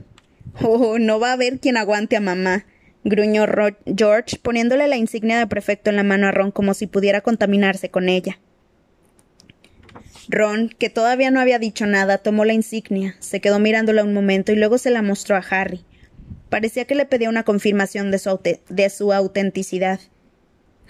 Oh, 0.61 0.99
no 0.99 1.19
va 1.19 1.29
a 1.29 1.33
haber 1.33 1.59
quien 1.59 1.77
aguante 1.77 2.15
a 2.15 2.21
mamá, 2.21 2.65
gruñó 3.09 3.45
George, 3.85 4.37
poniéndole 4.41 4.87
la 4.87 4.97
insignia 4.97 5.39
de 5.39 5.47
prefecto 5.47 5.89
en 5.89 5.95
la 5.95 6.03
mano 6.03 6.27
a 6.27 6.31
Ron 6.31 6.51
como 6.51 6.73
si 6.73 6.87
pudiera 6.87 7.21
contaminarse 7.21 7.89
con 7.89 8.09
ella. 8.09 8.39
Ron, 10.29 10.69
que 10.69 10.89
todavía 10.89 11.31
no 11.31 11.39
había 11.39 11.57
dicho 11.57 11.85
nada, 11.85 12.17
tomó 12.17 12.43
la 12.43 12.53
insignia, 12.53 13.15
se 13.19 13.39
quedó 13.39 13.59
mirándola 13.59 14.03
un 14.03 14.13
momento 14.13 14.51
y 14.51 14.55
luego 14.55 14.77
se 14.77 14.91
la 14.91 15.01
mostró 15.01 15.37
a 15.37 15.45
Harry. 15.49 15.85
Parecía 16.49 16.85
que 16.85 16.95
le 16.95 17.05
pedía 17.05 17.29
una 17.29 17.43
confirmación 17.43 18.11
de 18.11 18.19
su, 18.89 19.13
autenticidad. 19.13 19.99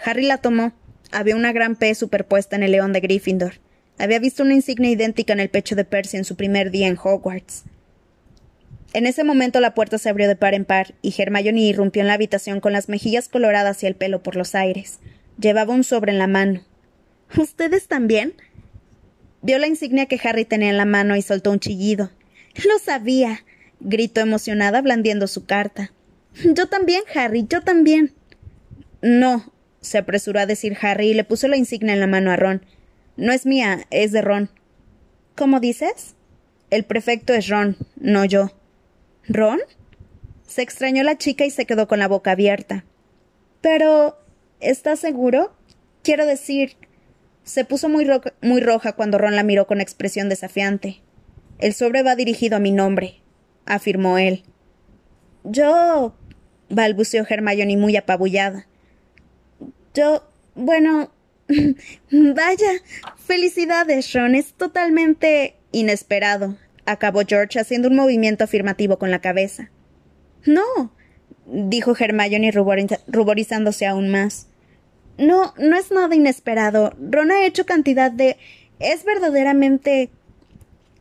Harry 0.03 0.23
la 0.23 0.37
tomó. 0.37 0.73
Había 1.11 1.35
una 1.35 1.53
gran 1.53 1.75
P 1.75 1.93
superpuesta 1.95 2.55
en 2.55 2.63
el 2.63 2.71
león 2.71 2.93
de 2.93 2.99
Gryffindor. 2.99 3.53
Había 3.97 4.19
visto 4.19 4.43
una 4.43 4.53
insignia 4.53 4.91
idéntica 4.91 5.33
en 5.33 5.39
el 5.39 5.49
pecho 5.49 5.75
de 5.75 5.85
Percy 5.85 6.17
en 6.17 6.25
su 6.25 6.35
primer 6.35 6.69
día 6.69 6.87
en 6.87 6.97
Hogwarts. 7.01 7.63
En 8.93 9.05
ese 9.05 9.23
momento 9.23 9.59
la 9.59 9.73
puerta 9.73 9.97
se 9.97 10.09
abrió 10.09 10.27
de 10.27 10.35
par 10.35 10.53
en 10.53 10.65
par 10.65 10.95
y 11.01 11.13
Hermione 11.17 11.61
irrumpió 11.61 12.01
en 12.01 12.07
la 12.07 12.13
habitación 12.13 12.59
con 12.59 12.73
las 12.73 12.89
mejillas 12.89 13.27
coloradas 13.27 13.83
y 13.83 13.85
el 13.85 13.95
pelo 13.95 14.23
por 14.23 14.35
los 14.35 14.55
aires. 14.55 14.99
Llevaba 15.39 15.73
un 15.73 15.83
sobre 15.83 16.11
en 16.11 16.19
la 16.19 16.27
mano. 16.27 16.63
¿Ustedes 17.37 17.87
también? 17.87 18.33
Vio 19.41 19.59
la 19.59 19.67
insignia 19.67 20.07
que 20.07 20.19
Harry 20.23 20.45
tenía 20.45 20.69
en 20.69 20.77
la 20.77 20.85
mano 20.85 21.15
y 21.15 21.21
soltó 21.21 21.51
un 21.51 21.59
chillido. 21.59 22.11
Lo 22.65 22.79
sabía, 22.79 23.43
gritó 23.79 24.21
emocionada 24.21 24.81
blandiendo 24.81 25.27
su 25.27 25.45
carta. 25.45 25.91
Yo 26.53 26.67
también, 26.67 27.03
Harry, 27.13 27.45
yo 27.47 27.61
también. 27.61 28.13
No, 29.01 29.51
se 29.81 29.97
apresuró 29.97 30.39
a 30.39 30.45
decir 30.45 30.77
Harry 30.81 31.09
y 31.09 31.13
le 31.13 31.23
puso 31.23 31.47
la 31.47 31.57
insignia 31.57 31.93
en 31.93 31.99
la 31.99 32.07
mano 32.07 32.31
a 32.31 32.35
Ron. 32.35 32.65
No 33.15 33.31
es 33.31 33.45
mía, 33.45 33.85
es 33.89 34.11
de 34.11 34.21
Ron. 34.21 34.49
¿Cómo 35.35 35.59
dices? 35.59 36.15
El 36.69 36.83
prefecto 36.83 37.33
es 37.33 37.47
Ron, 37.47 37.77
no 37.95 38.25
yo. 38.25 38.51
¿Ron? 39.27 39.59
Se 40.45 40.61
extrañó 40.61 41.03
la 41.03 41.17
chica 41.17 41.45
y 41.45 41.51
se 41.51 41.65
quedó 41.65 41.87
con 41.87 41.99
la 41.99 42.07
boca 42.07 42.31
abierta. 42.31 42.85
Pero. 43.61 44.17
¿Estás 44.59 44.99
seguro? 44.99 45.53
Quiero 46.03 46.25
decir. 46.25 46.77
Se 47.43 47.63
puso 47.63 47.89
muy, 47.89 48.07
muy 48.41 48.61
roja 48.61 48.93
cuando 48.93 49.17
Ron 49.17 49.35
la 49.35 49.43
miró 49.43 49.67
con 49.67 49.81
expresión 49.81 50.29
desafiante. 50.29 51.01
El 51.59 51.73
sobre 51.73 52.03
va 52.03 52.15
dirigido 52.15 52.57
a 52.57 52.59
mi 52.59 52.71
nombre, 52.71 53.21
afirmó 53.65 54.17
él. 54.17 54.43
Yo. 55.43 56.15
balbuceó 56.69 57.25
Hermione 57.27 57.77
muy 57.77 57.95
apabullada. 57.95 58.67
Yo. 59.93 60.29
bueno. 60.55 61.11
Vaya. 62.11 62.71
Felicidades, 63.17 64.13
Ron. 64.13 64.35
Es 64.35 64.53
totalmente 64.53 65.55
inesperado, 65.71 66.57
acabó 66.87 67.21
George 67.27 67.59
haciendo 67.59 67.89
un 67.89 67.95
movimiento 67.95 68.45
afirmativo 68.45 68.97
con 68.97 69.11
la 69.11 69.19
cabeza. 69.19 69.69
No, 70.45 70.91
dijo 71.45 71.93
Hermione 71.97 72.51
ruborizándose 72.51 73.85
aún 73.85 74.09
más. 74.09 74.47
No, 75.17 75.53
no 75.57 75.77
es 75.77 75.91
nada 75.91 76.15
inesperado. 76.15 76.93
Ron 76.99 77.31
ha 77.31 77.45
hecho 77.45 77.65
cantidad 77.65 78.11
de. 78.11 78.37
Es 78.79 79.03
verdaderamente. 79.03 80.09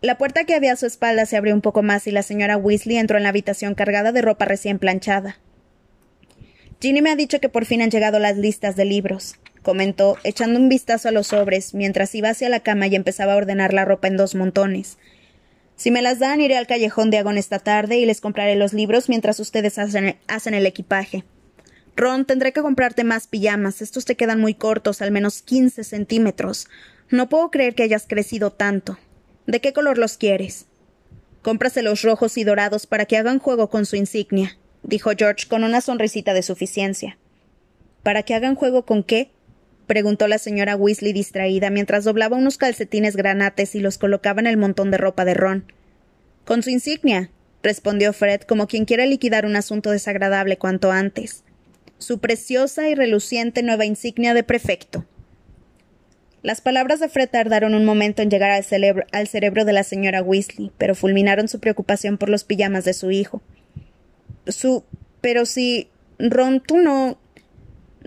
La 0.03 0.19
puerta 0.19 0.45
que 0.45 0.55
había 0.55 0.73
a 0.73 0.77
su 0.77 0.87
espalda 0.87 1.27
se 1.27 1.37
abrió 1.37 1.55
un 1.55 1.61
poco 1.63 1.83
más 1.83 2.07
y 2.07 2.11
la 2.11 2.23
señora 2.23 2.57
Weasley 2.57 2.97
entró 2.97 3.17
en 3.17 3.23
la 3.23 3.31
habitación 3.31 3.75
cargada 3.75 4.13
de 4.13 4.23
ropa 4.23 4.45
recién 4.45 4.79
planchada. 4.79 5.39
Ginny 6.81 7.01
me 7.01 7.11
ha 7.11 7.17
dicho 7.17 7.41
que 7.41 7.49
por 7.49 7.65
fin 7.65 7.81
han 7.81 7.91
llegado 7.91 8.19
las 8.19 8.37
listas 8.37 8.77
de 8.77 8.85
libros, 8.85 9.37
comentó, 9.63 10.19
echando 10.23 10.59
un 10.61 10.69
vistazo 10.69 11.09
a 11.09 11.13
los 11.13 11.29
sobres, 11.29 11.73
mientras 11.73 12.15
iba 12.15 12.29
hacia 12.29 12.51
la 12.51 12.61
cama 12.61 12.87
y 12.87 12.95
empezaba 12.95 13.33
a 13.33 13.37
ordenar 13.37 13.73
la 13.73 13.87
ropa 13.87 14.09
en 14.09 14.19
dos 14.19 14.35
montones. 14.35 14.99
Si 15.77 15.91
me 15.91 16.01
las 16.01 16.19
dan, 16.19 16.41
iré 16.41 16.57
al 16.57 16.67
callejón 16.67 17.11
de 17.11 17.19
Agón 17.19 17.37
esta 17.37 17.59
tarde 17.59 17.99
y 17.99 18.07
les 18.07 18.23
compraré 18.23 18.57
los 18.57 18.73
libros 18.73 19.11
mientras 19.11 19.39
ustedes 19.41 19.79
hacen, 19.79 20.55
el 20.55 20.67
equipaje. 20.67 21.25
Ron, 21.95 22.25
tendré 22.25 22.53
que 22.53 22.63
comprarte 22.63 23.05
más 23.05 23.27
pijamas. 23.27 23.83
Estos 23.83 24.07
te 24.07 24.17
quedan 24.17 24.41
muy 24.41 24.55
cortos, 24.55 25.03
al 25.03 25.11
menos 25.11 25.43
quince 25.43 25.85
centímetros. 25.85 26.67
No 27.11 27.29
puedo 27.29 27.51
creer 27.51 27.75
que 27.75 27.83
hayas 27.83 28.07
crecido 28.07 28.51
tanto. 28.53 28.99
¿De 29.47 29.61
qué 29.61 29.73
color 29.73 29.99
los 29.99 30.17
quieres? 30.17 30.67
Cómpraselos 31.43 32.03
rojos 32.03 32.39
y 32.39 32.45
dorados 32.45 32.87
para 32.87 33.05
que 33.05 33.17
hagan 33.19 33.39
juego 33.39 33.69
con 33.71 33.87
su 33.87 33.97
insignia, 33.97 34.59
dijo 34.83 35.11
George 35.17 35.47
con 35.47 35.63
una 35.63 35.81
sonrisita 35.81 36.35
de 36.35 36.43
suficiencia. 36.43 37.19
¿Para 38.03 38.23
que 38.23 38.35
hagan 38.35 38.57
juego 38.57 38.85
con 38.85 39.05
qué? 39.05 39.31
Preguntó 39.87 40.29
la 40.29 40.39
señora 40.39 40.77
Weasley 40.77 41.13
distraída 41.13 41.71
mientras 41.71 42.05
doblaba 42.05 42.37
unos 42.37 42.59
calcetines 42.59 43.17
granates 43.17 43.75
y 43.75 43.81
los 43.81 43.99
colocaba 43.99 44.41
en 44.41 44.47
el 44.47 44.57
montón 44.57 44.91
de 44.91 44.99
ropa 44.99 45.25
de 45.25 45.35
Ron. 45.35 45.73
Con 46.45 46.63
su 46.63 46.71
insignia, 46.71 47.31
respondió 47.63 48.13
Fred 48.13 48.43
como 48.43 48.67
quien 48.67 48.85
quiere 48.85 49.07
liquidar 49.07 49.47
un 49.47 49.57
asunto 49.57 49.91
desagradable 49.91 50.59
cuanto 50.59 50.93
antes. 50.93 51.43
Su 51.99 52.19
preciosa 52.19 52.89
y 52.89 52.95
reluciente 52.95 53.63
nueva 53.63 53.87
insignia 53.87 54.35
de 54.35 54.43
prefecto. 54.43 55.05
Las 56.43 56.61
palabras 56.61 57.01
de 57.01 57.09
Fred 57.09 57.29
tardaron 57.29 57.75
un 57.75 57.85
momento 57.85 58.23
en 58.23 58.31
llegar 58.31 58.53
al, 58.53 58.65
al 59.11 59.27
cerebro 59.27 59.65
de 59.65 59.73
la 59.73 59.83
señora 59.83 60.23
Weasley, 60.23 60.71
pero 60.79 60.95
fulminaron 60.95 61.49
su 61.49 61.59
preocupación 61.59 62.19
por 62.19 62.29
los 62.29 62.45
pijamas 62.45 62.85
de 62.85 62.95
su 62.95 63.11
hijo. 63.11 63.43
Su. 64.47 64.85
Pero 65.21 65.45
si. 65.45 65.89
Ron, 66.21 66.61
tú 66.61 66.77
no. 66.79 67.19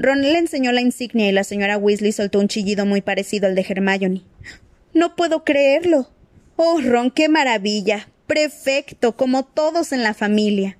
Ron 0.01 0.21
le 0.21 0.37
enseñó 0.37 0.71
la 0.71 0.79
insignia 0.79 1.27
y 1.27 1.33
la 1.33 1.43
señora 1.43 1.77
Weasley 1.77 2.13
soltó 2.13 2.39
un 2.39 2.47
chillido 2.47 2.85
muy 2.85 3.01
parecido 3.01 3.47
al 3.47 3.55
de 3.55 3.65
Hermione. 3.67 4.23
No 4.93 5.17
puedo 5.17 5.43
creerlo. 5.43 6.09
Oh, 6.55 6.79
Ron, 6.79 7.11
qué 7.11 7.27
maravilla. 7.27 8.07
Prefecto, 8.25 9.17
como 9.17 9.43
todos 9.43 9.91
en 9.91 10.01
la 10.01 10.13
familia. 10.13 10.77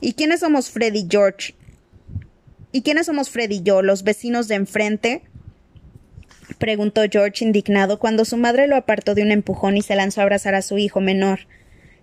¿Y 0.00 0.12
quiénes 0.12 0.38
somos 0.38 0.70
Fred 0.70 0.94
y 0.94 1.08
George? 1.10 1.56
¿Y 2.70 2.82
quiénes 2.82 3.06
somos 3.06 3.28
Fred 3.28 3.50
y 3.50 3.62
yo, 3.64 3.82
los 3.82 4.04
vecinos 4.04 4.46
de 4.46 4.54
enfrente? 4.54 5.22
preguntó 6.58 7.02
George 7.10 7.44
indignado 7.44 7.98
cuando 7.98 8.24
su 8.24 8.36
madre 8.36 8.68
lo 8.68 8.76
apartó 8.76 9.16
de 9.16 9.22
un 9.22 9.32
empujón 9.32 9.76
y 9.76 9.82
se 9.82 9.96
lanzó 9.96 10.20
a 10.20 10.24
abrazar 10.24 10.54
a 10.54 10.62
su 10.62 10.78
hijo 10.78 11.00
menor. 11.00 11.40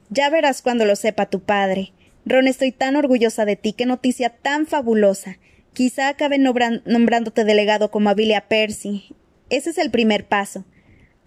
Ya 0.09 0.29
verás 0.29 0.61
cuando 0.61 0.83
lo 0.83 0.97
sepa 0.97 1.29
tu 1.29 1.39
padre. 1.39 1.93
Ron, 2.25 2.47
estoy 2.47 2.73
tan 2.73 2.97
orgullosa 2.97 3.45
de 3.45 3.55
ti, 3.55 3.71
qué 3.71 3.85
noticia 3.85 4.31
tan 4.31 4.67
fabulosa. 4.67 5.37
Quizá 5.73 6.09
acabe 6.09 6.37
nombrándote 6.37 7.45
delegado 7.45 7.91
como 7.91 8.09
a 8.09 8.15
Percy. 8.47 9.15
Ese 9.49 9.69
es 9.69 9.77
el 9.77 9.89
primer 9.89 10.27
paso. 10.27 10.65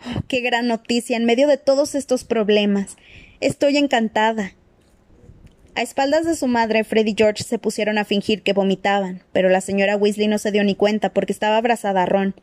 Oh, 0.00 0.20
qué 0.28 0.40
gran 0.40 0.68
noticia 0.68 1.16
en 1.16 1.24
medio 1.24 1.48
de 1.48 1.56
todos 1.56 1.94
estos 1.94 2.24
problemas. 2.24 2.96
Estoy 3.40 3.78
encantada. 3.78 4.52
A 5.74 5.82
espaldas 5.82 6.26
de 6.26 6.36
su 6.36 6.46
madre, 6.46 6.84
Fred 6.84 7.06
y 7.06 7.14
George 7.16 7.42
se 7.42 7.58
pusieron 7.58 7.98
a 7.98 8.04
fingir 8.04 8.42
que 8.42 8.52
vomitaban, 8.52 9.22
pero 9.32 9.48
la 9.48 9.60
señora 9.60 9.96
Weasley 9.96 10.28
no 10.28 10.38
se 10.38 10.52
dio 10.52 10.62
ni 10.62 10.74
cuenta 10.74 11.12
porque 11.12 11.32
estaba 11.32 11.56
abrazada 11.56 12.02
a 12.02 12.06
Ron. 12.06 12.34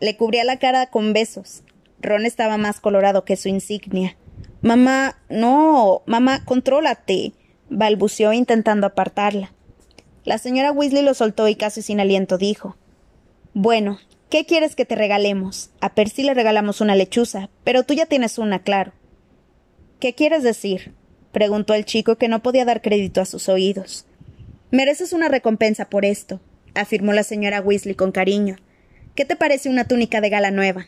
Le 0.00 0.16
cubría 0.16 0.42
la 0.44 0.58
cara 0.58 0.86
con 0.86 1.12
besos. 1.12 1.62
Ron 2.00 2.26
estaba 2.26 2.56
más 2.56 2.80
colorado 2.80 3.24
que 3.24 3.36
su 3.36 3.48
insignia. 3.48 4.16
Mamá, 4.62 5.18
no, 5.28 6.02
mamá, 6.06 6.44
contrólate, 6.44 7.34
balbuceó 7.68 8.32
intentando 8.32 8.86
apartarla. 8.86 9.52
La 10.24 10.38
señora 10.38 10.72
Weasley 10.72 11.02
lo 11.02 11.12
soltó 11.12 11.48
y 11.48 11.54
casi 11.54 11.82
sin 11.82 12.00
aliento 12.00 12.38
dijo 12.38 12.76
Bueno, 13.52 13.98
¿qué 14.30 14.46
quieres 14.46 14.74
que 14.74 14.86
te 14.86 14.94
regalemos? 14.94 15.70
A 15.80 15.94
Percy 15.94 16.22
le 16.22 16.32
regalamos 16.32 16.80
una 16.80 16.94
lechuza, 16.94 17.50
pero 17.62 17.82
tú 17.82 17.92
ya 17.94 18.06
tienes 18.06 18.38
una, 18.38 18.62
claro. 18.62 18.92
¿Qué 20.00 20.14
quieres 20.14 20.42
decir? 20.42 20.92
preguntó 21.32 21.74
el 21.74 21.84
chico 21.84 22.16
que 22.16 22.28
no 22.28 22.42
podía 22.42 22.64
dar 22.64 22.80
crédito 22.80 23.20
a 23.20 23.26
sus 23.26 23.48
oídos. 23.48 24.06
Mereces 24.70 25.12
una 25.12 25.28
recompensa 25.28 25.90
por 25.90 26.04
esto, 26.04 26.40
afirmó 26.74 27.12
la 27.12 27.22
señora 27.22 27.60
Weasley 27.60 27.94
con 27.94 28.12
cariño. 28.12 28.56
¿Qué 29.14 29.24
te 29.24 29.36
parece 29.36 29.68
una 29.68 29.86
túnica 29.86 30.20
de 30.20 30.30
gala 30.30 30.50
nueva? 30.50 30.86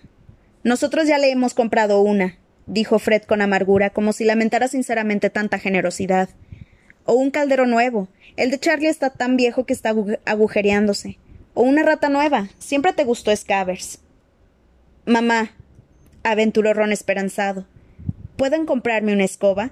Nosotros 0.64 1.06
ya 1.06 1.18
le 1.18 1.30
hemos 1.30 1.54
comprado 1.54 2.00
una, 2.00 2.38
dijo 2.66 2.98
Fred 2.98 3.22
con 3.22 3.42
amargura, 3.42 3.90
como 3.90 4.12
si 4.12 4.24
lamentara 4.24 4.68
sinceramente 4.68 5.30
tanta 5.30 5.58
generosidad. 5.58 6.28
O 7.06 7.14
un 7.14 7.30
caldero 7.30 7.66
nuevo. 7.66 8.08
El 8.36 8.50
de 8.50 8.58
Charlie 8.58 8.88
está 8.88 9.10
tan 9.10 9.36
viejo 9.36 9.64
que 9.64 9.72
está 9.72 9.94
agujereándose. 10.26 11.18
O 11.54 11.62
una 11.62 11.82
rata 11.82 12.08
nueva. 12.08 12.50
Siempre 12.58 12.92
te 12.92 13.04
gustó 13.04 13.34
Scavers. 13.34 14.00
Mamá, 15.06 15.52
aventuró 16.24 16.74
Ron 16.74 16.92
esperanzado. 16.92 17.64
¿Pueden 18.36 18.66
comprarme 18.66 19.12
una 19.12 19.24
escoba? 19.24 19.70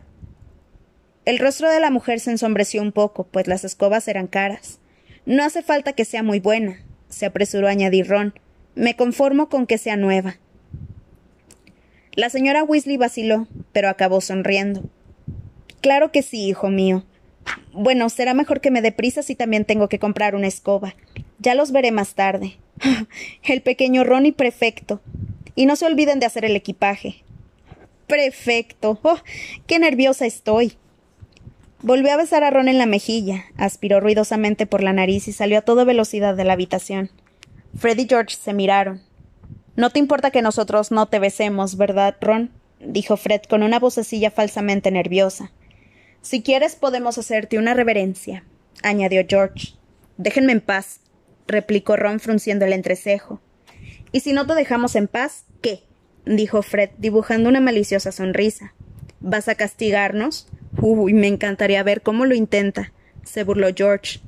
El 1.24 1.38
rostro 1.38 1.70
de 1.70 1.80
la 1.80 1.90
mujer 1.90 2.20
se 2.20 2.30
ensombreció 2.30 2.80
un 2.82 2.92
poco, 2.92 3.24
pues 3.24 3.46
las 3.46 3.64
escobas 3.64 4.06
eran 4.08 4.26
caras. 4.26 4.78
No 5.26 5.42
hace 5.42 5.62
falta 5.62 5.94
que 5.94 6.04
sea 6.04 6.22
muy 6.22 6.38
buena, 6.38 6.78
se 7.08 7.26
apresuró 7.26 7.66
a 7.66 7.70
añadir 7.70 8.08
Ron. 8.08 8.34
Me 8.74 8.94
conformo 8.94 9.48
con 9.48 9.66
que 9.66 9.78
sea 9.78 9.96
nueva. 9.96 10.36
La 12.14 12.30
señora 12.30 12.62
Weasley 12.62 12.96
vaciló, 12.96 13.48
pero 13.72 13.88
acabó 13.88 14.20
sonriendo. 14.20 14.84
Claro 15.80 16.12
que 16.12 16.22
sí, 16.22 16.46
hijo 16.46 16.70
mío. 16.70 17.04
Bueno, 17.72 18.08
será 18.08 18.34
mejor 18.34 18.60
que 18.60 18.70
me 18.70 18.82
dé 18.82 18.92
prisa 18.92 19.22
si 19.22 19.34
también 19.34 19.64
tengo 19.64 19.88
que 19.88 19.98
comprar 19.98 20.34
una 20.34 20.46
escoba. 20.46 20.94
Ya 21.38 21.54
los 21.54 21.72
veré 21.72 21.90
más 21.90 22.14
tarde. 22.14 22.56
El 23.42 23.62
pequeño 23.62 24.04
Ronnie 24.04 24.32
prefecto. 24.32 25.00
Y 25.54 25.66
no 25.66 25.76
se 25.76 25.86
olviden 25.86 26.20
de 26.20 26.26
hacer 26.26 26.44
el 26.44 26.56
equipaje. 26.56 27.22
Prefecto. 28.06 28.98
Oh, 29.02 29.18
qué 29.66 29.78
nerviosa 29.78 30.26
estoy. 30.26 30.76
Volvió 31.82 32.12
a 32.12 32.16
besar 32.16 32.44
a 32.44 32.50
Ron 32.50 32.68
en 32.68 32.78
la 32.78 32.86
mejilla, 32.86 33.44
aspiró 33.56 34.00
ruidosamente 34.00 34.66
por 34.66 34.82
la 34.82 34.94
nariz 34.94 35.28
y 35.28 35.32
salió 35.32 35.58
a 35.58 35.62
toda 35.62 35.84
velocidad 35.84 36.34
de 36.34 36.44
la 36.44 36.54
habitación. 36.54 37.10
Fred 37.76 37.98
y 37.98 38.08
George 38.08 38.36
se 38.36 38.54
miraron. 38.54 39.02
No 39.76 39.90
te 39.90 39.98
importa 39.98 40.30
que 40.30 40.40
nosotros 40.40 40.90
no 40.90 41.06
te 41.06 41.18
besemos, 41.18 41.76
¿verdad, 41.76 42.16
Ron? 42.20 42.50
dijo 42.80 43.16
Fred 43.16 43.42
con 43.42 43.62
una 43.62 43.78
vocecilla 43.78 44.30
falsamente 44.30 44.90
nerviosa. 44.90 45.52
Si 46.24 46.42
quieres 46.42 46.74
podemos 46.74 47.18
hacerte 47.18 47.58
una 47.58 47.74
reverencia, 47.74 48.44
añadió 48.82 49.26
George. 49.28 49.74
Déjenme 50.16 50.52
en 50.52 50.62
paz, 50.62 51.00
replicó 51.46 51.96
Ron 51.96 52.18
frunciendo 52.18 52.64
el 52.64 52.72
entrecejo. 52.72 53.42
¿Y 54.10 54.20
si 54.20 54.32
no 54.32 54.46
te 54.46 54.54
dejamos 54.54 54.96
en 54.96 55.06
paz, 55.06 55.44
qué? 55.60 55.82
dijo 56.24 56.62
Fred, 56.62 56.88
dibujando 56.96 57.50
una 57.50 57.60
maliciosa 57.60 58.10
sonrisa. 58.10 58.72
¿Vas 59.20 59.48
a 59.48 59.54
castigarnos? 59.54 60.48
Uy, 60.80 61.12
me 61.12 61.26
encantaría 61.26 61.82
ver 61.82 62.00
cómo 62.00 62.24
lo 62.24 62.34
intenta, 62.34 62.94
se 63.22 63.44
burló 63.44 63.68
George. 63.76 64.20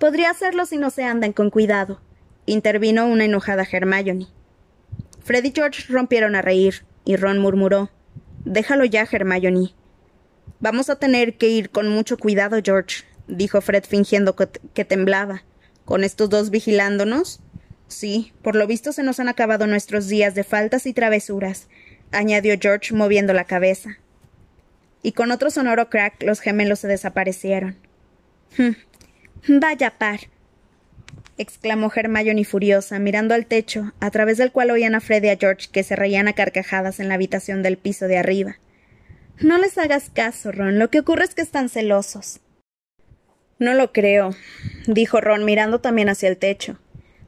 Podría 0.00 0.30
hacerlo 0.30 0.66
si 0.66 0.78
no 0.78 0.90
se 0.90 1.04
andan 1.04 1.32
con 1.32 1.50
cuidado, 1.50 2.00
intervino 2.46 3.06
una 3.06 3.26
enojada 3.26 3.64
Hermione. 3.70 4.26
Fred 5.22 5.44
y 5.44 5.52
George 5.54 5.84
rompieron 5.88 6.34
a 6.34 6.42
reír, 6.42 6.84
y 7.04 7.14
Ron 7.14 7.38
murmuró 7.38 7.90
Déjalo 8.44 8.84
ya, 8.84 9.06
Hermione. 9.08 9.74
Vamos 10.64 10.88
a 10.88 10.96
tener 10.96 11.34
que 11.34 11.50
ir 11.50 11.68
con 11.68 11.90
mucho 11.90 12.16
cuidado, 12.16 12.58
George, 12.64 13.04
dijo 13.28 13.60
Fred 13.60 13.84
fingiendo 13.84 14.34
que, 14.34 14.84
temblaba. 14.86 15.42
¿Con 15.84 16.04
estos 16.04 16.30
dos 16.30 16.48
vigilándonos? 16.48 17.40
Sí, 17.86 18.32
por 18.40 18.56
lo 18.56 18.66
visto 18.66 18.90
se 18.90 19.02
nos 19.02 19.20
han 19.20 19.28
acabado 19.28 19.66
nuestros 19.66 20.08
días 20.08 20.34
de 20.34 20.42
faltas 20.42 20.86
y 20.86 20.94
travesuras, 20.94 21.68
añadió 22.12 22.54
George 22.58 22.94
moviendo 22.94 23.34
la 23.34 23.44
cabeza. 23.44 23.98
Y 25.02 25.12
con 25.12 25.32
otro 25.32 25.50
sonoro 25.50 25.90
crack 25.90 26.22
los 26.22 26.40
gemelos 26.40 26.78
se 26.78 26.88
desaparecieron. 26.88 27.76
Hm, 28.56 29.60
vaya 29.60 29.98
par, 29.98 30.20
exclamó 31.36 31.92
Hermione 31.94 32.46
furiosa, 32.46 32.98
mirando 32.98 33.34
al 33.34 33.44
techo, 33.44 33.92
a 34.00 34.10
través 34.10 34.38
del 34.38 34.50
cual 34.50 34.70
oían 34.70 34.94
a 34.94 35.02
Fred 35.02 35.24
y 35.24 35.28
a 35.28 35.36
George 35.36 35.68
que 35.70 35.82
se 35.82 35.94
reían 35.94 36.26
a 36.26 36.32
carcajadas 36.32 37.00
en 37.00 37.08
la 37.08 37.16
habitación 37.16 37.62
del 37.62 37.76
piso 37.76 38.06
de 38.06 38.16
arriba. 38.16 38.56
No 39.40 39.58
les 39.58 39.78
hagas 39.78 40.10
caso, 40.10 40.52
Ron. 40.52 40.78
Lo 40.78 40.90
que 40.90 41.00
ocurre 41.00 41.24
es 41.24 41.34
que 41.34 41.42
están 41.42 41.68
celosos. 41.68 42.40
No 43.58 43.74
lo 43.74 43.92
creo, 43.92 44.30
dijo 44.86 45.20
Ron, 45.20 45.44
mirando 45.44 45.80
también 45.80 46.08
hacia 46.08 46.28
el 46.28 46.36
techo. 46.36 46.78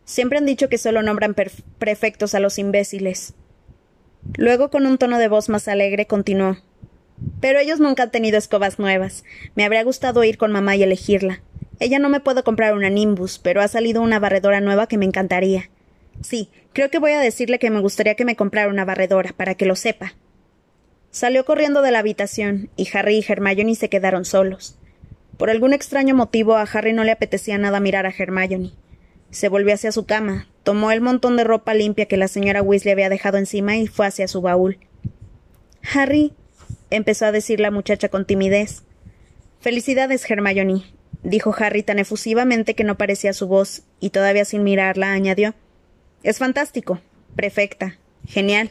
Siempre 0.04 0.38
han 0.38 0.46
dicho 0.46 0.68
que 0.68 0.78
solo 0.78 1.02
nombran 1.02 1.34
prefectos 1.78 2.34
a 2.34 2.40
los 2.40 2.58
imbéciles. 2.58 3.34
Luego, 4.36 4.70
con 4.70 4.86
un 4.86 4.98
tono 4.98 5.18
de 5.18 5.28
voz 5.28 5.48
más 5.48 5.66
alegre, 5.68 6.06
continuó. 6.06 6.58
Pero 7.40 7.58
ellos 7.58 7.80
nunca 7.80 8.04
han 8.04 8.10
tenido 8.10 8.38
escobas 8.38 8.78
nuevas. 8.78 9.24
Me 9.54 9.64
habría 9.64 9.82
gustado 9.82 10.22
ir 10.22 10.38
con 10.38 10.52
mamá 10.52 10.76
y 10.76 10.82
elegirla. 10.82 11.40
Ella 11.80 11.98
no 11.98 12.08
me 12.08 12.20
puede 12.20 12.42
comprar 12.42 12.74
una 12.74 12.90
Nimbus, 12.90 13.38
pero 13.38 13.60
ha 13.60 13.68
salido 13.68 14.00
una 14.00 14.18
barredora 14.18 14.60
nueva 14.60 14.86
que 14.86 14.98
me 14.98 15.04
encantaría. 15.04 15.70
Sí, 16.22 16.50
creo 16.72 16.90
que 16.90 16.98
voy 16.98 17.12
a 17.12 17.20
decirle 17.20 17.58
que 17.58 17.70
me 17.70 17.80
gustaría 17.80 18.14
que 18.14 18.24
me 18.24 18.36
comprara 18.36 18.70
una 18.70 18.84
barredora, 18.84 19.32
para 19.36 19.54
que 19.54 19.66
lo 19.66 19.76
sepa. 19.76 20.14
Salió 21.16 21.46
corriendo 21.46 21.80
de 21.80 21.92
la 21.92 22.00
habitación, 22.00 22.68
y 22.76 22.86
Harry 22.92 23.16
y 23.16 23.24
Hermione 23.26 23.74
se 23.74 23.88
quedaron 23.88 24.26
solos. 24.26 24.76
Por 25.38 25.48
algún 25.48 25.72
extraño 25.72 26.14
motivo 26.14 26.56
a 26.56 26.68
Harry 26.70 26.92
no 26.92 27.04
le 27.04 27.10
apetecía 27.10 27.56
nada 27.56 27.80
mirar 27.80 28.04
a 28.04 28.10
Hermione. 28.10 28.72
Se 29.30 29.48
volvió 29.48 29.72
hacia 29.72 29.92
su 29.92 30.04
cama, 30.04 30.46
tomó 30.62 30.92
el 30.92 31.00
montón 31.00 31.38
de 31.38 31.44
ropa 31.44 31.72
limpia 31.72 32.04
que 32.04 32.18
la 32.18 32.28
señora 32.28 32.60
Weasley 32.60 32.92
había 32.92 33.08
dejado 33.08 33.38
encima 33.38 33.78
y 33.78 33.86
fue 33.86 34.06
hacia 34.06 34.28
su 34.28 34.42
baúl. 34.42 34.78
Harry, 35.94 36.34
empezó 36.90 37.24
a 37.24 37.32
decir 37.32 37.60
la 37.60 37.70
muchacha 37.70 38.10
con 38.10 38.26
timidez. 38.26 38.82
Felicidades, 39.62 40.30
Hermione, 40.30 40.84
dijo 41.22 41.54
Harry 41.58 41.82
tan 41.82 41.98
efusivamente 41.98 42.74
que 42.74 42.84
no 42.84 42.98
parecía 42.98 43.32
su 43.32 43.46
voz, 43.46 43.84
y 44.00 44.10
todavía 44.10 44.44
sin 44.44 44.64
mirarla 44.64 45.12
añadió 45.12 45.54
Es 46.22 46.36
fantástico. 46.36 47.00
Perfecta. 47.36 47.96
Genial. 48.26 48.70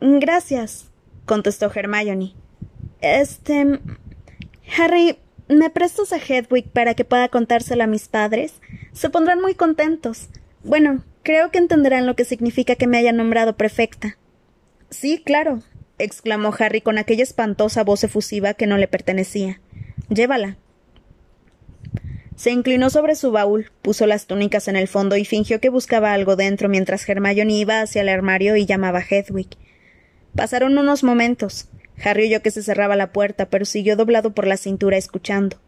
Gracias, 0.00 0.90
contestó 1.26 1.70
Hermione. 1.72 2.34
Este. 3.00 3.80
Harry, 4.76 5.18
¿me 5.48 5.68
prestas 5.70 6.12
a 6.12 6.18
Hedwig 6.18 6.70
para 6.70 6.94
que 6.94 7.04
pueda 7.04 7.28
contárselo 7.28 7.84
a 7.84 7.86
mis 7.86 8.08
padres? 8.08 8.54
Se 8.92 9.10
pondrán 9.10 9.40
muy 9.40 9.54
contentos. 9.54 10.28
Bueno, 10.62 11.04
creo 11.22 11.50
que 11.50 11.58
entenderán 11.58 12.06
lo 12.06 12.16
que 12.16 12.24
significa 12.24 12.76
que 12.76 12.86
me 12.86 12.98
haya 12.98 13.12
nombrado 13.12 13.56
prefecta. 13.56 14.16
Sí, 14.90 15.22
claro, 15.24 15.62
exclamó 15.98 16.54
Harry 16.58 16.80
con 16.80 16.98
aquella 16.98 17.22
espantosa 17.22 17.84
voz 17.84 18.04
efusiva 18.04 18.54
que 18.54 18.66
no 18.66 18.78
le 18.78 18.88
pertenecía. 18.88 19.60
Llévala. 20.08 20.56
Se 22.36 22.50
inclinó 22.50 22.88
sobre 22.88 23.16
su 23.16 23.32
baúl, 23.32 23.70
puso 23.82 24.06
las 24.06 24.26
túnicas 24.26 24.66
en 24.68 24.76
el 24.76 24.88
fondo 24.88 25.16
y 25.16 25.26
fingió 25.26 25.60
que 25.60 25.68
buscaba 25.68 26.14
algo 26.14 26.36
dentro 26.36 26.70
mientras 26.70 27.06
Hermione 27.06 27.52
iba 27.52 27.82
hacia 27.82 28.00
el 28.00 28.08
armario 28.08 28.56
y 28.56 28.64
llamaba 28.64 29.00
a 29.00 29.04
Hedwig. 29.08 29.48
Pasaron 30.34 30.78
unos 30.78 31.02
momentos. 31.02 31.68
Harry 32.02 32.26
oyó 32.26 32.42
que 32.42 32.50
se 32.50 32.62
cerraba 32.62 32.96
la 32.96 33.12
puerta, 33.12 33.46
pero 33.46 33.64
siguió 33.64 33.96
doblado 33.96 34.32
por 34.32 34.46
la 34.46 34.56
cintura 34.56 34.96
escuchando. 34.96 35.58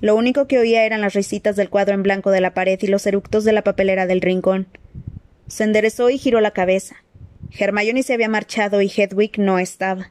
Lo 0.00 0.16
único 0.16 0.46
que 0.46 0.58
oía 0.58 0.84
eran 0.84 1.00
las 1.00 1.14
risitas 1.14 1.56
del 1.56 1.70
cuadro 1.70 1.94
en 1.94 2.02
blanco 2.02 2.30
de 2.30 2.40
la 2.40 2.54
pared 2.54 2.78
y 2.80 2.86
los 2.86 3.06
eructos 3.06 3.44
de 3.44 3.52
la 3.52 3.62
papelera 3.62 4.06
del 4.06 4.20
rincón. 4.20 4.66
Se 5.48 5.64
enderezó 5.64 6.10
y 6.10 6.18
giró 6.18 6.40
la 6.40 6.52
cabeza. 6.52 6.96
Hermione 7.58 8.02
se 8.02 8.14
había 8.14 8.28
marchado 8.28 8.80
y 8.80 8.90
Hedwig 8.94 9.38
no 9.38 9.58
estaba. 9.58 10.10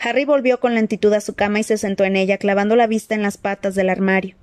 Harry 0.00 0.24
volvió 0.24 0.60
con 0.60 0.74
lentitud 0.74 1.12
a 1.12 1.20
su 1.20 1.34
cama 1.34 1.60
y 1.60 1.64
se 1.64 1.76
sentó 1.76 2.04
en 2.04 2.16
ella, 2.16 2.38
clavando 2.38 2.76
la 2.76 2.86
vista 2.86 3.14
en 3.14 3.22
las 3.22 3.36
patas 3.36 3.74
del 3.74 3.90
armario. 3.90 4.36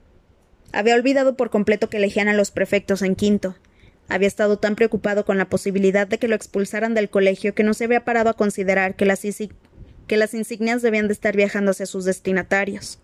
Había 0.74 0.96
olvidado 0.96 1.38
por 1.38 1.50
completo 1.50 1.90
que 1.90 1.98
elegían 1.98 2.28
a 2.28 2.34
los 2.34 2.52
prefectos 2.52 3.02
en 3.02 3.16
quinto. 3.16 3.56
Había 4.08 4.28
estado 4.28 4.58
tan 4.58 4.76
preocupado 4.76 5.26
con 5.26 5.38
la 5.38 5.50
posibilidad 5.50 6.08
de 6.08 6.20
que 6.20 6.28
lo 6.28 6.36
expulsaran 6.36 6.94
del 6.94 7.10
colegio 7.10 7.56
que 7.56 7.64
no 7.64 7.74
se 7.74 7.86
había 7.86 8.06
parado 8.06 8.30
a 8.30 8.36
considerar 8.36 8.96
que 8.96 9.06
las, 9.06 10.34
insignias 10.34 10.82
debían 10.82 11.08
de 11.08 11.14
estar 11.14 11.36
viajando 11.36 11.72
hacia 11.72 11.86
sus 11.86 12.06
destinatarios. 12.06 13.00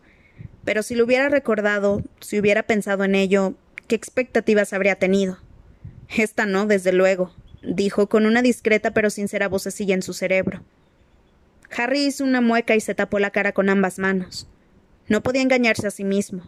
Pero 0.63 0.83
si 0.83 0.93
lo 0.93 1.05
hubiera 1.05 1.29
recordado, 1.29 2.03
si 2.19 2.39
hubiera 2.39 2.63
pensado 2.63 3.03
en 3.03 3.15
ello, 3.15 3.55
¿qué 3.87 3.95
expectativas 3.95 4.73
habría 4.73 4.95
tenido? 4.95 5.39
Esta 6.15 6.45
no, 6.45 6.67
desde 6.67 6.93
luego, 6.93 7.33
dijo 7.63 8.07
con 8.07 8.25
una 8.25 8.41
discreta 8.41 8.91
pero 8.91 9.09
sincera 9.09 9.47
vocecilla 9.47 9.95
en 9.95 10.03
su 10.03 10.13
cerebro. 10.13 10.61
Harry 11.75 12.05
hizo 12.05 12.23
una 12.23 12.41
mueca 12.41 12.75
y 12.75 12.81
se 12.81 12.93
tapó 12.93 13.17
la 13.17 13.31
cara 13.31 13.53
con 13.53 13.69
ambas 13.69 13.97
manos. 13.97 14.47
No 15.07 15.23
podía 15.23 15.41
engañarse 15.41 15.87
a 15.87 15.91
sí 15.91 16.03
mismo. 16.03 16.43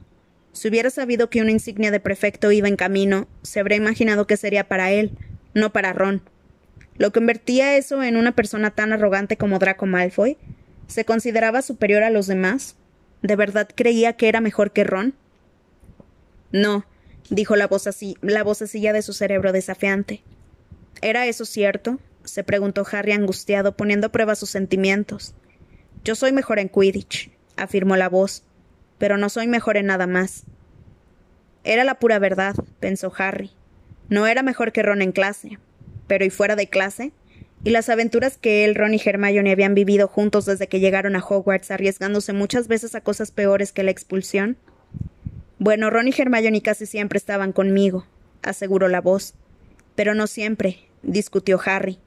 Si 0.53 0.67
hubiera 0.67 0.91
sabido 0.91 1.29
que 1.29 1.41
una 1.41 1.51
insignia 1.51 1.91
de 1.91 1.99
prefecto 1.99 2.51
iba 2.51 2.67
en 2.67 2.75
camino, 2.75 3.27
se 3.41 3.59
habría 3.59 3.77
imaginado 3.77 4.27
que 4.27 4.37
sería 4.37 4.67
para 4.67 4.91
él, 4.91 5.11
no 5.53 5.73
para 5.73 5.93
Ron. 5.93 6.21
¿Lo 6.95 7.11
convertía 7.11 7.75
eso 7.75 8.03
en 8.03 8.17
una 8.17 8.35
persona 8.35 8.69
tan 8.69 8.93
arrogante 8.93 9.35
como 9.35 9.57
Draco 9.57 9.87
Malfoy? 9.87 10.37
¿Se 10.87 11.05
consideraba 11.05 11.63
superior 11.63 12.03
a 12.03 12.11
los 12.11 12.27
demás? 12.27 12.75
¿De 13.23 13.35
verdad 13.35 13.67
creía 13.73 14.13
que 14.13 14.29
era 14.29 14.41
mejor 14.41 14.71
que 14.71 14.83
Ron? 14.83 15.15
No, 16.51 16.85
dijo 17.31 17.55
la 17.55 17.67
voz 17.67 17.87
así, 17.87 18.15
la 18.21 18.43
vocecilla 18.43 18.93
de 18.93 19.01
su 19.01 19.13
cerebro 19.13 19.53
desafiante. 19.53 20.23
¿Era 21.01 21.25
eso 21.25 21.45
cierto? 21.45 21.99
se 22.23 22.43
preguntó 22.43 22.85
Harry 22.89 23.11
angustiado, 23.11 23.75
poniendo 23.75 24.07
a 24.07 24.11
prueba 24.11 24.35
sus 24.35 24.49
sentimientos. 24.49 25.33
Yo 26.03 26.15
soy 26.15 26.31
mejor 26.31 26.59
en 26.59 26.69
Quidditch, 26.69 27.31
afirmó 27.57 27.97
la 27.97 28.07
voz 28.07 28.43
pero 28.97 29.17
no 29.17 29.29
soy 29.29 29.47
mejor 29.47 29.77
en 29.77 29.87
nada 29.87 30.07
más. 30.07 30.43
Era 31.63 31.83
la 31.83 31.99
pura 31.99 32.19
verdad, 32.19 32.55
pensó 32.79 33.11
Harry. 33.17 33.51
No 34.09 34.27
era 34.27 34.43
mejor 34.43 34.71
que 34.71 34.83
Ron 34.83 35.01
en 35.01 35.11
clase, 35.11 35.59
pero 36.07 36.25
¿y 36.25 36.29
fuera 36.29 36.55
de 36.55 36.67
clase? 36.67 37.13
¿Y 37.63 37.69
las 37.69 37.87
aventuras 37.87 38.37
que 38.37 38.65
él, 38.65 38.75
Ron 38.75 38.93
y 38.93 39.01
Hermione 39.03 39.51
habían 39.51 39.73
vivido 39.73 40.07
juntos 40.09 40.45
desde 40.45 40.67
que 40.67 40.81
llegaron 40.81 41.15
a 41.15 41.23
Hogwarts, 41.23 41.71
arriesgándose 41.71 42.33
muchas 42.33 42.67
veces 42.67 42.93
a 42.93 43.01
cosas 43.01 43.31
peores 43.31 43.71
que 43.71 43.83
la 43.83 43.91
expulsión? 43.91 44.57
Bueno, 45.59 45.89
Ron 45.89 46.09
y 46.09 46.13
Hermione 46.17 46.61
casi 46.61 46.85
siempre 46.85 47.17
estaban 47.17 47.53
conmigo, 47.53 48.05
aseguró 48.41 48.89
la 48.89 48.99
voz. 48.99 49.35
Pero 49.95 50.13
no 50.13 50.27
siempre, 50.27 50.79
discutió 51.03 51.59
Harry. 51.65 51.99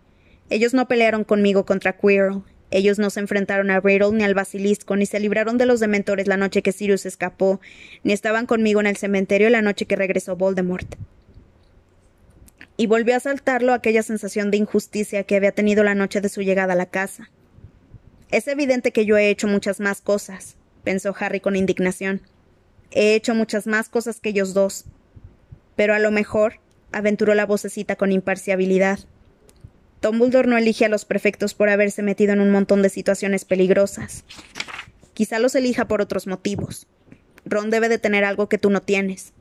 Ellos 0.51 0.75
no 0.75 0.89
pelearon 0.89 1.25
conmigo 1.25 1.65
contra 1.65 1.97
Quirrell, 1.97 2.43
ellos 2.71 2.99
no 2.99 3.11
se 3.11 3.21
enfrentaron 3.21 3.71
a 3.71 3.81
Riddle 3.81 4.13
ni 4.13 4.25
al 4.25 4.35
basilisco, 4.35 4.97
ni 4.97 5.07
se 5.07 5.21
libraron 5.21 5.57
de 5.57 5.67
los 5.67 5.81
dementores 5.81 6.27
la 6.27 6.37
noche 6.37 6.63
que 6.63 6.73
Sirius 6.73 7.07
escapó, 7.07 7.61
ni 8.03 8.13
estaban 8.13 8.47
conmigo 8.47 8.81
en 8.81 8.87
el 8.87 8.97
cementerio 8.97 9.51
la 9.51 9.63
noche 9.63 9.87
que 9.87 9.97
regresó 9.97 10.37
Voldemort. 10.37 10.97
Y 12.77 12.89
volvió 12.89 13.17
a 13.17 13.21
saltarlo 13.21 13.73
aquella 13.73 14.03
sensación 14.03 14.51
de 14.51 14.59
injusticia 14.59 15.23
que 15.25 15.37
había 15.37 15.53
tenido 15.53 15.85
la 15.85 15.95
noche 15.95 16.21
de 16.21 16.29
su 16.29 16.43
llegada 16.43 16.73
a 16.73 16.77
la 16.77 16.87
casa. 16.87 17.31
Es 18.31 18.49
evidente 18.49 18.93
que 18.93 19.07
yo 19.07 19.17
he 19.17 19.31
hecho 19.31 19.47
muchas 19.47 19.79
más 19.79 20.01
cosas, 20.01 20.57
pensó 20.83 21.15
Harry 21.19 21.41
con 21.41 21.57
indignación. 21.57 22.23
He 22.91 23.15
hecho 23.15 23.35
muchas 23.35 23.67
más 23.67 23.89
cosas 23.89 24.21
que 24.21 24.31
ellos 24.31 24.53
dos. 24.53 24.85
Pero 25.77 25.95
a 25.95 25.99
lo 26.01 26.11
mejor, 26.11 26.61
aventuró 26.93 27.35
la 27.35 27.47
vocecita 27.47 27.97
con 27.97 28.13
imparcialidad, 28.13 28.99
Dumbledore 30.03 30.49
no 30.49 30.59
elige 30.59 30.85
a 30.85 30.89
los 30.89 31.05
prefectos 31.05 31.55
por 31.55 31.69
haberse 31.69 32.03
metido 32.03 32.33
en 32.33 32.41
un 32.41 32.51
montón 32.51 32.83
de 32.83 32.91
situaciones 32.91 33.45
peligrosas. 33.45 34.25
Quizá 35.15 35.39
los 35.39 35.55
elija 35.55 35.89
por 35.89 36.03
otros 36.03 36.27
motivos. 36.27 36.87
Ron 37.45 37.71
debe 37.71 37.89
de 37.89 37.99
tener 37.99 38.25
algo 38.25 38.49
que 38.49 38.59
tú 38.59 38.71
no 38.71 38.83
tienes. 38.83 39.33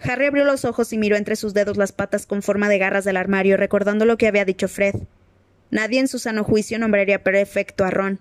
Harry 0.00 0.26
abrió 0.26 0.44
los 0.44 0.64
ojos 0.64 0.92
y 0.92 0.98
miró 0.98 1.16
entre 1.16 1.36
sus 1.36 1.54
dedos 1.54 1.76
las 1.76 1.92
patas 1.92 2.26
con 2.26 2.42
forma 2.42 2.68
de 2.68 2.78
garras 2.78 3.04
del 3.04 3.16
armario, 3.16 3.56
recordando 3.56 4.04
lo 4.04 4.16
que 4.16 4.28
había 4.28 4.44
dicho 4.44 4.68
Fred. 4.68 4.94
Nadie 5.70 5.98
en 5.98 6.08
su 6.08 6.18
sano 6.18 6.44
juicio 6.44 6.78
nombraría 6.78 7.24
prefecto 7.24 7.84
a 7.84 7.90
Ron. 7.90 8.20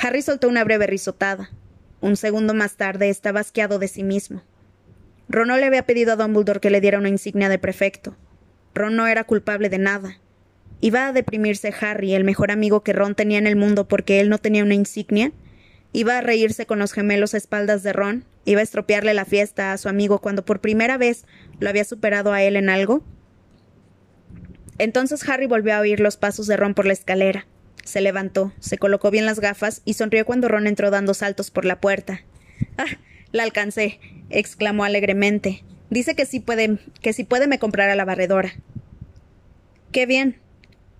Harry 0.00 0.20
soltó 0.20 0.48
una 0.48 0.64
breve 0.64 0.86
risotada. 0.86 1.50
Un 2.00 2.16
segundo 2.16 2.52
más 2.52 2.76
tarde 2.76 3.08
estaba 3.08 3.40
asqueado 3.40 3.78
de 3.78 3.88
sí 3.88 4.02
mismo. 4.02 4.42
Ron 5.28 5.48
no 5.48 5.56
le 5.56 5.64
había 5.64 5.86
pedido 5.86 6.12
a 6.12 6.16
Dumbledore 6.16 6.60
que 6.60 6.70
le 6.70 6.80
diera 6.80 6.98
una 6.98 7.08
insignia 7.08 7.48
de 7.48 7.58
prefecto. 7.58 8.14
Ron 8.76 8.94
no 8.94 9.08
era 9.08 9.24
culpable 9.24 9.68
de 9.68 9.78
nada. 9.78 10.18
Iba 10.80 11.08
a 11.08 11.12
deprimirse 11.12 11.74
Harry, 11.80 12.14
el 12.14 12.22
mejor 12.22 12.50
amigo 12.52 12.82
que 12.82 12.92
Ron 12.92 13.14
tenía 13.14 13.38
en 13.38 13.46
el 13.46 13.56
mundo 13.56 13.88
porque 13.88 14.20
él 14.20 14.28
no 14.28 14.38
tenía 14.38 14.62
una 14.62 14.74
insignia. 14.74 15.32
Iba 15.92 16.18
a 16.18 16.20
reírse 16.20 16.66
con 16.66 16.78
los 16.78 16.92
gemelos 16.92 17.34
a 17.34 17.38
espaldas 17.38 17.82
de 17.82 17.92
Ron, 17.92 18.24
iba 18.44 18.60
a 18.60 18.62
estropearle 18.62 19.14
la 19.14 19.24
fiesta 19.24 19.72
a 19.72 19.78
su 19.78 19.88
amigo 19.88 20.20
cuando 20.20 20.44
por 20.44 20.60
primera 20.60 20.98
vez 20.98 21.24
lo 21.58 21.68
había 21.68 21.84
superado 21.84 22.32
a 22.32 22.42
él 22.42 22.56
en 22.56 22.68
algo. 22.68 23.02
Entonces 24.78 25.26
Harry 25.28 25.46
volvió 25.46 25.74
a 25.74 25.80
oír 25.80 26.00
los 26.00 26.18
pasos 26.18 26.46
de 26.46 26.56
Ron 26.56 26.74
por 26.74 26.86
la 26.86 26.92
escalera. 26.92 27.46
Se 27.82 28.00
levantó, 28.00 28.52
se 28.60 28.78
colocó 28.78 29.10
bien 29.10 29.24
las 29.24 29.40
gafas 29.40 29.80
y 29.84 29.94
sonrió 29.94 30.26
cuando 30.26 30.48
Ron 30.48 30.66
entró 30.66 30.90
dando 30.90 31.14
saltos 31.14 31.50
por 31.50 31.64
la 31.64 31.80
puerta. 31.80 32.22
Ah, 32.76 32.98
la 33.32 33.42
alcancé, 33.44 34.00
exclamó 34.28 34.84
alegremente. 34.84 35.64
Dice 35.90 36.14
que 36.14 36.26
sí 36.26 36.40
puede, 36.40 36.78
que 37.00 37.12
si 37.12 37.24
puede 37.24 37.46
me 37.46 37.58
comprará 37.58 37.94
la 37.94 38.04
barredora. 38.04 38.52
Qué 39.92 40.06
bien, 40.06 40.38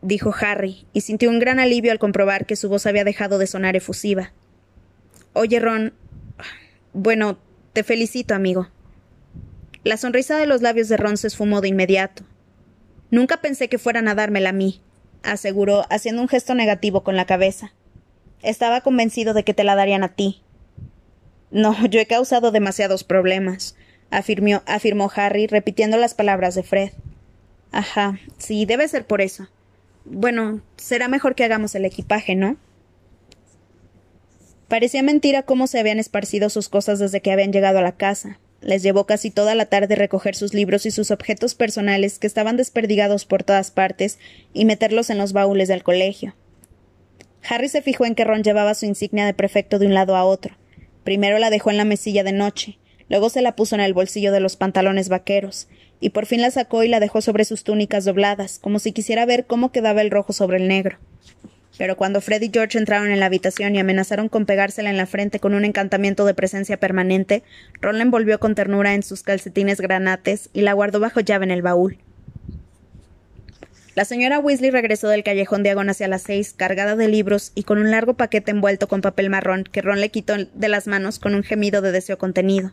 dijo 0.01 0.35
Harry, 0.41 0.87
y 0.93 1.01
sintió 1.01 1.31
un 1.31 1.39
gran 1.39 1.59
alivio 1.59 1.93
al 1.93 1.99
comprobar 1.99 2.47
que 2.47 2.57
su 2.57 2.69
voz 2.69 2.87
había 2.87 3.05
dejado 3.05 3.39
de 3.39 3.47
sonar 3.47 3.77
efusiva. 3.77 4.33
Oye, 5.33 5.61
Ron. 5.61 5.93
Bueno, 6.93 7.39
te 7.73 7.83
felicito, 7.83 8.35
amigo. 8.35 8.69
La 9.85 9.97
sonrisa 9.97 10.39
de 10.39 10.47
los 10.47 10.63
labios 10.63 10.89
de 10.89 10.97
Ron 10.97 11.17
se 11.17 11.27
esfumó 11.27 11.61
de 11.61 11.69
inmediato. 11.69 12.25
Nunca 13.11 13.37
pensé 13.37 13.69
que 13.69 13.79
fueran 13.79 14.09
a 14.09 14.15
dármela 14.15 14.51
a 14.51 14.53
mí, 14.53 14.81
aseguró, 15.23 15.85
haciendo 15.91 16.23
un 16.23 16.29
gesto 16.29 16.55
negativo 16.55 17.03
con 17.05 17.17
la 17.17 17.27
cabeza. 17.27 17.73
Estaba 18.43 18.81
convencido 18.81 19.35
de 19.35 19.45
que 19.45 19.55
te 19.55 19.65
la 19.65 19.75
darían 19.75 20.05
a 20.05 20.15
ti. 20.15 20.43
No, 21.51 21.87
yo 21.87 22.01
he 22.01 22.07
causado 22.07 22.51
demasiados 22.51 23.05
problemas, 23.05 23.77
afirmó, 24.11 25.11
Harry, 25.15 25.47
repitiendo 25.47 25.97
las 25.97 26.15
palabras 26.15 26.55
de 26.55 26.63
Fred. 26.63 26.91
Ajá, 27.73 28.19
sí, 28.39 28.67
debe 28.67 28.89
ser 28.89 29.07
por 29.07 29.21
eso. 29.21 29.49
Bueno, 30.05 30.63
será 30.77 31.09
mejor 31.09 31.35
que 31.35 31.45
hagamos 31.45 31.75
el 31.75 31.85
equipaje, 31.85 32.35
¿no? 32.35 32.57
Parecía 34.69 35.03
mentira 35.03 35.43
cómo 35.43 35.67
se 35.67 35.79
habían 35.79 35.99
esparcido 35.99 36.51
sus 36.51 36.69
cosas 36.69 36.99
desde 36.99 37.21
que 37.21 37.33
habían 37.33 37.53
llegado 37.53 37.79
a 37.79 37.83
la 37.83 37.97
casa. 37.97 38.39
Les 38.61 38.83
llevó 38.83 39.07
casi 39.07 39.31
toda 39.31 39.55
la 39.55 39.67
tarde 39.67 39.95
recoger 39.95 40.35
sus 40.35 40.55
libros 40.55 40.87
y 40.87 40.91
sus 40.91 41.11
objetos 41.11 41.55
personales 41.55 42.19
que 42.19 42.27
estaban 42.27 42.57
desperdigados 42.57 43.25
por 43.25 43.45
todas 43.45 43.71
partes 43.71 44.19
y 44.53 44.65
meterlos 44.65 45.11
en 45.11 45.19
los 45.19 45.33
baúles 45.33 45.69
del 45.69 45.85
colegio. 45.85 46.35
Harry 47.49 47.69
se 47.69 47.83
fijó 47.83 48.07
en 48.07 48.15
que 48.15 48.25
Ron 48.25 48.43
llevaba 48.43 48.75
su 48.75 48.87
insignia 48.87 49.25
de 49.25 49.35
prefecto 49.35 49.79
de 49.79 49.87
un 49.87 49.95
lado 49.95 50.17
a 50.17 50.25
otro. 50.25 50.57
Primero 51.05 51.39
la 51.39 51.51
dejó 51.51 51.71
en 51.71 51.77
la 51.77 51.85
mesilla 51.85 52.25
de 52.25 52.33
noche, 52.33 52.79
luego 53.09 53.29
se 53.29 53.43
la 53.43 53.57
puso 53.57 53.75
en 53.75 53.81
el 53.81 53.95
bolsillo 53.95 54.33
de 54.33 54.41
los 54.41 54.57
pantalones 54.57 55.09
vaqueros, 55.09 55.69
y 56.01 56.11
por 56.11 56.27
fin 56.27 56.43
la 56.43 56.51
sacó 56.51 56.83
y 56.83 56.89
la 56.89 57.01
dejó 57.01 57.21
sobre 57.21 57.45
sus 57.45 57.65
túnicas 57.65 58.05
dobladas, 58.05 58.59
como 58.59 58.79
si 58.79 58.93
quisiera 58.93 59.27
ver 59.27 59.47
cómo 59.47 59.73
quedaba 59.73 60.03
el 60.03 60.11
rojo 60.11 60.33
sobre 60.33 60.59
el 60.59 60.69
negro. 60.69 60.99
Pero 61.79 61.97
cuando 61.97 62.21
Fred 62.21 62.43
y 62.43 62.51
George 62.53 62.79
entraron 62.79 63.11
en 63.11 63.21
la 63.21 63.27
habitación 63.27 63.75
y 63.75 63.79
amenazaron 63.79 64.29
con 64.29 64.47
pegársela 64.47 64.91
en 64.91 64.97
la 64.97 65.07
frente 65.07 65.41
con 65.41 65.55
un 65.55 65.65
encantamiento 65.65 66.25
de 66.25 66.35
presencia 66.35 66.79
permanente, 66.79 67.43
Ron 67.81 67.99
la 67.99 68.05
envolvió 68.05 68.41
con 68.41 68.55
ternura 68.55 68.95
en 68.95 69.03
sus 69.03 69.23
calcetines 69.23 69.81
granates 69.81 70.49
y 70.53 70.63
la 70.63 70.73
guardó 70.73 71.01
bajo 71.01 71.21
llave 71.21 71.45
en 71.45 71.51
el 71.51 71.63
baúl. 71.63 71.99
La 73.95 74.05
señora 74.05 74.39
Weasley 74.39 74.71
regresó 74.71 75.09
del 75.09 75.25
callejón 75.25 75.63
de 75.63 75.71
Agón 75.71 75.89
hacia 75.89 76.09
las 76.09 76.23
seis, 76.23 76.53
cargada 76.55 76.97
de 76.97 77.09
libros 77.09 77.53
y 77.55 77.63
con 77.63 77.79
un 77.79 77.91
largo 77.91 78.15
paquete 78.15 78.51
envuelto 78.51 78.89
con 78.89 79.01
papel 79.01 79.31
marrón 79.31 79.65
que 79.65 79.81
Ron 79.81 80.01
le 80.01 80.11
quitó 80.11 80.35
de 80.37 80.69
las 80.69 80.87
manos 80.87 81.19
con 81.19 81.35
un 81.35 81.43
gemido 81.43 81.81
de 81.81 81.93
deseo 81.93 82.19
contenido. 82.19 82.73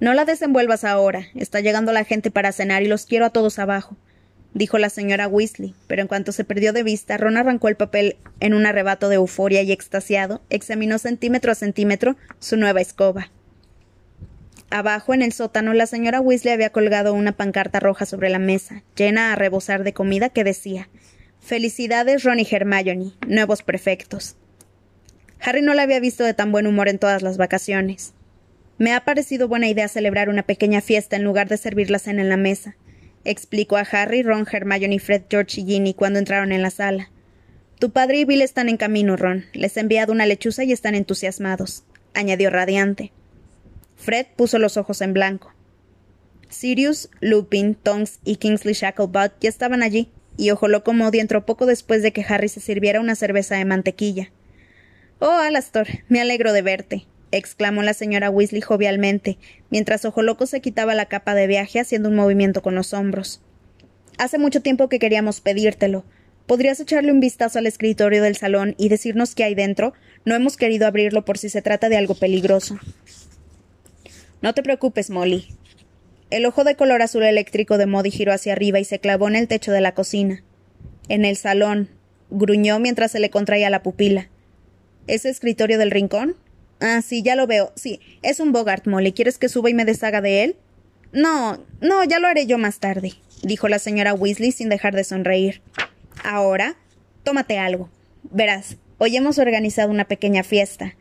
No 0.00 0.14
la 0.14 0.24
desenvuelvas 0.24 0.84
ahora. 0.84 1.26
Está 1.34 1.60
llegando 1.60 1.92
la 1.92 2.04
gente 2.04 2.30
para 2.30 2.52
cenar 2.52 2.82
y 2.82 2.88
los 2.88 3.06
quiero 3.06 3.26
a 3.26 3.30
todos 3.30 3.58
abajo 3.58 3.96
dijo 4.54 4.78
la 4.78 4.88
señora 4.88 5.28
Weasley, 5.28 5.74
pero 5.86 6.00
en 6.00 6.08
cuanto 6.08 6.32
se 6.32 6.44
perdió 6.44 6.72
de 6.72 6.84
vista, 6.84 7.16
Ron 7.16 7.36
arrancó 7.36 7.68
el 7.68 7.76
papel 7.76 8.16
en 8.40 8.54
un 8.54 8.66
arrebato 8.66 9.08
de 9.08 9.16
euforia 9.16 9.62
y 9.62 9.72
extasiado, 9.72 10.40
examinó 10.48 10.98
centímetro 10.98 11.52
a 11.52 11.56
centímetro 11.56 12.16
su 12.38 12.56
nueva 12.56 12.80
escoba. 12.80 13.30
Abajo, 14.70 15.12
en 15.12 15.22
el 15.22 15.32
sótano, 15.32 15.74
la 15.74 15.86
señora 15.86 16.20
Weasley 16.20 16.54
había 16.54 16.70
colgado 16.70 17.12
una 17.14 17.32
pancarta 17.32 17.80
roja 17.80 18.06
sobre 18.06 18.30
la 18.30 18.38
mesa, 18.38 18.82
llena 18.96 19.32
a 19.32 19.36
rebosar 19.36 19.84
de 19.84 19.92
comida, 19.92 20.30
que 20.30 20.44
decía 20.44 20.88
Felicidades, 21.40 22.22
Ron 22.22 22.40
y 22.40 22.46
Hermione, 22.50 23.12
nuevos 23.26 23.62
prefectos. 23.62 24.36
Harry 25.40 25.60
no 25.60 25.74
la 25.74 25.82
había 25.82 26.00
visto 26.00 26.24
de 26.24 26.32
tan 26.32 26.52
buen 26.52 26.66
humor 26.66 26.88
en 26.88 26.98
todas 26.98 27.22
las 27.22 27.36
vacaciones. 27.36 28.14
Me 28.78 28.92
ha 28.92 29.04
parecido 29.04 29.48
buena 29.48 29.68
idea 29.68 29.88
celebrar 29.88 30.28
una 30.28 30.42
pequeña 30.42 30.80
fiesta 30.80 31.16
en 31.16 31.24
lugar 31.24 31.48
de 31.48 31.56
servir 31.56 31.90
la 31.90 31.98
cena 31.98 32.22
en 32.22 32.28
la 32.28 32.36
mesa 32.36 32.76
explicó 33.24 33.76
a 33.76 33.80
Harry, 33.80 34.22
Ron, 34.22 34.46
Hermione, 34.50 34.98
Fred, 34.98 35.22
George 35.28 35.60
y 35.60 35.64
Ginny 35.64 35.94
cuando 35.94 36.18
entraron 36.18 36.52
en 36.52 36.62
la 36.62 36.70
sala. 36.70 37.10
Tu 37.78 37.90
padre 37.90 38.20
y 38.20 38.24
Bill 38.24 38.42
están 38.42 38.68
en 38.68 38.76
camino, 38.76 39.16
Ron. 39.16 39.46
Les 39.52 39.76
he 39.76 39.80
enviado 39.80 40.12
una 40.12 40.26
lechuza 40.26 40.64
y 40.64 40.72
están 40.72 40.94
entusiasmados, 40.94 41.84
añadió 42.14 42.50
radiante. 42.50 43.12
Fred 43.96 44.26
puso 44.36 44.58
los 44.58 44.76
ojos 44.76 45.00
en 45.00 45.12
blanco. 45.12 45.52
Sirius, 46.48 47.10
Lupin, 47.20 47.74
Tonks 47.74 48.20
y 48.24 48.36
Kingsley 48.36 48.74
Shacklebot 48.74 49.32
ya 49.40 49.48
estaban 49.48 49.82
allí, 49.82 50.10
y 50.36 50.50
Ojo 50.50 50.68
entró 51.12 51.46
poco 51.46 51.66
después 51.66 52.02
de 52.02 52.12
que 52.12 52.24
Harry 52.28 52.48
se 52.48 52.60
sirviera 52.60 53.00
una 53.00 53.16
cerveza 53.16 53.56
de 53.56 53.64
mantequilla. 53.64 54.30
Oh, 55.18 55.30
Alastor, 55.30 55.86
me 56.08 56.20
alegro 56.20 56.52
de 56.52 56.62
verte 56.62 57.06
exclamó 57.36 57.82
la 57.82 57.94
señora 57.94 58.30
Weasley 58.30 58.60
jovialmente, 58.60 59.38
mientras 59.70 60.04
Ojo 60.04 60.22
Loco 60.22 60.46
se 60.46 60.60
quitaba 60.60 60.94
la 60.94 61.06
capa 61.06 61.34
de 61.34 61.46
viaje 61.46 61.80
haciendo 61.80 62.08
un 62.08 62.16
movimiento 62.16 62.62
con 62.62 62.74
los 62.74 62.92
hombros. 62.92 63.40
Hace 64.18 64.38
mucho 64.38 64.62
tiempo 64.62 64.88
que 64.88 64.98
queríamos 64.98 65.40
pedírtelo. 65.40 66.04
¿Podrías 66.46 66.78
echarle 66.78 67.10
un 67.10 67.20
vistazo 67.20 67.58
al 67.58 67.66
escritorio 67.66 68.22
del 68.22 68.36
salón 68.36 68.74
y 68.78 68.88
decirnos 68.88 69.34
qué 69.34 69.44
hay 69.44 69.54
dentro? 69.54 69.94
No 70.24 70.34
hemos 70.34 70.56
querido 70.56 70.86
abrirlo 70.86 71.24
por 71.24 71.38
si 71.38 71.48
se 71.48 71.62
trata 71.62 71.88
de 71.88 71.96
algo 71.96 72.14
peligroso. 72.14 72.78
No 74.42 74.54
te 74.54 74.62
preocupes, 74.62 75.10
Molly. 75.10 75.48
El 76.30 76.46
ojo 76.46 76.64
de 76.64 76.76
color 76.76 77.02
azul 77.02 77.22
eléctrico 77.22 77.78
de 77.78 77.86
Modi 77.86 78.10
giró 78.10 78.32
hacia 78.32 78.52
arriba 78.52 78.78
y 78.78 78.84
se 78.84 78.98
clavó 78.98 79.28
en 79.28 79.36
el 79.36 79.48
techo 79.48 79.72
de 79.72 79.80
la 79.80 79.94
cocina. 79.94 80.42
En 81.08 81.24
el 81.24 81.36
salón, 81.36 81.88
gruñó 82.30 82.78
mientras 82.78 83.12
se 83.12 83.20
le 83.20 83.30
contraía 83.30 83.70
la 83.70 83.82
pupila. 83.82 84.28
¿Ese 85.06 85.30
escritorio 85.30 85.78
del 85.78 85.90
rincón? 85.90 86.36
Ah, 86.86 87.00
sí, 87.00 87.22
ya 87.22 87.34
lo 87.34 87.46
veo. 87.46 87.72
Sí, 87.76 87.98
es 88.20 88.40
un 88.40 88.52
Bogart, 88.52 88.86
Molly. 88.86 89.14
¿Quieres 89.14 89.38
que 89.38 89.48
suba 89.48 89.70
y 89.70 89.74
me 89.74 89.86
deshaga 89.86 90.20
de 90.20 90.44
él? 90.44 90.56
No, 91.12 91.64
no, 91.80 92.04
ya 92.04 92.18
lo 92.18 92.28
haré 92.28 92.44
yo 92.44 92.58
más 92.58 92.78
tarde, 92.78 93.14
dijo 93.42 93.68
la 93.68 93.78
señora 93.78 94.12
Weasley 94.12 94.52
sin 94.52 94.68
dejar 94.68 94.94
de 94.94 95.04
sonreír. 95.04 95.62
Ahora, 96.22 96.76
tómate 97.22 97.58
algo. 97.58 97.88
Verás, 98.24 98.76
hoy 98.98 99.16
hemos 99.16 99.38
organizado 99.38 99.90
una 99.90 100.04
pequeña 100.04 100.42
fiesta. 100.42 100.94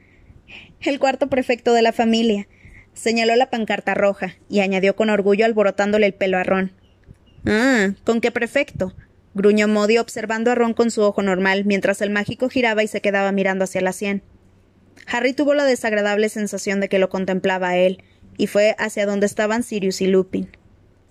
El 0.79 0.99
cuarto 0.99 1.27
prefecto 1.27 1.73
de 1.73 1.81
la 1.81 1.91
familia. 1.91 2.47
Señaló 2.93 3.35
la 3.35 3.49
pancarta 3.49 3.93
roja 3.93 4.37
y 4.47 4.61
añadió 4.61 4.95
con 4.95 5.09
orgullo 5.09 5.43
alborotándole 5.43 6.05
el 6.05 6.13
pelo 6.13 6.37
a 6.37 6.43
Ron. 6.43 6.71
Ah, 7.45 7.89
¿con 8.05 8.21
qué 8.21 8.31
prefecto? 8.31 8.95
gruñó 9.33 9.67
Modi 9.67 9.97
observando 9.97 10.49
a 10.49 10.55
Ron 10.55 10.73
con 10.73 10.91
su 10.91 11.01
ojo 11.01 11.21
normal 11.23 11.65
mientras 11.65 11.99
el 12.01 12.09
mágico 12.09 12.47
giraba 12.47 12.83
y 12.83 12.87
se 12.87 13.01
quedaba 13.01 13.33
mirando 13.33 13.65
hacia 13.65 13.81
la 13.81 13.91
sien. 13.91 14.23
Harry 15.07 15.33
tuvo 15.33 15.53
la 15.53 15.65
desagradable 15.65 16.29
sensación 16.29 16.79
de 16.79 16.89
que 16.89 16.99
lo 16.99 17.09
contemplaba 17.09 17.69
a 17.69 17.77
él, 17.77 18.03
y 18.37 18.47
fue 18.47 18.75
hacia 18.79 19.05
donde 19.05 19.25
estaban 19.25 19.63
Sirius 19.63 20.01
y 20.01 20.07
Lupin. 20.07 20.49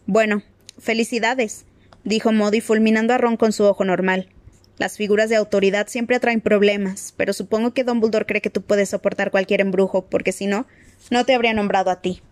Bueno, 0.06 0.42
felicidades, 0.78 1.64
dijo 2.04 2.32
Modi 2.32 2.60
fulminando 2.60 3.14
a 3.14 3.18
Ron 3.18 3.36
con 3.36 3.52
su 3.52 3.64
ojo 3.64 3.84
normal. 3.84 4.28
Las 4.78 4.96
figuras 4.96 5.28
de 5.28 5.36
autoridad 5.36 5.86
siempre 5.86 6.16
atraen 6.16 6.40
problemas, 6.40 7.14
pero 7.16 7.32
supongo 7.32 7.72
que 7.72 7.84
Dumbledore 7.84 8.26
cree 8.26 8.40
que 8.40 8.50
tú 8.50 8.62
puedes 8.62 8.88
soportar 8.88 9.30
cualquier 9.30 9.60
embrujo, 9.60 10.06
porque 10.06 10.32
si 10.32 10.46
no, 10.46 10.66
no 11.10 11.24
te 11.24 11.34
habría 11.34 11.54
nombrado 11.54 11.90
a 11.90 12.00
ti. 12.00 12.22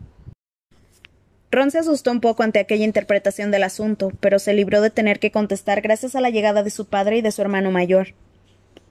Ron 1.52 1.70
se 1.70 1.78
asustó 1.78 2.12
un 2.12 2.20
poco 2.20 2.42
ante 2.42 2.60
aquella 2.60 2.84
interpretación 2.84 3.50
del 3.50 3.64
asunto, 3.64 4.12
pero 4.20 4.38
se 4.38 4.54
libró 4.54 4.80
de 4.80 4.90
tener 4.90 5.18
que 5.18 5.32
contestar 5.32 5.80
gracias 5.80 6.14
a 6.14 6.20
la 6.20 6.30
llegada 6.30 6.62
de 6.62 6.70
su 6.70 6.86
padre 6.86 7.18
y 7.18 7.22
de 7.22 7.32
su 7.32 7.42
hermano 7.42 7.70
mayor. 7.70 8.14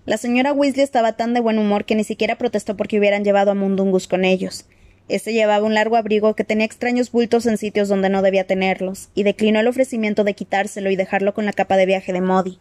La 0.09 0.17
señora 0.17 0.53
Weasley 0.53 0.81
estaba 0.81 1.13
tan 1.13 1.35
de 1.35 1.39
buen 1.39 1.59
humor 1.59 1.85
que 1.85 1.93
ni 1.93 2.03
siquiera 2.03 2.35
protestó 2.35 2.75
porque 2.75 2.97
hubieran 2.97 3.23
llevado 3.23 3.51
a 3.51 3.53
Mundungus 3.53 4.07
con 4.07 4.25
ellos. 4.25 4.65
Este 5.07 5.33
llevaba 5.33 5.63
un 5.63 5.75
largo 5.75 5.97
abrigo 5.97 6.33
que 6.33 6.43
tenía 6.43 6.65
extraños 6.65 7.11
bultos 7.11 7.45
en 7.45 7.59
sitios 7.59 7.89
donde 7.89 8.09
no 8.09 8.23
debía 8.23 8.47
tenerlos, 8.47 9.09
y 9.13 9.21
declinó 9.21 9.59
el 9.59 9.67
ofrecimiento 9.67 10.23
de 10.23 10.33
quitárselo 10.33 10.89
y 10.89 10.95
dejarlo 10.95 11.35
con 11.35 11.45
la 11.45 11.53
capa 11.53 11.77
de 11.77 11.85
viaje 11.85 12.11
de 12.11 12.21
Modi. 12.21 12.57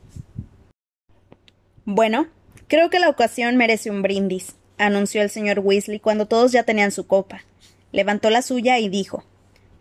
Bueno, 1.86 2.26
creo 2.66 2.90
que 2.90 2.98
la 2.98 3.08
ocasión 3.08 3.56
merece 3.56 3.90
un 3.90 4.02
brindis, 4.02 4.56
anunció 4.76 5.22
el 5.22 5.30
señor 5.30 5.60
Weasley 5.60 6.00
cuando 6.00 6.26
todos 6.26 6.52
ya 6.52 6.64
tenían 6.64 6.90
su 6.90 7.06
copa. 7.06 7.44
Levantó 7.92 8.28
la 8.28 8.42
suya 8.42 8.78
y 8.78 8.90
dijo 8.90 9.24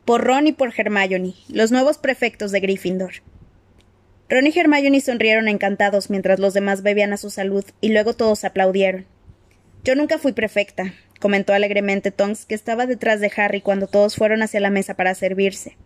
Por 0.05 0.23
Ron 0.23 0.47
y 0.47 0.53
por 0.53 0.71
Hermione, 0.73 1.33
los 1.49 1.73
nuevos 1.73 1.97
prefectos 1.97 2.53
de 2.53 2.61
Gryffindor. 2.61 3.15
Ron 4.29 4.47
y 4.47 4.53
Hermione 4.57 4.99
sonrieron 4.99 5.47
encantados 5.47 6.09
mientras 6.09 6.39
los 6.39 6.53
demás 6.53 6.81
bebían 6.83 7.13
a 7.13 7.17
su 7.17 7.29
salud 7.29 7.63
y 7.79 7.89
luego 7.89 8.13
todos 8.13 8.43
aplaudieron. 8.43 9.05
Yo 9.85 9.95
nunca 9.95 10.17
fui 10.17 10.33
prefecta, 10.33 10.93
comentó 11.21 11.53
alegremente 11.53 12.11
Tonks, 12.11 12.45
que 12.45 12.55
estaba 12.55 12.85
detrás 12.85 13.21
de 13.21 13.31
Harry 13.37 13.61
cuando 13.61 13.87
todos 13.87 14.17
fueron 14.17 14.43
hacia 14.43 14.59
la 14.59 14.69
mesa 14.69 14.95
para 14.95 15.15
servirse. 15.15 15.77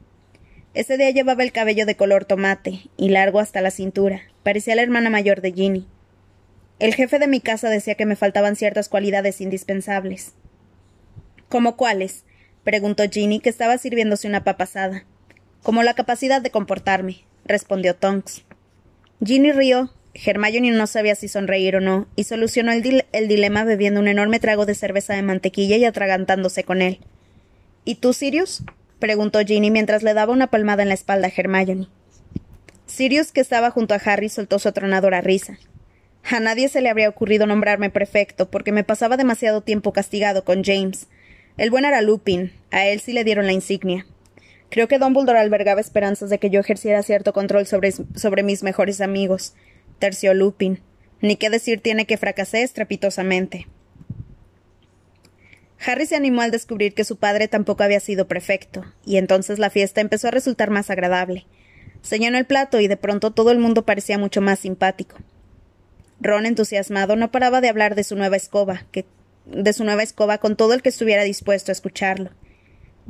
Ese 0.74 0.98
día 0.98 1.12
llevaba 1.12 1.44
el 1.44 1.52
cabello 1.52 1.86
de 1.86 1.96
color 1.96 2.26
tomate 2.26 2.80
y 2.98 3.10
largo 3.10 3.40
hasta 3.40 3.62
la 3.62 3.70
cintura. 3.70 4.22
Parecía 4.42 4.76
la 4.76 4.82
hermana 4.82 5.12
mayor 5.12 5.42
de 5.42 5.52
Ginny. 5.52 5.88
El 6.80 6.96
jefe 6.96 7.20
de 7.20 7.28
mi 7.28 7.42
casa 7.42 7.70
decía 7.70 7.94
que 7.94 8.08
me 8.08 8.16
faltaban 8.16 8.56
ciertas 8.56 8.90
cualidades 8.90 9.40
indispensables. 9.40 10.34
¿Cómo 11.48 11.78
cuáles? 11.78 12.24
preguntó 12.64 13.04
Ginny, 13.08 13.40
que 13.40 13.50
estaba 13.50 13.78
sirviéndose 13.78 14.28
una 14.28 14.44
papasada. 14.44 15.06
Como 15.62 15.84
la 15.84 15.94
capacidad 15.94 16.42
de 16.42 16.50
comportarme, 16.50 17.26
respondió 17.46 17.96
Tonks. 17.96 18.44
Ginny 19.24 19.52
rió. 19.52 19.92
Hermione 20.14 20.72
no 20.72 20.88
sabía 20.88 21.16
si 21.16 21.28
sonreír 21.28 21.78
o 21.78 21.80
no, 21.80 22.08
y 22.16 22.26
solucionó 22.26 22.72
el, 22.74 22.82
dilema 23.28 23.64
bebiendo 23.64 24.02
un 24.02 24.08
enorme 24.08 24.40
trago 24.40 24.66
de 24.66 24.76
cerveza 24.76 25.14
de 25.14 25.22
mantequilla 25.22 25.78
y 25.78 25.86
atragantándose 25.86 26.64
con 26.64 26.82
él. 26.82 27.00
¿Y 27.86 27.96
tú, 27.96 28.14
Sirius? 28.14 28.64
preguntó 29.00 29.40
Ginny 29.40 29.72
mientras 29.72 30.04
le 30.04 30.14
daba 30.14 30.34
una 30.34 30.48
palmada 30.48 30.84
en 30.84 30.90
la 30.90 30.96
espalda 30.96 31.28
a 31.28 31.32
Hermione. 31.36 31.88
Sirius, 32.88 33.32
que 33.32 33.40
estaba 33.40 33.72
junto 33.72 33.94
a 33.94 34.02
Harry, 34.04 34.28
soltó 34.28 34.60
su 34.60 34.68
atronadora 34.68 35.22
risa. 35.22 35.58
A 36.24 36.40
nadie 36.40 36.68
se 36.68 36.82
le 36.82 36.90
habría 36.90 37.10
ocurrido 37.10 37.48
nombrarme 37.48 37.90
prefecto, 37.90 38.52
porque 38.52 38.72
me 38.72 38.84
pasaba 38.84 39.18
demasiado 39.18 39.62
tiempo 39.62 39.94
castigado 39.94 40.44
con 40.44 40.64
James. 40.64 41.08
El 41.58 41.72
buen 41.72 41.86
era 41.86 42.02
Lupin, 42.02 42.52
a 42.70 42.86
él 42.86 43.00
sí 43.00 43.14
le 43.14 43.24
dieron 43.24 43.46
la 43.46 43.54
insignia. 43.54 44.06
Creo 44.72 44.88
que 44.88 45.00
Dumbledore 45.00 45.38
albergaba 45.38 45.82
esperanzas 45.82 46.30
de 46.30 46.40
que 46.40 46.50
yo 46.50 46.62
ejerciera 46.62 47.04
cierto 47.04 47.34
control 47.34 47.68
sobre, 47.68 47.92
sobre 47.92 48.42
mis 48.42 48.64
mejores 48.64 49.02
amigos. 49.02 49.54
Terció 50.00 50.34
Lupin. 50.34 50.80
Ni 51.20 51.36
qué 51.36 51.50
decir 51.50 51.82
tiene 51.82 52.06
que 52.06 52.16
fracasé 52.16 52.64
estrepitosamente. 52.64 53.68
Harry 55.86 56.06
se 56.06 56.16
animó 56.16 56.42
al 56.42 56.52
descubrir 56.52 56.94
que 56.94 57.04
su 57.04 57.18
padre 57.18 57.50
tampoco 57.50 57.84
había 57.84 58.00
sido 58.00 58.30
prefecto, 58.30 58.86
y 59.06 59.18
entonces 59.18 59.60
la 59.60 59.70
fiesta 59.70 60.00
empezó 60.00 60.30
a 60.30 60.32
resultar 60.32 60.70
más 60.70 60.90
agradable. 60.90 61.46
Se 62.02 62.18
llenó 62.18 62.38
el 62.38 62.46
plato 62.46 62.80
y 62.80 62.88
de 62.88 62.98
pronto 62.98 63.32
todo 63.32 63.52
el 63.52 63.60
mundo 63.60 63.84
parecía 63.84 64.18
mucho 64.18 64.40
más 64.42 64.60
simpático. 64.60 65.18
Ron, 66.22 66.46
entusiasmado, 66.46 67.18
no 67.18 67.30
paraba 67.30 67.60
de 67.60 67.68
hablar 67.68 67.96
de 67.96 68.06
su 68.06 68.16
nueva 68.16 68.38
escoba, 68.38 68.86
que, 68.92 69.06
de 69.46 69.74
su 69.74 69.84
nueva 69.84 70.04
escoba 70.04 70.38
con 70.38 70.56
todo 70.56 70.74
el 70.74 70.82
que 70.82 70.90
estuviera 70.90 71.24
dispuesto 71.24 71.72
a 71.72 71.74
escucharlo 71.74 72.32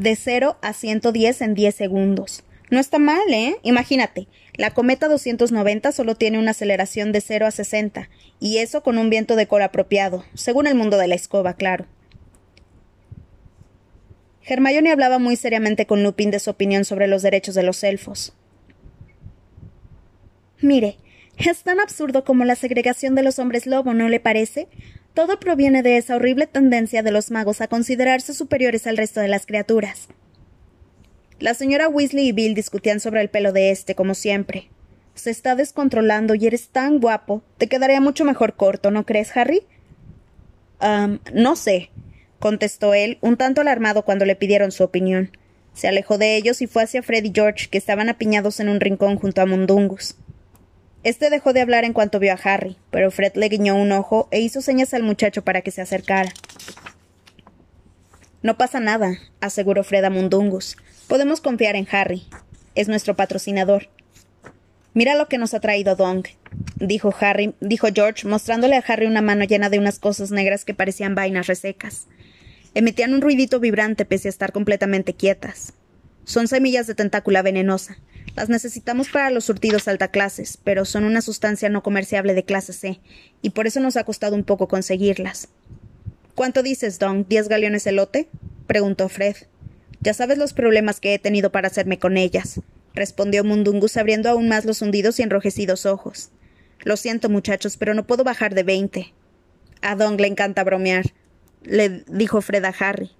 de 0.02 0.16
0 0.16 0.58
a 0.62 0.74
110 0.74 1.42
en 1.42 1.54
10 1.54 1.76
segundos. 1.76 2.44
No 2.72 2.80
está 2.80 2.98
mal, 2.98 3.22
¿eh? 3.32 3.58
Imagínate, 3.62 4.28
la 4.56 4.74
cometa 4.74 5.08
290 5.08 5.92
solo 5.92 6.16
tiene 6.16 6.40
una 6.40 6.52
aceleración 6.52 7.12
de 7.12 7.22
0 7.22 7.46
a 7.46 7.52
60, 7.52 8.10
y 8.40 8.58
eso 8.58 8.82
con 8.82 8.98
un 8.98 9.10
viento 9.10 9.36
de 9.36 9.48
cola 9.48 9.66
apropiado, 9.66 10.26
según 10.34 10.66
el 10.66 10.76
mundo 10.76 10.98
de 10.98 11.08
la 11.08 11.16
escoba, 11.16 11.54
claro. 11.54 11.86
Hermione 14.44 14.92
hablaba 14.92 15.20
muy 15.20 15.36
seriamente 15.36 15.86
con 15.86 16.02
Lupin 16.02 16.32
de 16.32 16.40
su 16.40 16.50
opinión 16.50 16.84
sobre 16.84 17.08
los 17.08 17.22
derechos 17.22 17.54
de 17.54 17.64
los 17.64 17.84
elfos. 17.84 18.34
Mire, 20.62 20.98
es 21.38 21.62
tan 21.62 21.80
absurdo 21.80 22.24
como 22.24 22.44
la 22.44 22.56
segregación 22.56 23.14
de 23.14 23.22
los 23.22 23.38
hombres 23.38 23.68
lobo, 23.68 23.94
¿no 23.94 24.10
le 24.10 24.20
parece? 24.20 24.68
Todo 25.14 25.40
proviene 25.40 25.84
de 25.84 25.98
esa 25.98 26.16
horrible 26.16 26.48
tendencia 26.48 27.04
de 27.04 27.12
los 27.12 27.32
magos 27.32 27.60
a 27.62 27.68
considerarse 27.68 28.34
superiores 28.34 28.88
al 28.88 28.98
resto 28.98 29.20
de 29.20 29.28
las 29.28 29.46
criaturas. 29.46 30.08
La 31.40 31.54
señora 31.54 31.90
Weasley 31.90 32.28
y 32.28 32.32
Bill 32.32 32.54
discutían 32.54 33.00
sobre 33.00 33.22
el 33.22 33.30
pelo 33.30 33.52
de 33.52 33.72
este, 33.72 33.96
como 33.96 34.14
siempre. 34.14 34.70
Se 35.16 35.30
está 35.32 35.56
descontrolando 35.56 36.36
y 36.36 36.48
eres 36.48 36.70
tan 36.70 37.00
guapo. 37.00 37.44
Te 37.58 37.68
quedaría 37.68 38.00
mucho 38.00 38.24
mejor 38.26 38.56
corto, 38.56 38.92
¿no 38.92 39.06
crees, 39.06 39.36
Harry? 39.36 39.64
no 41.34 41.56
sé, 41.56 41.92
contestó 42.40 42.96
él, 42.96 43.20
un 43.22 43.38
tanto 43.38 43.62
alarmado 43.62 44.04
cuando 44.04 44.26
le 44.26 44.36
pidieron 44.36 44.72
su 44.72 44.84
opinión. 44.84 45.30
Se 45.74 45.88
alejó 45.88 46.18
de 46.18 46.38
ellos 46.38 46.62
y 46.62 46.68
fue 46.68 46.84
hacia 46.84 47.04
Fred 47.04 47.24
y 47.24 47.32
George, 47.34 47.68
que 47.70 47.78
estaban 47.78 48.10
apiñados 48.10 48.60
en 48.60 48.68
un 48.68 48.80
rincón 48.80 49.18
junto 49.18 49.42
a 49.42 49.46
Mundungus. 49.46 50.16
Este 51.04 51.32
dejó 51.32 51.52
de 51.52 51.62
hablar 51.62 51.84
en 51.84 51.94
cuanto 51.94 52.20
vio 52.20 52.34
a 52.34 52.40
Harry, 52.44 52.78
pero 52.92 53.10
Fred 53.10 53.34
le 53.36 53.50
guiñó 53.50 53.76
un 53.76 53.92
ojo 53.92 54.28
e 54.30 54.40
hizo 54.40 54.62
señas 54.62 54.94
al 54.94 55.02
muchacho 55.02 55.44
para 55.44 55.62
que 55.62 55.72
se 55.72 55.82
acercara. 55.82 56.32
No 58.44 58.58
pasa 58.58 58.80
nada, 58.80 59.18
aseguró 59.40 59.84
Fred 59.84 60.04
a 60.04 60.10
Mundungus. 60.12 60.78
Podemos 61.08 61.42
confiar 61.42 61.76
en 61.76 61.88
Harry. 61.92 62.28
Es 62.76 62.88
nuestro 62.88 63.16
patrocinador. 63.16 63.90
Mira 64.94 65.16
lo 65.16 65.28
que 65.28 65.38
nos 65.38 65.54
ha 65.54 65.60
traído 65.60 65.96
Dong, 65.96 66.26
dijo 66.76 67.14
Harry, 67.20 67.56
dijo 67.62 67.88
George, 67.94 68.28
mostrándole 68.28 68.76
a 68.76 68.84
Harry 68.86 69.06
una 69.06 69.22
mano 69.22 69.46
llena 69.46 69.70
de 69.70 69.80
unas 69.80 70.00
cosas 70.00 70.32
negras 70.32 70.66
que 70.66 70.74
parecían 70.74 71.16
vainas 71.16 71.48
resecas. 71.48 72.08
Emitían 72.74 73.14
un 73.14 73.22
ruidito 73.22 73.60
vibrante 73.60 74.06
pese 74.06 74.28
a 74.28 74.30
estar 74.30 74.52
completamente 74.52 75.14
quietas. 75.14 75.74
Son 76.26 76.48
semillas 76.48 76.88
de 76.88 76.96
tentácula 76.96 77.42
venenosa. 77.42 77.98
Las 78.36 78.50
necesitamos 78.50 79.10
para 79.10 79.30
los 79.30 79.46
surtidos 79.46 79.88
clases, 80.12 80.58
pero 80.64 80.86
son 80.86 81.04
una 81.04 81.22
sustancia 81.22 81.70
no 81.70 81.84
comerciable 81.84 82.34
de 82.34 82.46
clase 82.46 82.74
C, 82.74 83.00
y 83.42 83.50
por 83.52 83.68
eso 83.68 83.80
nos 83.80 83.98
ha 83.98 84.04
costado 84.04 84.36
un 84.36 84.44
poco 84.44 84.68
conseguirlas. 84.68 85.50
¿Cuánto 86.36 86.64
dices, 86.64 86.98
Don? 86.98 87.26
¿Diez 87.28 87.50
galeones 87.50 87.84
de 87.84 87.92
lote? 87.92 88.30
preguntó 88.68 89.10
Fred. 89.10 89.36
Ya 90.00 90.14
sabes 90.14 90.38
los 90.38 90.54
problemas 90.54 91.00
que 91.00 91.14
he 91.14 91.20
tenido 91.20 91.52
para 91.52 91.68
hacerme 91.68 92.00
con 92.00 92.18
ellas, 92.18 92.62
respondió 92.94 93.44
Mundungus 93.44 93.98
abriendo 93.98 94.30
aún 94.30 94.48
más 94.48 94.66
los 94.66 94.82
hundidos 94.82 95.20
y 95.20 95.24
enrojecidos 95.24 95.86
ojos. 95.86 96.30
Lo 96.84 96.98
siento, 96.98 97.30
muchachos, 97.30 97.78
pero 97.78 97.94
no 97.94 98.08
puedo 98.08 98.24
bajar 98.24 98.56
de 98.56 98.64
veinte. 98.64 99.14
A 99.82 99.96
Don 99.96 100.18
le 100.18 100.28
encanta 100.28 100.64
bromear, 100.64 101.06
le 101.64 102.04
dijo 102.08 102.42
Fred 102.42 102.66
a 102.66 102.74
Harry. 102.80 103.12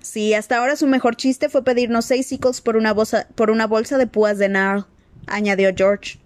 Sí, 0.00 0.34
hasta 0.34 0.58
ahora 0.58 0.76
su 0.76 0.86
mejor 0.86 1.16
chiste 1.16 1.48
fue 1.48 1.64
pedirnos 1.64 2.04
seis 2.04 2.26
sickles 2.26 2.60
por 2.60 2.76
una, 2.76 2.94
por 2.94 3.50
una 3.50 3.66
bolsa 3.66 3.98
de 3.98 4.06
púas 4.06 4.38
de 4.38 4.48
Narl, 4.48 4.86
añadió 5.26 5.70
George. 5.76 6.18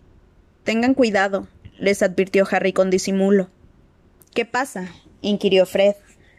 Tengan 0.64 0.94
cuidado, 0.94 1.48
les 1.78 2.02
advirtió 2.02 2.46
Harry 2.50 2.72
con 2.72 2.90
disimulo. 2.90 3.50
¿Qué 4.34 4.44
pasa? 4.44 4.88
inquirió 5.20 5.66
Fred. 5.66 5.94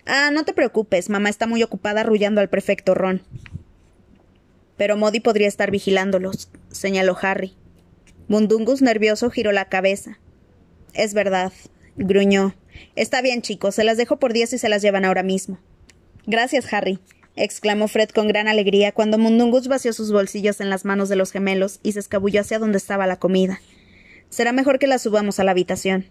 Ah, 0.06 0.30
no 0.32 0.44
te 0.46 0.54
preocupes, 0.54 1.10
mamá 1.10 1.30
está 1.30 1.48
muy 1.48 1.64
ocupada 1.64 2.02
arrullando 2.02 2.42
al 2.42 2.50
prefecto 2.50 2.94
Ron. 2.94 3.22
Pero 4.78 4.98
Modi 4.98 5.20
podría 5.20 5.48
estar 5.48 5.72
vigilándolos, 5.72 6.50
señaló 6.72 7.18
Harry. 7.22 7.56
Mundungus 8.28 8.82
nervioso 8.82 9.30
giró 9.30 9.52
la 9.52 9.70
cabeza. 9.70 10.20
Es 10.94 11.14
verdad, 11.14 11.52
gruñó. 11.96 12.56
Está 12.96 13.22
bien, 13.22 13.42
chicos, 13.42 13.76
se 13.76 13.84
las 13.84 13.98
dejo 13.98 14.18
por 14.18 14.34
diez 14.34 14.54
y 14.54 14.58
se 14.58 14.70
las 14.70 14.82
llevan 14.82 15.06
ahora 15.06 15.24
mismo. 15.24 15.60
Gracias, 16.26 16.72
Harry, 16.74 17.00
exclamó 17.36 17.88
Fred 17.88 18.10
con 18.10 18.28
gran 18.28 18.48
alegría 18.48 18.92
cuando 18.92 19.18
Mundungus 19.18 19.68
vació 19.68 19.94
sus 19.94 20.12
bolsillos 20.12 20.62
en 20.62 20.70
las 20.70 20.86
manos 20.86 21.10
de 21.10 21.16
los 21.16 21.32
gemelos 21.32 21.80
y 21.84 21.94
se 21.94 22.00
escabulló 22.00 22.42
hacia 22.42 22.60
donde 22.60 22.78
estaba 22.78 23.08
la 23.08 23.18
comida. 23.18 23.62
Será 24.30 24.52
mejor 24.52 24.80
que 24.80 24.88
la 24.88 25.00
subamos 25.00 25.40
a 25.40 25.44
la 25.44 25.52
habitación. 25.52 26.06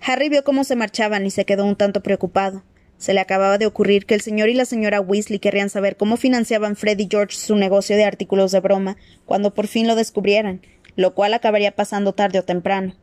Harry 0.00 0.28
vio 0.28 0.44
cómo 0.44 0.64
se 0.64 0.76
marchaban 0.76 1.26
y 1.26 1.30
se 1.30 1.44
quedó 1.44 1.64
un 1.64 1.76
tanto 1.76 2.02
preocupado. 2.02 2.62
Se 2.96 3.14
le 3.14 3.20
acababa 3.20 3.58
de 3.58 3.66
ocurrir 3.66 4.06
que 4.06 4.14
el 4.14 4.20
señor 4.20 4.48
y 4.48 4.54
la 4.54 4.64
señora 4.64 5.00
Weasley 5.00 5.38
querrían 5.38 5.70
saber 5.70 5.96
cómo 5.96 6.16
financiaban 6.16 6.76
Fred 6.76 6.98
y 6.98 7.08
George 7.08 7.36
su 7.36 7.54
negocio 7.54 7.96
de 7.96 8.04
artículos 8.04 8.50
de 8.50 8.60
broma 8.60 8.96
cuando 9.24 9.54
por 9.54 9.68
fin 9.68 9.86
lo 9.86 9.94
descubrieran, 9.94 10.62
lo 10.96 11.14
cual 11.14 11.34
acabaría 11.34 11.76
pasando 11.76 12.12
tarde 12.12 12.40
o 12.40 12.44
temprano. 12.44 12.94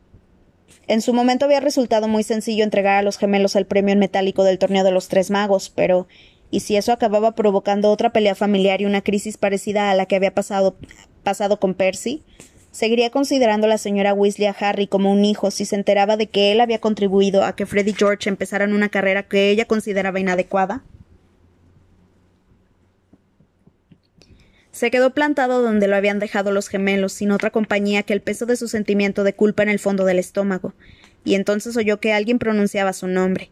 En 0.86 1.00
su 1.00 1.14
momento 1.14 1.46
había 1.46 1.60
resultado 1.60 2.08
muy 2.08 2.22
sencillo 2.22 2.62
entregar 2.62 2.98
a 2.98 3.02
los 3.02 3.18
gemelos 3.18 3.56
el 3.56 3.66
premio 3.66 3.92
en 3.92 3.98
metálico 3.98 4.44
del 4.44 4.58
torneo 4.58 4.84
de 4.84 4.92
los 4.92 5.08
tres 5.08 5.30
magos, 5.30 5.70
pero 5.70 6.06
y 6.50 6.60
si 6.60 6.76
eso 6.76 6.92
acababa 6.92 7.34
provocando 7.34 7.90
otra 7.90 8.12
pelea 8.12 8.34
familiar 8.34 8.80
y 8.80 8.86
una 8.86 9.02
crisis 9.02 9.36
parecida 9.36 9.90
a 9.90 9.94
la 9.94 10.06
que 10.06 10.16
había 10.16 10.34
pasado, 10.34 10.76
pasado 11.22 11.58
con 11.58 11.74
Percy, 11.74 12.22
¿seguiría 12.70 13.10
considerando 13.10 13.66
la 13.66 13.78
señora 13.78 14.14
Weasley 14.14 14.46
a 14.46 14.56
Harry 14.58 14.86
como 14.86 15.12
un 15.12 15.24
hijo 15.24 15.50
si 15.50 15.64
se 15.64 15.76
enteraba 15.76 16.16
de 16.16 16.28
que 16.28 16.52
él 16.52 16.60
había 16.60 16.80
contribuido 16.80 17.44
a 17.44 17.56
que 17.56 17.66
Fred 17.66 17.86
y 17.86 17.94
George 17.94 18.28
empezaran 18.28 18.72
una 18.72 18.88
carrera 18.88 19.24
que 19.24 19.50
ella 19.50 19.66
consideraba 19.66 20.20
inadecuada? 20.20 20.84
Se 24.76 24.90
quedó 24.90 25.14
plantado 25.14 25.62
donde 25.62 25.88
lo 25.88 25.96
habían 25.96 26.18
dejado 26.18 26.52
los 26.52 26.68
gemelos, 26.68 27.14
sin 27.14 27.30
otra 27.30 27.50
compañía 27.50 28.02
que 28.02 28.12
el 28.12 28.20
peso 28.20 28.44
de 28.44 28.56
su 28.56 28.68
sentimiento 28.68 29.24
de 29.24 29.32
culpa 29.32 29.62
en 29.62 29.70
el 29.70 29.78
fondo 29.78 30.04
del 30.04 30.18
estómago, 30.18 30.74
y 31.24 31.34
entonces 31.34 31.78
oyó 31.78 31.98
que 31.98 32.12
alguien 32.12 32.38
pronunciaba 32.38 32.92
su 32.92 33.08
nombre. 33.08 33.50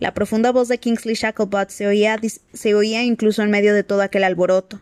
La 0.00 0.14
profunda 0.14 0.52
voz 0.52 0.68
de 0.68 0.78
Kingsley 0.78 1.14
Shacklebot 1.14 1.70
se 1.70 1.86
oía, 1.86 2.20
se 2.52 2.74
oía 2.74 3.02
incluso 3.02 3.42
en 3.42 3.50
medio 3.50 3.74
de 3.74 3.82
todo 3.82 4.02
aquel 4.02 4.24
alboroto. 4.24 4.80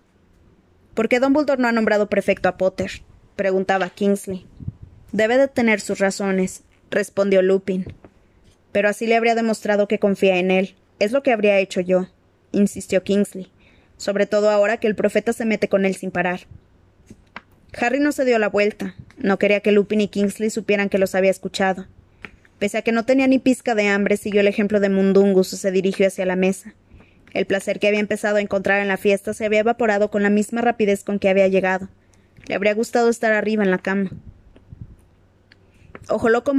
¿Por 0.94 1.08
qué 1.08 1.20
Dumbledore 1.20 1.60
no 1.60 1.68
ha 1.68 1.72
nombrado 1.72 2.08
prefecto 2.08 2.48
a 2.48 2.56
Potter? 2.56 3.02
preguntaba 3.34 3.90
Kingsley. 3.90 4.46
Debe 5.12 5.38
de 5.38 5.48
tener 5.48 5.80
sus 5.80 5.98
razones, 5.98 6.62
respondió 6.90 7.42
Lupin. 7.42 7.86
Pero 8.72 8.88
así 8.88 9.06
le 9.06 9.16
habría 9.16 9.34
demostrado 9.34 9.88
que 9.88 9.98
confía 9.98 10.36
en 10.36 10.50
él. 10.50 10.74
Es 10.98 11.12
lo 11.12 11.22
que 11.22 11.32
habría 11.32 11.58
hecho 11.58 11.80
yo, 11.80 12.08
insistió 12.52 13.02
Kingsley, 13.02 13.50
sobre 13.96 14.26
todo 14.26 14.50
ahora 14.50 14.78
que 14.78 14.86
el 14.86 14.94
profeta 14.94 15.32
se 15.32 15.44
mete 15.44 15.68
con 15.68 15.84
él 15.84 15.94
sin 15.94 16.10
parar. 16.10 16.40
Harry 17.78 18.00
no 18.00 18.12
se 18.12 18.24
dio 18.24 18.38
la 18.38 18.48
vuelta. 18.48 18.94
No 19.18 19.38
quería 19.38 19.60
que 19.60 19.72
Lupin 19.72 20.00
y 20.00 20.08
Kingsley 20.08 20.50
supieran 20.50 20.88
que 20.88 20.98
los 20.98 21.14
había 21.14 21.30
escuchado. 21.30 21.86
Pese 22.58 22.78
a 22.78 22.82
que 22.82 22.92
no 22.92 23.04
tenía 23.04 23.26
ni 23.26 23.38
pizca 23.38 23.74
de 23.74 23.88
hambre, 23.88 24.16
siguió 24.16 24.40
el 24.40 24.48
ejemplo 24.48 24.80
de 24.80 24.88
Mundungus 24.88 25.52
y 25.52 25.56
se 25.56 25.70
dirigió 25.70 26.06
hacia 26.06 26.24
la 26.24 26.36
mesa. 26.36 26.74
El 27.34 27.44
placer 27.44 27.78
que 27.78 27.88
había 27.88 28.00
empezado 28.00 28.36
a 28.36 28.40
encontrar 28.40 28.80
en 28.80 28.88
la 28.88 28.96
fiesta 28.96 29.34
se 29.34 29.44
había 29.44 29.60
evaporado 29.60 30.10
con 30.10 30.22
la 30.22 30.30
misma 30.30 30.62
rapidez 30.62 31.04
con 31.04 31.18
que 31.18 31.28
había 31.28 31.48
llegado. 31.48 31.88
Le 32.46 32.54
habría 32.54 32.72
gustado 32.72 33.10
estar 33.10 33.32
arriba 33.32 33.62
en 33.62 33.70
la 33.70 33.78
cama. 33.78 34.10
Ojo 36.08 36.28
loco 36.28 36.54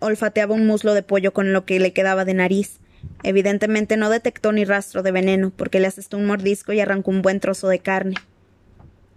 olfateaba 0.00 0.54
un 0.54 0.66
muslo 0.66 0.94
de 0.94 1.02
pollo 1.02 1.32
con 1.32 1.52
lo 1.52 1.64
que 1.66 1.78
le 1.78 1.92
quedaba 1.92 2.24
de 2.24 2.34
nariz. 2.34 2.80
Evidentemente 3.22 3.96
no 3.96 4.10
detectó 4.10 4.50
ni 4.50 4.64
rastro 4.64 5.02
de 5.02 5.12
veneno, 5.12 5.52
porque 5.54 5.78
le 5.78 5.86
asestó 5.86 6.16
un 6.16 6.26
mordisco 6.26 6.72
y 6.72 6.80
arrancó 6.80 7.10
un 7.10 7.22
buen 7.22 7.38
trozo 7.38 7.68
de 7.68 7.78
carne. 7.78 8.16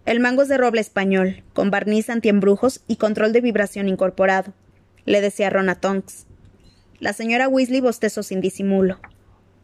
El 0.05 0.19
mango 0.19 0.43
es 0.43 0.49
de 0.49 0.57
roble 0.57 0.82
español, 0.82 1.43
con 1.53 1.72
barniz 1.72 2.09
antiembrujos 2.09 2.82
y 2.88 2.97
control 2.97 3.34
de 3.34 3.41
vibración 3.41 3.88
incorporado, 3.88 4.53
le 5.06 5.22
decía 5.22 5.49
Rona 5.49 5.76
Tonks. 5.76 6.26
La 6.99 7.14
señora 7.14 7.47
Weasley 7.47 7.82
bostezó 7.82 8.24
sin 8.24 8.41
disimulo. 8.41 8.99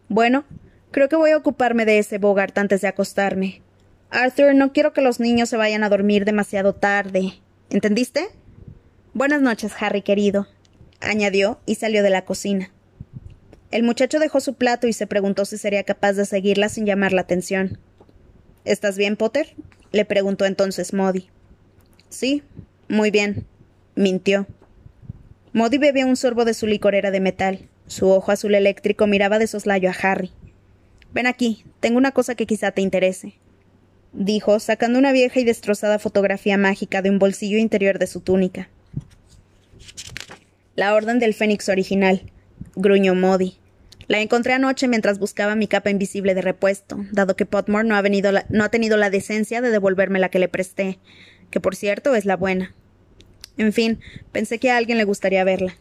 Bueno, 0.09 0.45
creo 0.91 1.09
que 1.09 1.15
voy 1.15 1.31
a 1.31 1.37
ocuparme 1.37 1.85
de 1.85 1.99
ese 1.99 2.17
Bogart 2.17 2.57
antes 2.57 2.81
de 2.81 2.87
acostarme. 2.87 3.61
Arthur, 4.09 4.55
no 4.55 4.71
quiero 4.71 4.93
que 4.93 5.01
los 5.01 5.19
niños 5.19 5.49
se 5.49 5.57
vayan 5.57 5.83
a 5.83 5.89
dormir 5.89 6.25
demasiado 6.25 6.73
tarde. 6.73 7.33
¿Entendiste? 7.69 8.27
Buenas 9.13 9.41
noches, 9.41 9.73
Harry 9.79 10.01
querido, 10.01 10.47
añadió 11.01 11.59
y 11.65 11.75
salió 11.75 12.03
de 12.03 12.09
la 12.09 12.23
cocina. 12.23 12.71
El 13.71 13.83
muchacho 13.83 14.19
dejó 14.19 14.39
su 14.39 14.53
plato 14.53 14.87
y 14.87 14.93
se 14.93 15.07
preguntó 15.07 15.43
si 15.43 15.57
sería 15.57 15.83
capaz 15.83 16.13
de 16.13 16.25
seguirla 16.25 16.69
sin 16.69 16.85
llamar 16.85 17.11
la 17.11 17.21
atención. 17.21 17.79
¿Estás 18.63 18.97
bien, 18.97 19.17
Potter? 19.17 19.55
le 19.91 20.05
preguntó 20.05 20.45
entonces 20.45 20.93
Modi. 20.93 21.29
Sí, 22.09 22.43
muy 22.87 23.11
bien, 23.11 23.45
mintió. 23.95 24.47
Modi 25.57 25.79
bebía 25.79 26.05
un 26.05 26.15
sorbo 26.15 26.45
de 26.45 26.53
su 26.53 26.67
licorera 26.67 27.09
de 27.09 27.19
metal. 27.19 27.67
Su 27.87 28.09
ojo 28.09 28.31
azul 28.31 28.53
eléctrico 28.53 29.07
miraba 29.07 29.39
de 29.39 29.47
soslayo 29.47 29.89
a 29.89 29.95
Harry. 30.03 30.31
Ven 31.15 31.25
aquí, 31.25 31.65
tengo 31.79 31.97
una 31.97 32.11
cosa 32.11 32.35
que 32.35 32.45
quizá 32.45 32.69
te 32.69 32.83
interese, 32.83 33.39
dijo, 34.13 34.59
sacando 34.59 34.99
una 34.99 35.11
vieja 35.11 35.39
y 35.39 35.45
destrozada 35.45 35.97
fotografía 35.97 36.59
mágica 36.59 37.01
de 37.01 37.09
un 37.09 37.17
bolsillo 37.17 37.57
interior 37.57 37.97
de 37.97 38.05
su 38.05 38.21
túnica. 38.21 38.69
La 40.75 40.93
Orden 40.93 41.17
del 41.17 41.33
Fénix 41.33 41.69
original, 41.69 42.31
gruñó 42.75 43.15
Modi. 43.15 43.57
La 44.07 44.21
encontré 44.21 44.53
anoche 44.53 44.87
mientras 44.87 45.17
buscaba 45.17 45.55
mi 45.55 45.65
capa 45.65 45.89
invisible 45.89 46.35
de 46.35 46.43
repuesto, 46.43 47.03
dado 47.11 47.35
que 47.35 47.47
Potmore 47.47 47.87
no 47.87 47.95
ha, 47.95 48.03
no 48.49 48.63
ha 48.63 48.69
tenido 48.69 48.95
la 48.95 49.09
decencia 49.09 49.61
de 49.61 49.71
devolverme 49.71 50.19
la 50.19 50.29
que 50.29 50.37
le 50.37 50.49
presté, 50.49 50.99
que 51.49 51.59
por 51.59 51.75
cierto 51.75 52.13
es 52.13 52.25
la 52.25 52.37
buena. 52.37 52.75
En 53.57 53.73
fin, 53.73 53.99
pensé 54.31 54.59
que 54.59 54.71
a 54.71 54.77
alguien 54.77 54.97
le 54.97 55.03
gustaría 55.03 55.43
verla. 55.43 55.75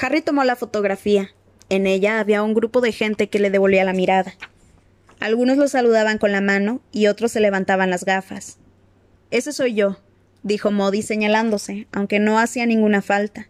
Harry 0.00 0.22
tomó 0.22 0.44
la 0.44 0.56
fotografía. 0.56 1.30
En 1.68 1.86
ella 1.86 2.20
había 2.20 2.42
un 2.42 2.54
grupo 2.54 2.80
de 2.80 2.92
gente 2.92 3.28
que 3.28 3.38
le 3.38 3.50
devolvía 3.50 3.84
la 3.84 3.92
mirada. 3.92 4.34
Algunos 5.20 5.58
lo 5.58 5.68
saludaban 5.68 6.18
con 6.18 6.32
la 6.32 6.40
mano 6.40 6.80
y 6.92 7.06
otros 7.06 7.32
se 7.32 7.40
levantaban 7.40 7.90
las 7.90 8.04
gafas. 8.04 8.58
Ese 9.30 9.52
soy 9.52 9.74
yo, 9.74 9.98
dijo 10.42 10.70
Modi 10.70 11.02
señalándose, 11.02 11.86
aunque 11.92 12.18
no 12.18 12.38
hacía 12.38 12.66
ninguna 12.66 13.02
falta. 13.02 13.48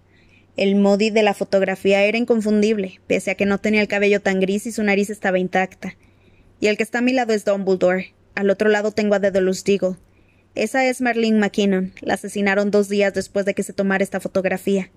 El 0.56 0.74
Modi 0.74 1.10
de 1.10 1.22
la 1.22 1.32
fotografía 1.32 2.02
era 2.02 2.18
inconfundible, 2.18 3.00
pese 3.06 3.30
a 3.30 3.34
que 3.34 3.46
no 3.46 3.58
tenía 3.58 3.80
el 3.80 3.88
cabello 3.88 4.20
tan 4.20 4.40
gris 4.40 4.66
y 4.66 4.72
su 4.72 4.82
nariz 4.82 5.08
estaba 5.08 5.38
intacta. 5.38 5.96
Y 6.58 6.66
el 6.66 6.76
que 6.76 6.82
está 6.82 6.98
a 6.98 7.02
mi 7.02 7.12
lado 7.12 7.32
es 7.32 7.44
Dumbledore. 7.44 8.14
Al 8.34 8.50
otro 8.50 8.68
lado 8.68 8.90
tengo 8.90 9.14
a 9.14 9.20
Dedalus 9.20 9.64
Deagle. 9.64 9.96
Esa 10.54 10.84
es 10.86 11.00
Marlene 11.00 11.38
McKinnon. 11.38 11.92
La 12.00 12.14
asesinaron 12.14 12.70
dos 12.70 12.88
días 12.88 13.14
después 13.14 13.46
de 13.46 13.54
que 13.54 13.62
se 13.62 13.72
tomara 13.72 14.02
esta 14.02 14.20
fotografía. 14.20 14.90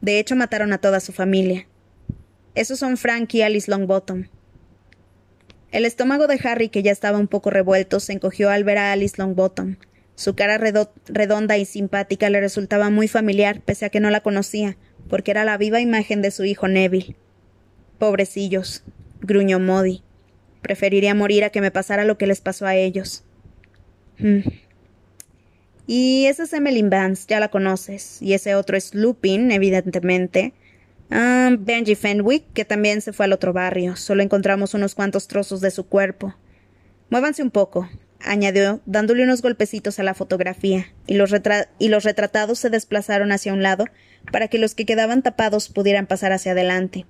De 0.00 0.18
hecho, 0.18 0.36
mataron 0.36 0.72
a 0.72 0.78
toda 0.78 1.00
su 1.00 1.12
familia. 1.12 1.66
Esos 2.54 2.78
son 2.78 2.96
Frank 2.96 3.34
y 3.34 3.42
Alice 3.42 3.70
Longbottom. 3.70 4.28
El 5.72 5.84
estómago 5.84 6.28
de 6.28 6.38
Harry, 6.44 6.68
que 6.68 6.84
ya 6.84 6.92
estaba 6.92 7.18
un 7.18 7.26
poco 7.26 7.50
revuelto, 7.50 7.98
se 7.98 8.12
encogió 8.12 8.50
al 8.50 8.62
ver 8.62 8.78
a 8.78 8.92
Alice 8.92 9.16
Longbottom. 9.18 9.76
Su 10.14 10.36
cara 10.36 10.58
redonda 10.58 11.58
y 11.58 11.64
simpática 11.64 12.30
le 12.30 12.40
resultaba 12.40 12.90
muy 12.90 13.08
familiar, 13.08 13.60
pese 13.62 13.86
a 13.86 13.88
que 13.88 13.98
no 13.98 14.10
la 14.10 14.20
conocía, 14.20 14.76
porque 15.08 15.32
era 15.32 15.44
la 15.44 15.58
viva 15.58 15.80
imagen 15.80 16.22
de 16.22 16.30
su 16.30 16.44
hijo 16.44 16.68
Neville. 16.68 17.16
Pobrecillos, 17.98 18.84
gruñó 19.20 19.58
Modi. 19.58 20.04
Preferiría 20.62 21.14
morir 21.16 21.42
a 21.42 21.50
que 21.50 21.60
me 21.60 21.72
pasara 21.72 22.04
lo 22.04 22.16
que 22.16 22.28
les 22.28 22.40
pasó 22.40 22.66
a 22.66 22.76
ellos. 22.76 23.24
Hmm. 24.18 24.42
Y 25.86 26.26
esa 26.26 26.44
es 26.44 26.52
Emily 26.52 26.82
Vance, 26.82 27.26
ya 27.28 27.40
la 27.40 27.48
conoces. 27.48 28.20
Y 28.20 28.32
ese 28.34 28.54
otro 28.54 28.76
es 28.76 28.94
Lupin, 28.94 29.50
evidentemente. 29.50 30.54
Ah, 31.10 31.50
Benji 31.58 31.94
Fenwick, 31.94 32.44
que 32.54 32.64
también 32.64 33.00
se 33.00 33.12
fue 33.12 33.26
al 33.26 33.32
otro 33.32 33.52
barrio. 33.52 33.96
Solo 33.96 34.22
encontramos 34.22 34.74
unos 34.74 34.94
cuantos 34.94 35.28
trozos 35.28 35.60
de 35.60 35.70
su 35.70 35.86
cuerpo. 35.86 36.34
Muévanse 37.10 37.42
un 37.42 37.50
poco 37.50 37.88
añadió, 38.24 38.80
dándole 38.86 39.24
unos 39.24 39.42
golpecitos 39.42 39.98
a 39.98 40.02
la 40.02 40.14
fotografía, 40.14 40.86
y 41.06 41.14
los, 41.14 41.32
y 41.78 41.88
los 41.88 42.04
retratados 42.04 42.58
se 42.58 42.70
desplazaron 42.70 43.32
hacia 43.32 43.52
un 43.52 43.62
lado 43.62 43.86
para 44.32 44.48
que 44.48 44.58
los 44.58 44.74
que 44.74 44.86
quedaban 44.86 45.22
tapados 45.22 45.68
pudieran 45.68 46.06
pasar 46.06 46.32
hacia 46.32 46.52
adelante. 46.52 47.06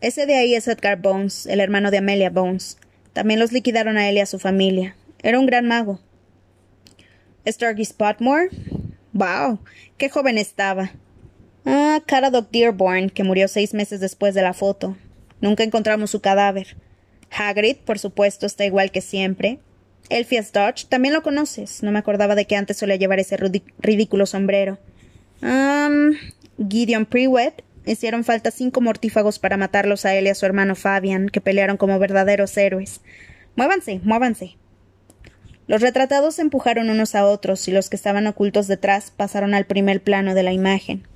Ese 0.00 0.26
de 0.26 0.36
ahí 0.36 0.54
es 0.54 0.68
Edgar 0.68 1.00
Bones, 1.00 1.46
el 1.46 1.60
hermano 1.60 1.90
de 1.90 1.98
Amelia 1.98 2.30
Bones. 2.30 2.78
También 3.12 3.40
los 3.40 3.52
liquidaron 3.52 3.98
a 3.98 4.08
él 4.08 4.16
y 4.16 4.20
a 4.20 4.26
su 4.26 4.38
familia. 4.38 4.94
Era 5.22 5.40
un 5.40 5.46
gran 5.46 5.66
mago. 5.66 6.00
¿Starkey 7.46 7.84
Spotmore? 7.84 8.50
¡Wow! 9.12 9.60
¡Qué 9.96 10.08
joven 10.08 10.38
estaba! 10.38 10.92
Ah, 11.64 12.00
Caradoc 12.06 12.50
Dearborn, 12.50 13.10
que 13.10 13.24
murió 13.24 13.48
seis 13.48 13.74
meses 13.74 14.00
después 14.00 14.34
de 14.34 14.42
la 14.42 14.54
foto. 14.54 14.96
Nunca 15.40 15.64
encontramos 15.64 16.10
su 16.10 16.20
cadáver. 16.20 16.76
Hagrid, 17.30 17.76
por 17.78 17.98
supuesto, 17.98 18.46
está 18.46 18.64
igual 18.64 18.90
que 18.90 19.00
siempre. 19.00 19.60
Elfias 20.08 20.52
Dodge, 20.52 20.86
también 20.88 21.14
lo 21.14 21.22
conoces. 21.22 21.82
No 21.82 21.92
me 21.92 21.98
acordaba 21.98 22.34
de 22.34 22.46
que 22.46 22.56
antes 22.56 22.78
solía 22.78 22.96
llevar 22.96 23.20
ese 23.20 23.36
ridículo 23.78 24.26
sombrero. 24.26 24.78
Gideon 26.68 27.06
Prewett. 27.06 27.64
Hicieron 27.86 28.24
falta 28.24 28.50
cinco 28.50 28.82
mortífagos 28.82 29.38
para 29.38 29.56
matarlos 29.56 30.04
a 30.04 30.14
él 30.14 30.26
y 30.26 30.28
a 30.28 30.34
su 30.34 30.44
hermano 30.44 30.74
Fabian, 30.74 31.30
que 31.30 31.40
pelearon 31.40 31.78
como 31.78 31.98
verdaderos 31.98 32.54
héroes. 32.56 33.00
Muévanse, 33.56 34.00
muévanse. 34.04 34.56
Los 35.68 35.80
retratados 35.80 36.34
se 36.34 36.42
empujaron 36.42 36.90
unos 36.90 37.14
a 37.14 37.24
otros 37.24 37.68
y 37.68 37.70
los 37.70 37.88
que 37.88 37.96
estaban 37.96 38.26
ocultos 38.26 38.66
detrás 38.66 39.12
pasaron 39.16 39.54
al 39.54 39.66
primer 39.66 40.02
plano 40.02 40.34
de 40.34 40.42
la 40.42 40.52
imagen. 40.52 41.06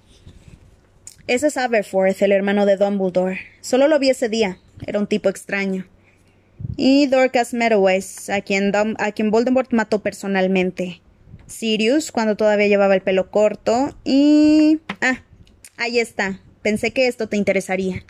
Ese 1.26 1.48
es 1.48 1.57
Aberforth, 1.57 2.22
el 2.22 2.30
hermano 2.30 2.64
de 2.66 2.76
Dumbledore. 2.76 3.40
Solo 3.61 3.88
lo 3.88 3.98
vi 3.98 4.11
ese 4.11 4.28
día. 4.28 4.59
Era 4.86 5.00
un 5.00 5.09
tipo 5.09 5.28
extraño 5.28 5.86
y 6.76 7.07
Dorcas 7.07 7.55
Meadows, 7.55 8.30
a 8.30 8.40
quien, 8.40 8.72
a 8.74 9.12
quien 9.12 9.30
Voldemort 9.30 9.72
mató 9.72 10.03
personalmente. 10.03 11.00
Sirius, 11.46 12.12
cuando 12.12 12.36
todavía 12.36 12.68
llevaba 12.68 12.94
el 12.94 13.03
pelo 13.03 13.30
corto, 13.30 13.96
y... 14.05 14.80
Ah, 15.00 15.22
ahí 15.76 15.98
está. 15.98 16.40
Pensé 16.62 16.92
que 16.92 17.09
esto 17.09 17.28
te 17.28 17.36
interesaría. 17.36 18.05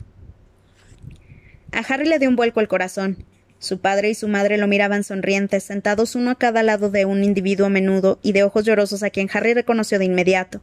A 1.72 1.78
Harry 1.80 2.07
le 2.07 2.18
dio 2.18 2.28
un 2.28 2.36
vuelco 2.36 2.61
el 2.61 2.68
corazón. 2.68 3.24
Su 3.62 3.78
padre 3.78 4.10
y 4.10 4.16
su 4.16 4.26
madre 4.26 4.58
lo 4.58 4.66
miraban 4.66 5.04
sonrientes, 5.04 5.62
sentados 5.62 6.16
uno 6.16 6.32
a 6.32 6.34
cada 6.34 6.64
lado 6.64 6.90
de 6.90 7.04
un 7.04 7.22
individuo 7.22 7.68
menudo 7.68 8.18
y 8.20 8.32
de 8.32 8.42
ojos 8.42 8.64
llorosos 8.64 9.04
a 9.04 9.10
quien 9.10 9.30
Harry 9.32 9.54
reconoció 9.54 10.00
de 10.00 10.04
inmediato. 10.04 10.60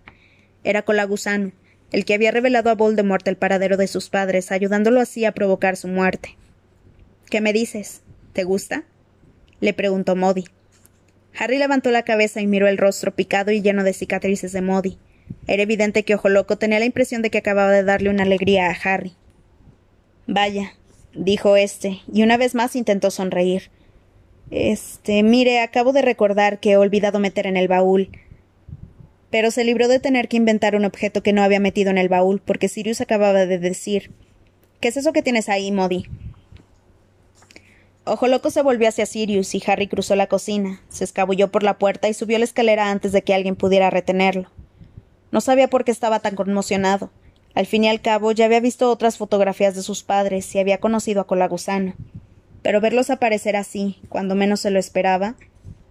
Era 0.65 0.81
Colagusano, 0.81 1.53
el 1.93 2.03
que 2.03 2.13
había 2.13 2.31
revelado 2.31 2.69
a 2.69 2.75
Voldemort 2.75 3.25
el 3.29 3.37
paradero 3.37 3.77
de 3.77 3.87
sus 3.87 4.09
padres, 4.09 4.51
ayudándolo 4.51 4.99
así 4.99 5.23
a 5.23 5.31
provocar 5.31 5.77
su 5.77 5.87
muerte. 5.87 6.35
¿Qué 7.29 7.39
me 7.39 7.53
dices? 7.53 8.01
¿Te 8.33 8.43
gusta? 8.43 8.83
le 9.61 9.73
preguntó 9.73 10.17
Modi. 10.17 10.49
Harry 11.39 11.57
levantó 11.57 11.91
la 11.91 12.03
cabeza 12.03 12.41
y 12.41 12.47
miró 12.47 12.67
el 12.67 12.77
rostro 12.77 13.15
picado 13.15 13.51
y 13.51 13.61
lleno 13.61 13.85
de 13.85 13.93
cicatrices 13.93 14.51
de 14.51 14.61
Modi. 14.61 14.97
Era 15.47 15.63
evidente 15.63 16.03
que 16.03 16.15
Ojo 16.15 16.27
Loco 16.27 16.57
tenía 16.57 16.79
la 16.79 16.85
impresión 16.85 17.21
de 17.21 17.29
que 17.29 17.37
acababa 17.37 17.71
de 17.71 17.85
darle 17.85 18.09
una 18.09 18.23
alegría 18.23 18.69
a 18.69 18.75
Harry. 18.83 19.13
Vaya, 20.27 20.73
dijo 21.13 21.55
éste, 21.55 22.01
y 22.11 22.23
una 22.23 22.37
vez 22.37 22.55
más 22.55 22.75
intentó 22.75 23.11
sonreír. 23.11 23.69
Este, 24.51 25.23
mire, 25.23 25.61
acabo 25.61 25.93
de 25.93 26.01
recordar 26.01 26.59
que 26.59 26.71
he 26.71 26.77
olvidado 26.77 27.19
meter 27.19 27.45
en 27.45 27.57
el 27.57 27.67
baúl. 27.67 28.09
Pero 29.29 29.51
se 29.51 29.63
libró 29.63 29.87
de 29.87 29.99
tener 29.99 30.27
que 30.27 30.37
inventar 30.37 30.75
un 30.75 30.85
objeto 30.85 31.21
que 31.21 31.33
no 31.33 31.43
había 31.43 31.59
metido 31.59 31.91
en 31.91 31.97
el 31.97 32.09
baúl, 32.09 32.41
porque 32.43 32.67
Sirius 32.67 33.01
acababa 33.01 33.45
de 33.45 33.59
decir 33.59 34.11
¿Qué 34.79 34.87
es 34.87 34.95
eso 34.95 35.11
que 35.11 35.21
tienes 35.21 35.49
ahí, 35.49 35.73
Modi? 35.73 36.05
Ojo 38.05 38.27
Loco 38.27 38.49
se 38.49 38.61
volvió 38.61 38.87
hacia 38.87 39.05
Sirius 39.05 39.53
y 39.53 39.61
Harry 39.67 39.87
cruzó 39.87 40.15
la 40.15 40.27
cocina, 40.27 40.81
se 40.87 41.03
escabulló 41.03 41.51
por 41.51 41.63
la 41.63 41.77
puerta 41.77 42.07
y 42.07 42.13
subió 42.13 42.39
la 42.39 42.45
escalera 42.45 42.89
antes 42.89 43.11
de 43.11 43.21
que 43.21 43.33
alguien 43.33 43.57
pudiera 43.57 43.89
retenerlo. 43.89 44.49
No 45.31 45.41
sabía 45.41 45.69
por 45.69 45.83
qué 45.83 45.91
estaba 45.91 46.21
tan 46.21 46.35
conmocionado. 46.35 47.11
Al 47.59 47.65
fin 47.65 47.83
y 47.83 47.89
al 47.89 47.99
cabo 47.99 48.31
ya 48.31 48.45
había 48.45 48.61
visto 48.61 48.89
otras 48.89 49.17
fotografías 49.17 49.75
de 49.75 49.81
sus 49.81 50.01
padres 50.01 50.55
y 50.55 50.59
había 50.59 50.77
conocido 50.77 51.19
a 51.19 51.27
Colagusano. 51.27 51.93
Pero 52.61 52.79
verlos 52.79 53.09
aparecer 53.09 53.57
así, 53.57 53.99
cuando 54.07 54.33
menos 54.33 54.61
se 54.61 54.71
lo 54.71 54.79
esperaba, 54.79 55.35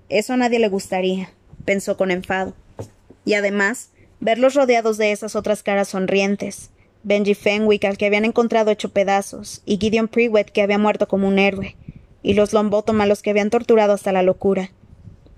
eso 0.09 0.33
a 0.33 0.39
nadie 0.39 0.61
le 0.61 0.71
gustaría, 0.71 1.29
pensó 1.67 1.99
con 1.99 2.11
enfado. 2.11 2.55
Y 3.27 3.35
además, 3.35 3.91
verlos 4.19 4.55
rodeados 4.55 4.97
de 4.97 5.13
esas 5.13 5.37
otras 5.37 5.63
caras 5.63 5.89
sonrientes, 5.89 6.71
Benji 7.03 7.35
Fenwick 7.35 7.85
al 7.85 7.99
que 7.99 8.07
habían 8.07 8.25
encontrado 8.25 8.71
hecho 8.71 8.89
pedazos, 8.89 9.61
y 9.67 9.77
Gideon 9.77 10.09
Prewett 10.09 10.51
que 10.51 10.63
había 10.63 10.79
muerto 10.79 11.07
como 11.07 11.29
un 11.29 11.39
héroe, 11.39 11.77
y 12.23 12.33
los 12.33 12.55
Longbottom 12.55 12.99
a 13.03 13.07
los 13.07 13.21
que 13.21 13.29
habían 13.29 13.51
torturado 13.51 13.93
hasta 13.93 14.11
la 14.11 14.23
locura. 14.23 14.71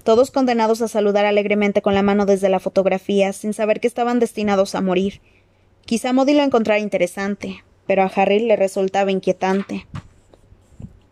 todos 0.04 0.30
condenados 0.30 0.80
a 0.80 0.86
saludar 0.86 1.26
alegremente 1.26 1.82
con 1.82 1.94
la 1.94 2.02
mano 2.02 2.24
desde 2.24 2.48
la 2.48 2.60
fotografía, 2.60 3.32
sin 3.32 3.52
saber 3.52 3.80
que 3.80 3.88
estaban 3.88 4.20
destinados 4.20 4.76
a 4.76 4.80
morir. 4.80 5.20
Quizá 5.90 6.12
Modi 6.12 6.34
lo 6.34 6.44
encontrara 6.44 6.78
interesante, 6.78 7.64
pero 7.88 8.04
a 8.04 8.06
Harry 8.06 8.38
le 8.38 8.54
resultaba 8.54 9.10
inquietante. 9.10 9.88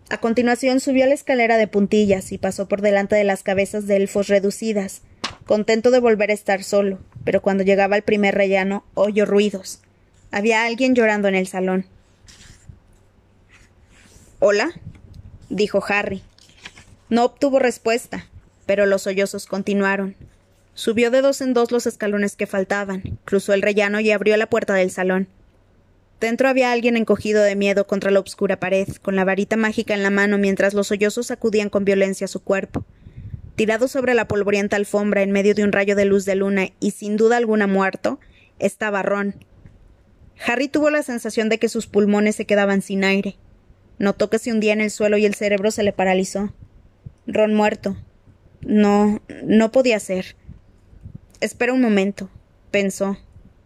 A 0.09 0.19
continuación 0.19 0.79
subió 0.79 1.03
a 1.03 1.09
la 1.09 1.15
escalera 1.15 1.57
de 1.57 1.67
puntillas 1.67 2.31
y 2.31 2.39
pasó 2.39 2.69
por 2.69 2.81
delante 2.81 3.17
de 3.17 3.25
las 3.25 3.43
cabezas 3.43 3.89
de 3.89 3.97
elfos 3.97 4.29
reducidas, 4.29 5.03
contento 5.47 5.91
de 5.91 5.99
volver 5.99 6.31
a 6.31 6.35
estar 6.35 6.63
solo, 6.63 7.01
pero 7.25 7.43
cuando 7.43 7.65
llegaba 7.65 7.97
al 7.97 8.03
primer 8.03 8.37
rellano 8.37 8.85
oyó 8.95 9.27
ruidos. 9.27 9.81
Había 10.31 10.65
alguien 10.65 10.95
llorando 10.95 11.27
en 11.27 11.35
el 11.35 11.49
salón. 11.49 11.85
¿Hola? 14.39 14.71
dijo 15.49 15.83
Harry. 15.89 16.23
No 17.09 17.25
obtuvo 17.25 17.59
respuesta, 17.59 18.27
pero 18.65 18.87
los 18.87 19.03
sollozos 19.03 19.47
continuaron. 19.47 20.15
Subió 20.79 21.11
de 21.11 21.23
dos 21.23 21.41
en 21.41 21.55
dos 21.55 21.73
los 21.73 21.89
escalones 21.89 22.37
que 22.37 22.47
faltaban, 22.47 23.19
cruzó 23.25 23.53
el 23.53 23.63
rellano 23.63 23.99
y 23.99 24.13
abrió 24.13 24.37
la 24.37 24.49
puerta 24.49 24.75
del 24.75 24.93
salón. 24.93 25.27
Dentro 26.21 26.49
había 26.49 26.71
alguien 26.71 26.97
encogido 26.97 27.43
de 27.43 27.57
miedo 27.57 27.89
contra 27.89 28.13
la 28.13 28.21
oscura 28.21 28.61
pared, 28.61 28.87
con 29.03 29.17
la 29.17 29.25
varita 29.25 29.57
mágica 29.57 29.93
en 29.95 30.05
la 30.05 30.11
mano 30.11 30.39
mientras 30.39 30.75
los 30.75 30.87
sollozos 30.87 31.27
sacudían 31.27 31.69
con 31.69 31.85
violencia 31.85 32.29
su 32.29 32.45
cuerpo. 32.45 32.85
Tirado 33.57 33.89
sobre 33.89 34.15
la 34.15 34.29
polvorienta 34.29 34.77
alfombra 34.77 35.23
en 35.23 35.33
medio 35.33 35.53
de 35.57 35.65
un 35.65 35.73
rayo 35.73 35.97
de 35.97 36.05
luz 36.05 36.25
de 36.25 36.37
luna 36.37 36.69
y 36.79 36.93
sin 36.93 37.17
duda 37.17 37.39
alguna 37.39 37.67
muerto, 37.67 38.21
estaba 38.61 39.03
Ron. 39.03 39.35
Harry 40.47 40.69
tuvo 40.69 40.91
la 40.91 41.03
sensación 41.03 41.49
de 41.49 41.59
que 41.59 41.69
sus 41.69 41.89
pulmones 41.89 42.37
se 42.37 42.47
quedaban 42.47 42.83
sin 42.83 43.03
aire. 43.03 43.37
Notó 43.99 44.31
que 44.31 44.39
se 44.39 44.53
hundía 44.53 44.75
en 44.75 44.81
el 44.81 44.93
suelo 44.93 45.17
y 45.17 45.27
el 45.27 45.35
cerebro 45.35 45.73
se 45.73 45.83
le 45.83 45.93
paralizó. 45.93 46.55
Ron 47.27 47.53
muerto. 47.53 47.97
No, 48.61 49.21
no 49.43 49.73
podía 49.73 49.99
ser. 49.99 50.37
Espera 51.41 51.73
un 51.73 51.81
momento, 51.81 52.29
pensó. 52.71 53.17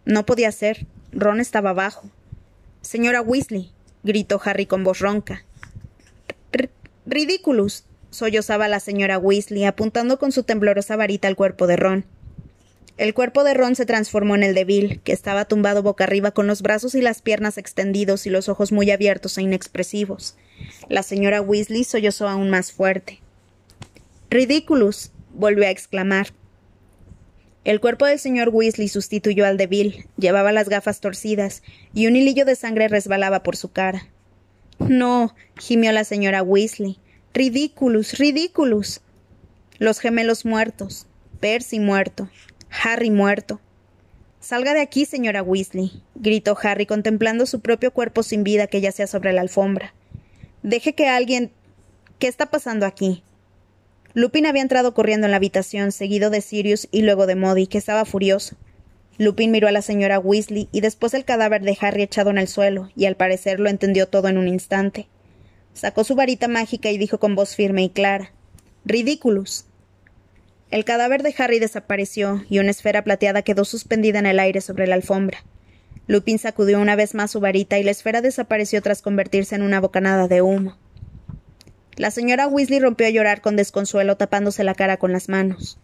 No 0.05 0.25
podía 0.25 0.51
ser. 0.51 0.85
Ron 1.11 1.39
estaba 1.39 1.71
abajo. 1.71 2.09
Señora 2.81 3.21
Weasley, 3.21 3.71
gritó 4.03 4.39
Harry 4.43 4.65
con 4.65 4.83
voz 4.83 4.99
ronca. 4.99 5.43
Ridículos, 7.05 7.85
sollozaba 8.11 8.67
la 8.67 8.79
señora 8.79 9.17
Weasley, 9.17 9.65
apuntando 9.65 10.19
con 10.19 10.31
su 10.31 10.43
temblorosa 10.43 10.95
varita 10.95 11.27
al 11.27 11.35
cuerpo 11.35 11.65
de 11.65 11.75
Ron. 11.75 12.05
El 12.97 13.15
cuerpo 13.15 13.43
de 13.43 13.55
Ron 13.55 13.75
se 13.75 13.87
transformó 13.87 14.35
en 14.35 14.43
el 14.43 14.53
de 14.53 14.99
que 15.03 15.13
estaba 15.13 15.45
tumbado 15.45 15.81
boca 15.81 16.03
arriba 16.03 16.29
con 16.31 16.45
los 16.45 16.61
brazos 16.61 16.93
y 16.93 17.01
las 17.01 17.23
piernas 17.23 17.57
extendidos 17.57 18.27
y 18.27 18.29
los 18.29 18.49
ojos 18.49 18.71
muy 18.71 18.91
abiertos 18.91 19.37
e 19.37 19.41
inexpresivos. 19.41 20.35
La 20.89 21.01
señora 21.01 21.41
Weasley 21.41 21.83
sollozó 21.85 22.29
aún 22.29 22.51
más 22.51 22.71
fuerte. 22.71 23.19
Ridículos, 24.29 25.11
volvió 25.33 25.65
a 25.65 25.71
exclamar. 25.71 26.27
El 27.63 27.79
cuerpo 27.79 28.05
del 28.05 28.19
señor 28.19 28.49
Weasley 28.49 28.89
sustituyó 28.89 29.45
al 29.45 29.55
de 29.55 29.67
Bill, 29.67 30.05
llevaba 30.17 30.51
las 30.51 30.67
gafas 30.67 30.99
torcidas, 30.99 31.63
y 31.93 32.07
un 32.07 32.15
hilillo 32.17 32.43
de 32.43 32.55
sangre 32.55 32.89
resbalaba 32.89 33.41
por 33.41 33.55
su 33.55 33.71
cara. 33.71 34.09
No, 34.79 35.33
gimió 35.57 35.93
la 35.93 36.03
señora 36.03 36.43
Weasley. 36.43 36.99
Ridículos, 37.33 38.17
ridículos. 38.17 39.01
Los 39.79 39.99
gemelos 39.99 40.45
muertos, 40.45 41.07
Percy 41.39 41.79
muerto, 41.79 42.29
Harry 42.69 43.09
muerto. 43.09 43.61
Salga 44.41 44.73
de 44.73 44.81
aquí, 44.81 45.05
señora 45.05 45.41
Weasley, 45.41 46.03
gritó 46.15 46.57
Harry 46.61 46.85
contemplando 46.85 47.45
su 47.45 47.61
propio 47.61 47.91
cuerpo 47.91 48.23
sin 48.23 48.43
vida 48.43 48.67
que 48.67 48.81
yacía 48.81 49.07
sobre 49.07 49.31
la 49.31 49.39
alfombra. 49.39 49.93
Deje 50.63 50.93
que 50.95 51.07
alguien. 51.07 51.51
¿Qué 52.19 52.27
está 52.27 52.47
pasando 52.47 52.85
aquí? 52.85 53.23
Lupin 54.15 54.45
había 54.45 54.61
entrado 54.61 54.93
corriendo 54.93 55.25
en 55.25 55.31
la 55.31 55.37
habitación, 55.37 55.91
seguido 55.91 56.29
de 56.29 56.41
Sirius 56.41 56.87
y 56.91 57.01
luego 57.01 57.25
de 57.25 57.35
Modi, 57.35 57.65
que 57.65 57.79
estaba 57.79 58.05
furioso. 58.05 58.55
Lupin 59.17 59.51
miró 59.51 59.67
a 59.67 59.71
la 59.71 59.81
señora 59.81 60.19
Weasley 60.19 60.69
y 60.71 60.81
después 60.81 61.13
el 61.15 61.25
cadáver 61.25 61.63
de 61.63 61.77
Harry 61.81 62.03
echado 62.03 62.29
en 62.29 62.37
el 62.37 62.47
suelo, 62.47 62.89
y 62.95 63.05
al 63.05 63.15
parecer 63.15 63.59
lo 63.59 63.69
entendió 63.69 64.07
todo 64.07 64.27
en 64.27 64.37
un 64.37 64.47
instante. 64.47 65.07
Sacó 65.73 66.03
su 66.03 66.13
varita 66.13 66.47
mágica 66.47 66.91
y 66.91 66.99
dijo 66.99 67.19
con 67.19 67.35
voz 67.35 67.55
firme 67.55 67.83
y 67.83 67.89
clara 67.89 68.31
Ridículos. 68.85 69.65
El 70.69 70.85
cadáver 70.85 71.23
de 71.23 71.33
Harry 71.37 71.59
desapareció 71.59 72.43
y 72.49 72.59
una 72.59 72.71
esfera 72.71 73.03
plateada 73.03 73.41
quedó 73.41 73.65
suspendida 73.65 74.19
en 74.19 74.25
el 74.25 74.39
aire 74.39 74.61
sobre 74.61 74.85
la 74.87 74.95
alfombra. 74.95 75.43
Lupin 76.05 76.37
sacudió 76.37 76.79
una 76.79 76.95
vez 76.95 77.15
más 77.15 77.31
su 77.31 77.39
varita 77.39 77.79
y 77.79 77.83
la 77.83 77.91
esfera 77.91 78.21
desapareció 78.21 78.81
tras 78.81 79.01
convertirse 79.01 79.55
en 79.55 79.61
una 79.61 79.79
bocanada 79.79 80.27
de 80.27 80.41
humo. 80.41 80.77
La 81.95 82.09
señora 82.09 82.47
Weasley 82.47 82.79
rompió 82.79 83.05
a 83.05 83.11
llorar 83.11 83.41
con 83.41 83.55
desconsuelo, 83.55 84.17
tapándose 84.17 84.63
la 84.63 84.73
cara 84.73 84.97
con 84.97 85.11
las 85.11 85.29
manos. 85.29 85.77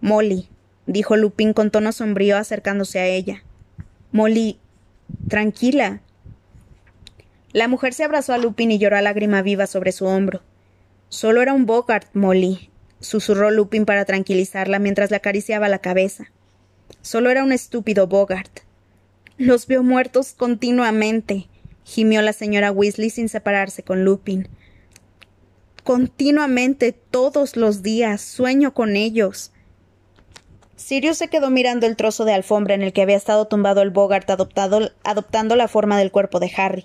Molly, 0.00 0.48
dijo 0.86 1.16
Lupin 1.16 1.52
con 1.52 1.70
tono 1.70 1.90
sombrío 1.90 2.36
acercándose 2.36 3.00
a 3.00 3.06
ella. 3.06 3.42
Molly, 4.12 4.58
tranquila. 5.28 6.00
La 7.52 7.66
mujer 7.66 7.94
se 7.94 8.04
abrazó 8.04 8.32
a 8.32 8.38
Lupin 8.38 8.70
y 8.70 8.78
lloró 8.78 8.96
a 8.96 9.02
lágrima 9.02 9.42
viva 9.42 9.66
sobre 9.66 9.90
su 9.90 10.06
hombro. 10.06 10.40
Solo 11.08 11.42
era 11.42 11.52
un 11.52 11.66
Bogart, 11.66 12.06
Molly, 12.14 12.70
susurró 13.00 13.50
Lupin 13.50 13.84
para 13.86 14.04
tranquilizarla 14.04 14.78
mientras 14.78 15.10
le 15.10 15.16
acariciaba 15.16 15.68
la 15.68 15.80
cabeza. 15.80 16.30
Solo 17.02 17.28
era 17.30 17.42
un 17.42 17.50
estúpido 17.50 18.06
Bogart. 18.06 18.60
Los 19.36 19.66
veo 19.66 19.82
muertos 19.82 20.32
continuamente, 20.32 21.48
gimió 21.82 22.22
la 22.22 22.32
señora 22.32 22.70
Weasley 22.70 23.10
sin 23.10 23.28
separarse 23.28 23.82
con 23.82 24.04
Lupin 24.04 24.48
continuamente, 25.90 26.92
todos 26.92 27.56
los 27.56 27.82
días, 27.82 28.20
sueño 28.20 28.72
con 28.74 28.94
ellos. 28.94 29.50
Sirius 30.76 31.18
se 31.18 31.26
quedó 31.26 31.50
mirando 31.50 31.84
el 31.84 31.96
trozo 31.96 32.24
de 32.24 32.32
alfombra 32.32 32.76
en 32.76 32.82
el 32.82 32.92
que 32.92 33.02
había 33.02 33.16
estado 33.16 33.48
tumbado 33.48 33.82
el 33.82 33.90
Bogart 33.90 34.30
adoptando 34.30 35.56
la 35.56 35.66
forma 35.66 35.98
del 35.98 36.12
cuerpo 36.12 36.38
de 36.38 36.48
Harry. 36.56 36.84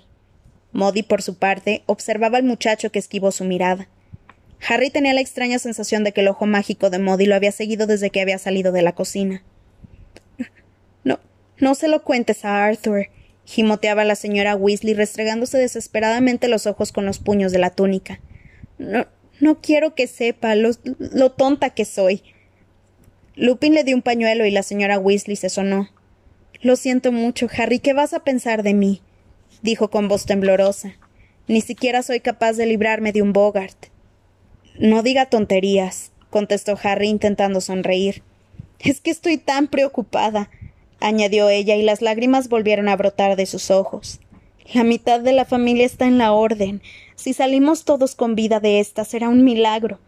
Modi, 0.72 1.04
por 1.04 1.22
su 1.22 1.38
parte, 1.38 1.84
observaba 1.86 2.38
al 2.38 2.42
muchacho 2.42 2.90
que 2.90 2.98
esquivó 2.98 3.30
su 3.30 3.44
mirada. 3.44 3.86
Harry 4.68 4.90
tenía 4.90 5.14
la 5.14 5.20
extraña 5.20 5.60
sensación 5.60 6.02
de 6.02 6.10
que 6.10 6.22
el 6.22 6.28
ojo 6.28 6.46
mágico 6.46 6.90
de 6.90 6.98
Modi 6.98 7.26
lo 7.26 7.36
había 7.36 7.52
seguido 7.52 7.86
desde 7.86 8.10
que 8.10 8.22
había 8.22 8.38
salido 8.38 8.72
de 8.72 8.82
la 8.82 8.96
cocina. 8.96 9.44
No, 11.04 11.20
no 11.60 11.76
se 11.76 11.86
lo 11.86 12.02
cuentes 12.02 12.44
a 12.44 12.64
Arthur, 12.64 13.06
gimoteaba 13.44 14.04
la 14.04 14.16
señora 14.16 14.56
Weasley 14.56 14.94
restregándose 14.94 15.58
desesperadamente 15.58 16.48
los 16.48 16.66
ojos 16.66 16.90
con 16.90 17.06
los 17.06 17.20
puños 17.20 17.52
de 17.52 17.60
la 17.60 17.70
túnica. 17.70 18.18
No, 18.78 19.06
no 19.40 19.60
quiero 19.60 19.94
que 19.94 20.06
sepa 20.06 20.54
lo, 20.54 20.70
lo 20.98 21.32
tonta 21.32 21.70
que 21.70 21.84
soy. 21.84 22.22
Lupin 23.34 23.74
le 23.74 23.84
dio 23.84 23.94
un 23.94 24.02
pañuelo 24.02 24.46
y 24.46 24.50
la 24.50 24.62
señora 24.62 24.98
Weasley 24.98 25.36
se 25.36 25.50
sonó. 25.50 25.90
Lo 26.62 26.76
siento 26.76 27.12
mucho, 27.12 27.48
Harry. 27.56 27.80
¿Qué 27.80 27.92
vas 27.92 28.14
a 28.14 28.24
pensar 28.24 28.62
de 28.62 28.74
mí? 28.74 29.02
dijo 29.62 29.90
con 29.90 30.08
voz 30.08 30.26
temblorosa. 30.26 30.96
Ni 31.48 31.60
siquiera 31.60 32.02
soy 32.02 32.20
capaz 32.20 32.54
de 32.54 32.66
librarme 32.66 33.12
de 33.12 33.22
un 33.22 33.32
Bogart. 33.32 33.76
No 34.78 35.02
diga 35.02 35.26
tonterías, 35.26 36.12
contestó 36.30 36.78
Harry 36.82 37.08
intentando 37.08 37.60
sonreír. 37.60 38.22
Es 38.78 39.00
que 39.00 39.10
estoy 39.10 39.38
tan 39.38 39.68
preocupada, 39.68 40.50
añadió 41.00 41.48
ella, 41.48 41.76
y 41.76 41.82
las 41.82 42.02
lágrimas 42.02 42.48
volvieron 42.48 42.88
a 42.88 42.96
brotar 42.96 43.36
de 43.36 43.46
sus 43.46 43.70
ojos. 43.70 44.20
La 44.74 44.82
mitad 44.82 45.20
de 45.20 45.32
la 45.32 45.44
familia 45.44 45.86
está 45.86 46.06
en 46.06 46.18
la 46.18 46.32
orden. 46.32 46.82
Si 47.14 47.32
salimos 47.32 47.84
todos 47.84 48.16
con 48.16 48.34
vida 48.34 48.58
de 48.58 48.80
esta, 48.80 49.04
será 49.04 49.28
un 49.28 49.44
milagro. 49.44 50.00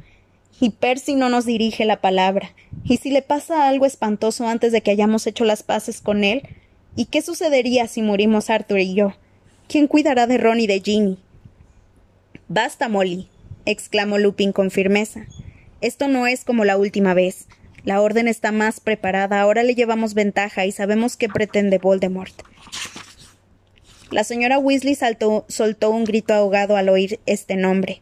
Y 0.61 0.71
Percy 0.71 1.15
no 1.15 1.29
nos 1.29 1.47
dirige 1.47 1.85
la 1.85 2.01
palabra. 2.01 2.53
Y 2.83 2.97
si 2.97 3.11
le 3.11 3.23
pasa 3.23 3.69
algo 3.69 3.87
espantoso 3.87 4.49
antes 4.49 4.73
de 4.73 4.81
que 4.81 4.91
hayamos 4.91 5.27
hecho 5.29 5.45
las 5.45 5.63
paces 5.63 6.01
con 6.01 6.25
él, 6.25 6.43
¿y 6.97 7.05
qué 7.05 7.23
sucedería 7.23 7.87
si 7.87 8.03
morimos 8.03 8.51
Arthur 8.51 8.81
y 8.81 8.95
yo? 8.95 9.13
¿Quién 9.69 9.87
cuidará 9.87 10.27
de 10.27 10.39
Ron 10.39 10.59
y 10.59 10.67
de 10.67 10.81
Ginny? 10.81 11.19
Basta, 12.49 12.89
Molly, 12.89 13.29
exclamó 13.65 14.19
Lupin 14.19 14.53
con 14.53 14.73
firmeza. 14.73 15.27
Esto 15.81 16.09
no 16.09 16.27
es 16.27 16.45
como 16.45 16.65
la 16.65 16.77
última 16.77 17.15
vez. 17.15 17.47
La 17.85 18.01
orden 18.01 18.27
está 18.27 18.51
más 18.51 18.81
preparada, 18.81 19.41
ahora 19.41 19.63
le 19.63 19.77
llevamos 19.77 20.15
ventaja 20.15 20.67
y 20.67 20.73
sabemos 20.73 21.17
qué 21.17 21.29
pretende 21.29 21.79
Voldemort. 21.79 22.35
La 24.11 24.25
señora 24.25 24.59
Weasley 24.59 24.97
soltó 25.49 25.91
un 25.91 26.05
grito 26.05 26.33
ahogado 26.33 26.77
al 26.77 26.89
oír 26.89 27.21
este 27.27 27.57
nombre. 27.57 28.01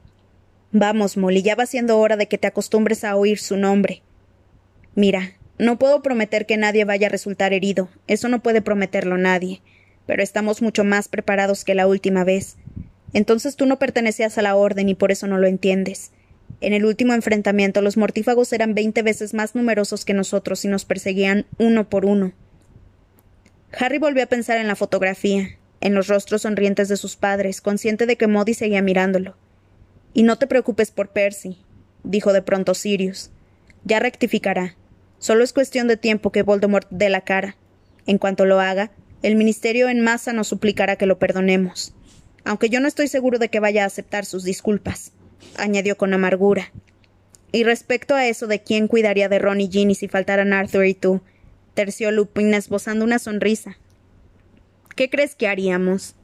Vamos, 0.71 1.17
Molly, 1.17 1.43
ya 1.43 1.57
va 1.57 1.67
siendo 1.67 1.99
hora 1.99 2.17
de 2.17 2.29
que 2.29 2.39
te 2.39 2.47
acostumbres 2.47 3.03
a 3.03 3.17
oír 3.17 3.41
su 3.41 3.57
nombre. 3.57 4.03
Mira, 4.95 5.33
no 5.59 5.79
puedo 5.79 6.03
prometer 6.03 6.47
que 6.47 6.57
nadie 6.57 6.85
vaya 6.85 7.09
a 7.09 7.11
resultar 7.11 7.53
herido, 7.53 7.89
eso 8.07 8.29
no 8.29 8.41
puede 8.41 8.63
prometerlo 8.63 9.19
nadie, 9.19 9.63
pero 10.07 10.23
estamos 10.23 10.63
mucho 10.63 10.85
más 10.85 11.09
preparados 11.09 11.65
que 11.65 11.75
la 11.75 11.89
última 11.89 12.23
vez. 12.23 12.57
Entonces 13.13 13.57
tú 13.57 13.67
no 13.67 13.79
pertenecías 13.79 14.39
a 14.39 14.43
la 14.43 14.55
orden 14.55 14.89
y 14.89 14.95
por 14.95 15.11
eso 15.11 15.27
no 15.27 15.39
lo 15.39 15.49
entiendes. 15.49 16.13
En 16.61 16.73
el 16.73 16.85
último 16.85 17.15
enfrentamiento 17.15 17.83
los 17.83 17.97
mortífagos 17.97 18.53
eran 18.53 18.75
veinte 18.75 19.03
veces 19.03 19.35
más 19.35 19.57
numerosos 19.57 20.05
que 20.05 20.15
nosotros 20.15 20.65
y 20.65 20.69
nos 20.69 20.85
perseguían 20.85 21.47
uno 21.59 21.89
por 21.89 22.05
uno. 22.05 22.33
Harry 23.77 23.99
volvió 23.99 24.23
a 24.23 24.29
pensar 24.29 24.59
en 24.59 24.69
la 24.69 24.77
fotografía, 24.77 25.59
en 25.81 25.95
los 25.95 26.09
rostros 26.09 26.43
sonrientes 26.43 26.89
de 26.89 26.97
sus 26.97 27.17
padres, 27.17 27.61
consciente 27.61 28.07
de 28.07 28.17
que 28.17 28.27
Modi 28.27 28.55
seguía 28.55 28.83
mirándolo. 28.83 29.37
Y 30.15 30.23
no 30.23 30.39
te 30.39 30.47
preocupes 30.47 30.91
por 30.91 31.09
Percy, 31.11 31.59
dijo 32.03 32.33
de 32.33 32.43
pronto 32.43 32.75
Sirius. 32.75 33.31
Ya 33.85 34.01
rectificará. 34.01 34.77
Solo 35.19 35.45
es 35.45 35.53
cuestión 35.53 35.89
de 35.89 35.97
tiempo 35.97 36.33
que 36.33 36.43
Voldemort 36.43 36.89
dé 36.91 37.09
la 37.09 37.23
cara. 37.23 37.57
En 38.07 38.19
cuanto 38.19 38.45
lo 38.45 38.61
haga, 38.61 38.91
el 39.23 39.37
ministerio 39.37 39.89
en 39.89 40.01
masa 40.01 40.33
nos 40.33 40.49
suplicará 40.49 40.97
que 40.97 41.07
lo 41.07 41.19
perdonemos. 41.19 41.95
Aunque 42.45 42.69
yo 42.69 42.81
no 42.81 42.89
estoy 42.89 43.09
seguro 43.09 43.39
de 43.39 43.49
que 43.49 43.61
vaya 43.61 43.83
a 43.83 43.87
aceptar 43.87 44.25
sus 44.25 44.45
disculpas, 44.45 45.13
añadió 45.57 45.97
con 45.97 46.15
amargura. 46.15 46.73
Y 47.53 47.65
respecto 47.65 48.15
a 48.15 48.27
eso 48.27 48.47
de 48.47 48.63
quién 48.63 48.89
cuidaría 48.89 49.29
de 49.29 49.39
Ron 49.39 49.61
y 49.61 49.71
Ginny 49.71 49.95
si 49.95 50.09
faltaran 50.09 50.53
Arthur 50.53 50.87
y 50.87 50.95
tú, 50.95 51.23
terció 51.75 52.11
Lupin 52.11 52.55
esbozando 52.55 53.05
una 53.05 53.19
sonrisa. 53.19 53.79
¿Qué 54.97 55.11
crees 55.11 55.35
que 55.35 55.47
haríamos? 55.47 56.15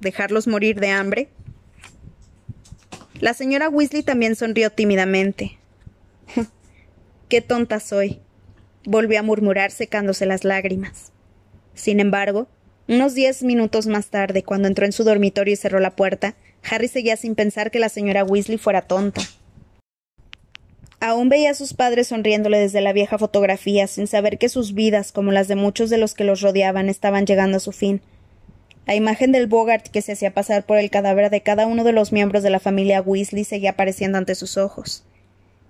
¿Dejarlos 0.00 0.46
morir 0.46 0.80
de 0.80 0.88
hambre? 0.88 1.28
La 3.20 3.34
señora 3.34 3.68
Weasley 3.68 4.02
también 4.02 4.36
sonrió 4.36 4.70
tímidamente. 4.70 5.58
Qué 7.28 7.42
tonta 7.42 7.78
soy, 7.78 8.20
volvió 8.86 9.20
a 9.20 9.22
murmurar 9.22 9.70
secándose 9.70 10.24
las 10.24 10.44
lágrimas. 10.44 11.12
Sin 11.74 12.00
embargo, 12.00 12.48
unos 12.88 13.14
diez 13.14 13.42
minutos 13.42 13.86
más 13.86 14.08
tarde, 14.08 14.42
cuando 14.42 14.66
entró 14.66 14.86
en 14.86 14.92
su 14.92 15.04
dormitorio 15.04 15.52
y 15.52 15.56
cerró 15.56 15.78
la 15.78 15.94
puerta, 15.94 16.36
Harry 16.70 16.88
seguía 16.88 17.18
sin 17.18 17.34
pensar 17.34 17.70
que 17.70 17.80
la 17.80 17.90
señora 17.90 18.24
Weasley 18.24 18.56
fuera 18.56 18.80
tonta. 18.80 19.20
Aún 21.00 21.28
veía 21.28 21.50
a 21.50 21.54
sus 21.54 21.74
padres 21.74 22.08
sonriéndole 22.08 22.58
desde 22.58 22.80
la 22.80 22.92
vieja 22.92 23.18
fotografía, 23.18 23.86
sin 23.86 24.06
saber 24.06 24.38
que 24.38 24.48
sus 24.48 24.72
vidas, 24.72 25.12
como 25.12 25.30
las 25.30 25.46
de 25.46 25.56
muchos 25.56 25.90
de 25.90 25.98
los 25.98 26.14
que 26.14 26.24
los 26.24 26.40
rodeaban, 26.40 26.88
estaban 26.88 27.26
llegando 27.26 27.58
a 27.58 27.60
su 27.60 27.72
fin. 27.72 28.00
La 28.86 28.94
imagen 28.94 29.32
del 29.32 29.46
Bogart 29.46 29.88
que 29.88 30.00
se 30.00 30.12
hacía 30.12 30.32
pasar 30.32 30.64
por 30.64 30.78
el 30.78 30.90
cadáver 30.90 31.28
de 31.28 31.42
cada 31.42 31.66
uno 31.66 31.84
de 31.84 31.92
los 31.92 32.12
miembros 32.12 32.42
de 32.42 32.50
la 32.50 32.60
familia 32.60 33.02
Weasley 33.02 33.44
seguía 33.44 33.70
apareciendo 33.70 34.16
ante 34.16 34.34
sus 34.34 34.56
ojos. 34.56 35.04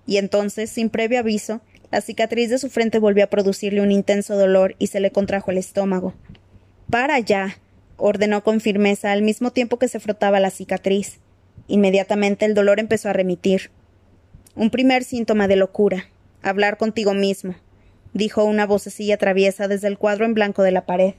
Y 0.05 0.17
entonces, 0.17 0.69
sin 0.69 0.89
previo 0.89 1.19
aviso, 1.19 1.61
la 1.91 2.01
cicatriz 2.01 2.49
de 2.49 2.59
su 2.59 2.69
frente 2.69 2.99
volvió 2.99 3.23
a 3.23 3.29
producirle 3.29 3.81
un 3.81 3.91
intenso 3.91 4.35
dolor 4.35 4.75
y 4.77 4.87
se 4.87 4.99
le 4.99 5.11
contrajo 5.11 5.51
el 5.51 5.57
estómago. 5.57 6.13
Para 6.89 7.19
ya. 7.19 7.57
ordenó 7.97 8.43
con 8.43 8.61
firmeza 8.61 9.11
al 9.11 9.23
mismo 9.23 9.51
tiempo 9.51 9.79
que 9.79 9.87
se 9.87 9.99
frotaba 9.99 10.39
la 10.39 10.51
cicatriz. 10.51 11.17
Inmediatamente 11.67 12.45
el 12.45 12.53
dolor 12.53 12.79
empezó 12.79 13.09
a 13.09 13.13
remitir. 13.13 13.71
Un 14.57 14.71
primer 14.71 15.03
síntoma 15.03 15.47
de 15.47 15.55
locura. 15.55 16.09
Hablar 16.41 16.77
contigo 16.77 17.13
mismo, 17.13 17.53
dijo 18.13 18.43
una 18.43 18.65
vocecilla 18.65 19.17
traviesa 19.17 19.67
desde 19.67 19.87
el 19.87 19.99
cuadro 19.99 20.25
en 20.25 20.33
blanco 20.33 20.63
de 20.63 20.71
la 20.71 20.87
pared. 20.87 21.13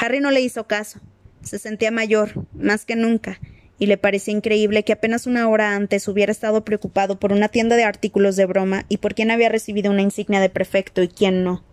Harry 0.00 0.20
no 0.20 0.30
le 0.30 0.40
hizo 0.40 0.68
caso. 0.68 1.00
Se 1.42 1.58
sentía 1.58 1.90
mayor, 1.90 2.46
más 2.54 2.84
que 2.84 2.94
nunca, 2.94 3.40
y 3.80 3.86
le 3.86 3.98
parecía 3.98 4.32
increíble 4.32 4.84
que 4.84 4.92
apenas 4.92 5.26
una 5.26 5.48
hora 5.48 5.74
antes 5.74 6.06
hubiera 6.06 6.30
estado 6.30 6.64
preocupado 6.64 7.18
por 7.18 7.32
una 7.32 7.48
tienda 7.48 7.74
de 7.74 7.82
artículos 7.82 8.36
de 8.36 8.46
broma 8.46 8.84
y 8.88 8.98
por 8.98 9.16
quién 9.16 9.32
había 9.32 9.48
recibido 9.48 9.90
una 9.90 10.02
insignia 10.02 10.38
de 10.38 10.50
prefecto 10.50 11.02
y 11.02 11.08
quién 11.08 11.42
no. 11.42 11.64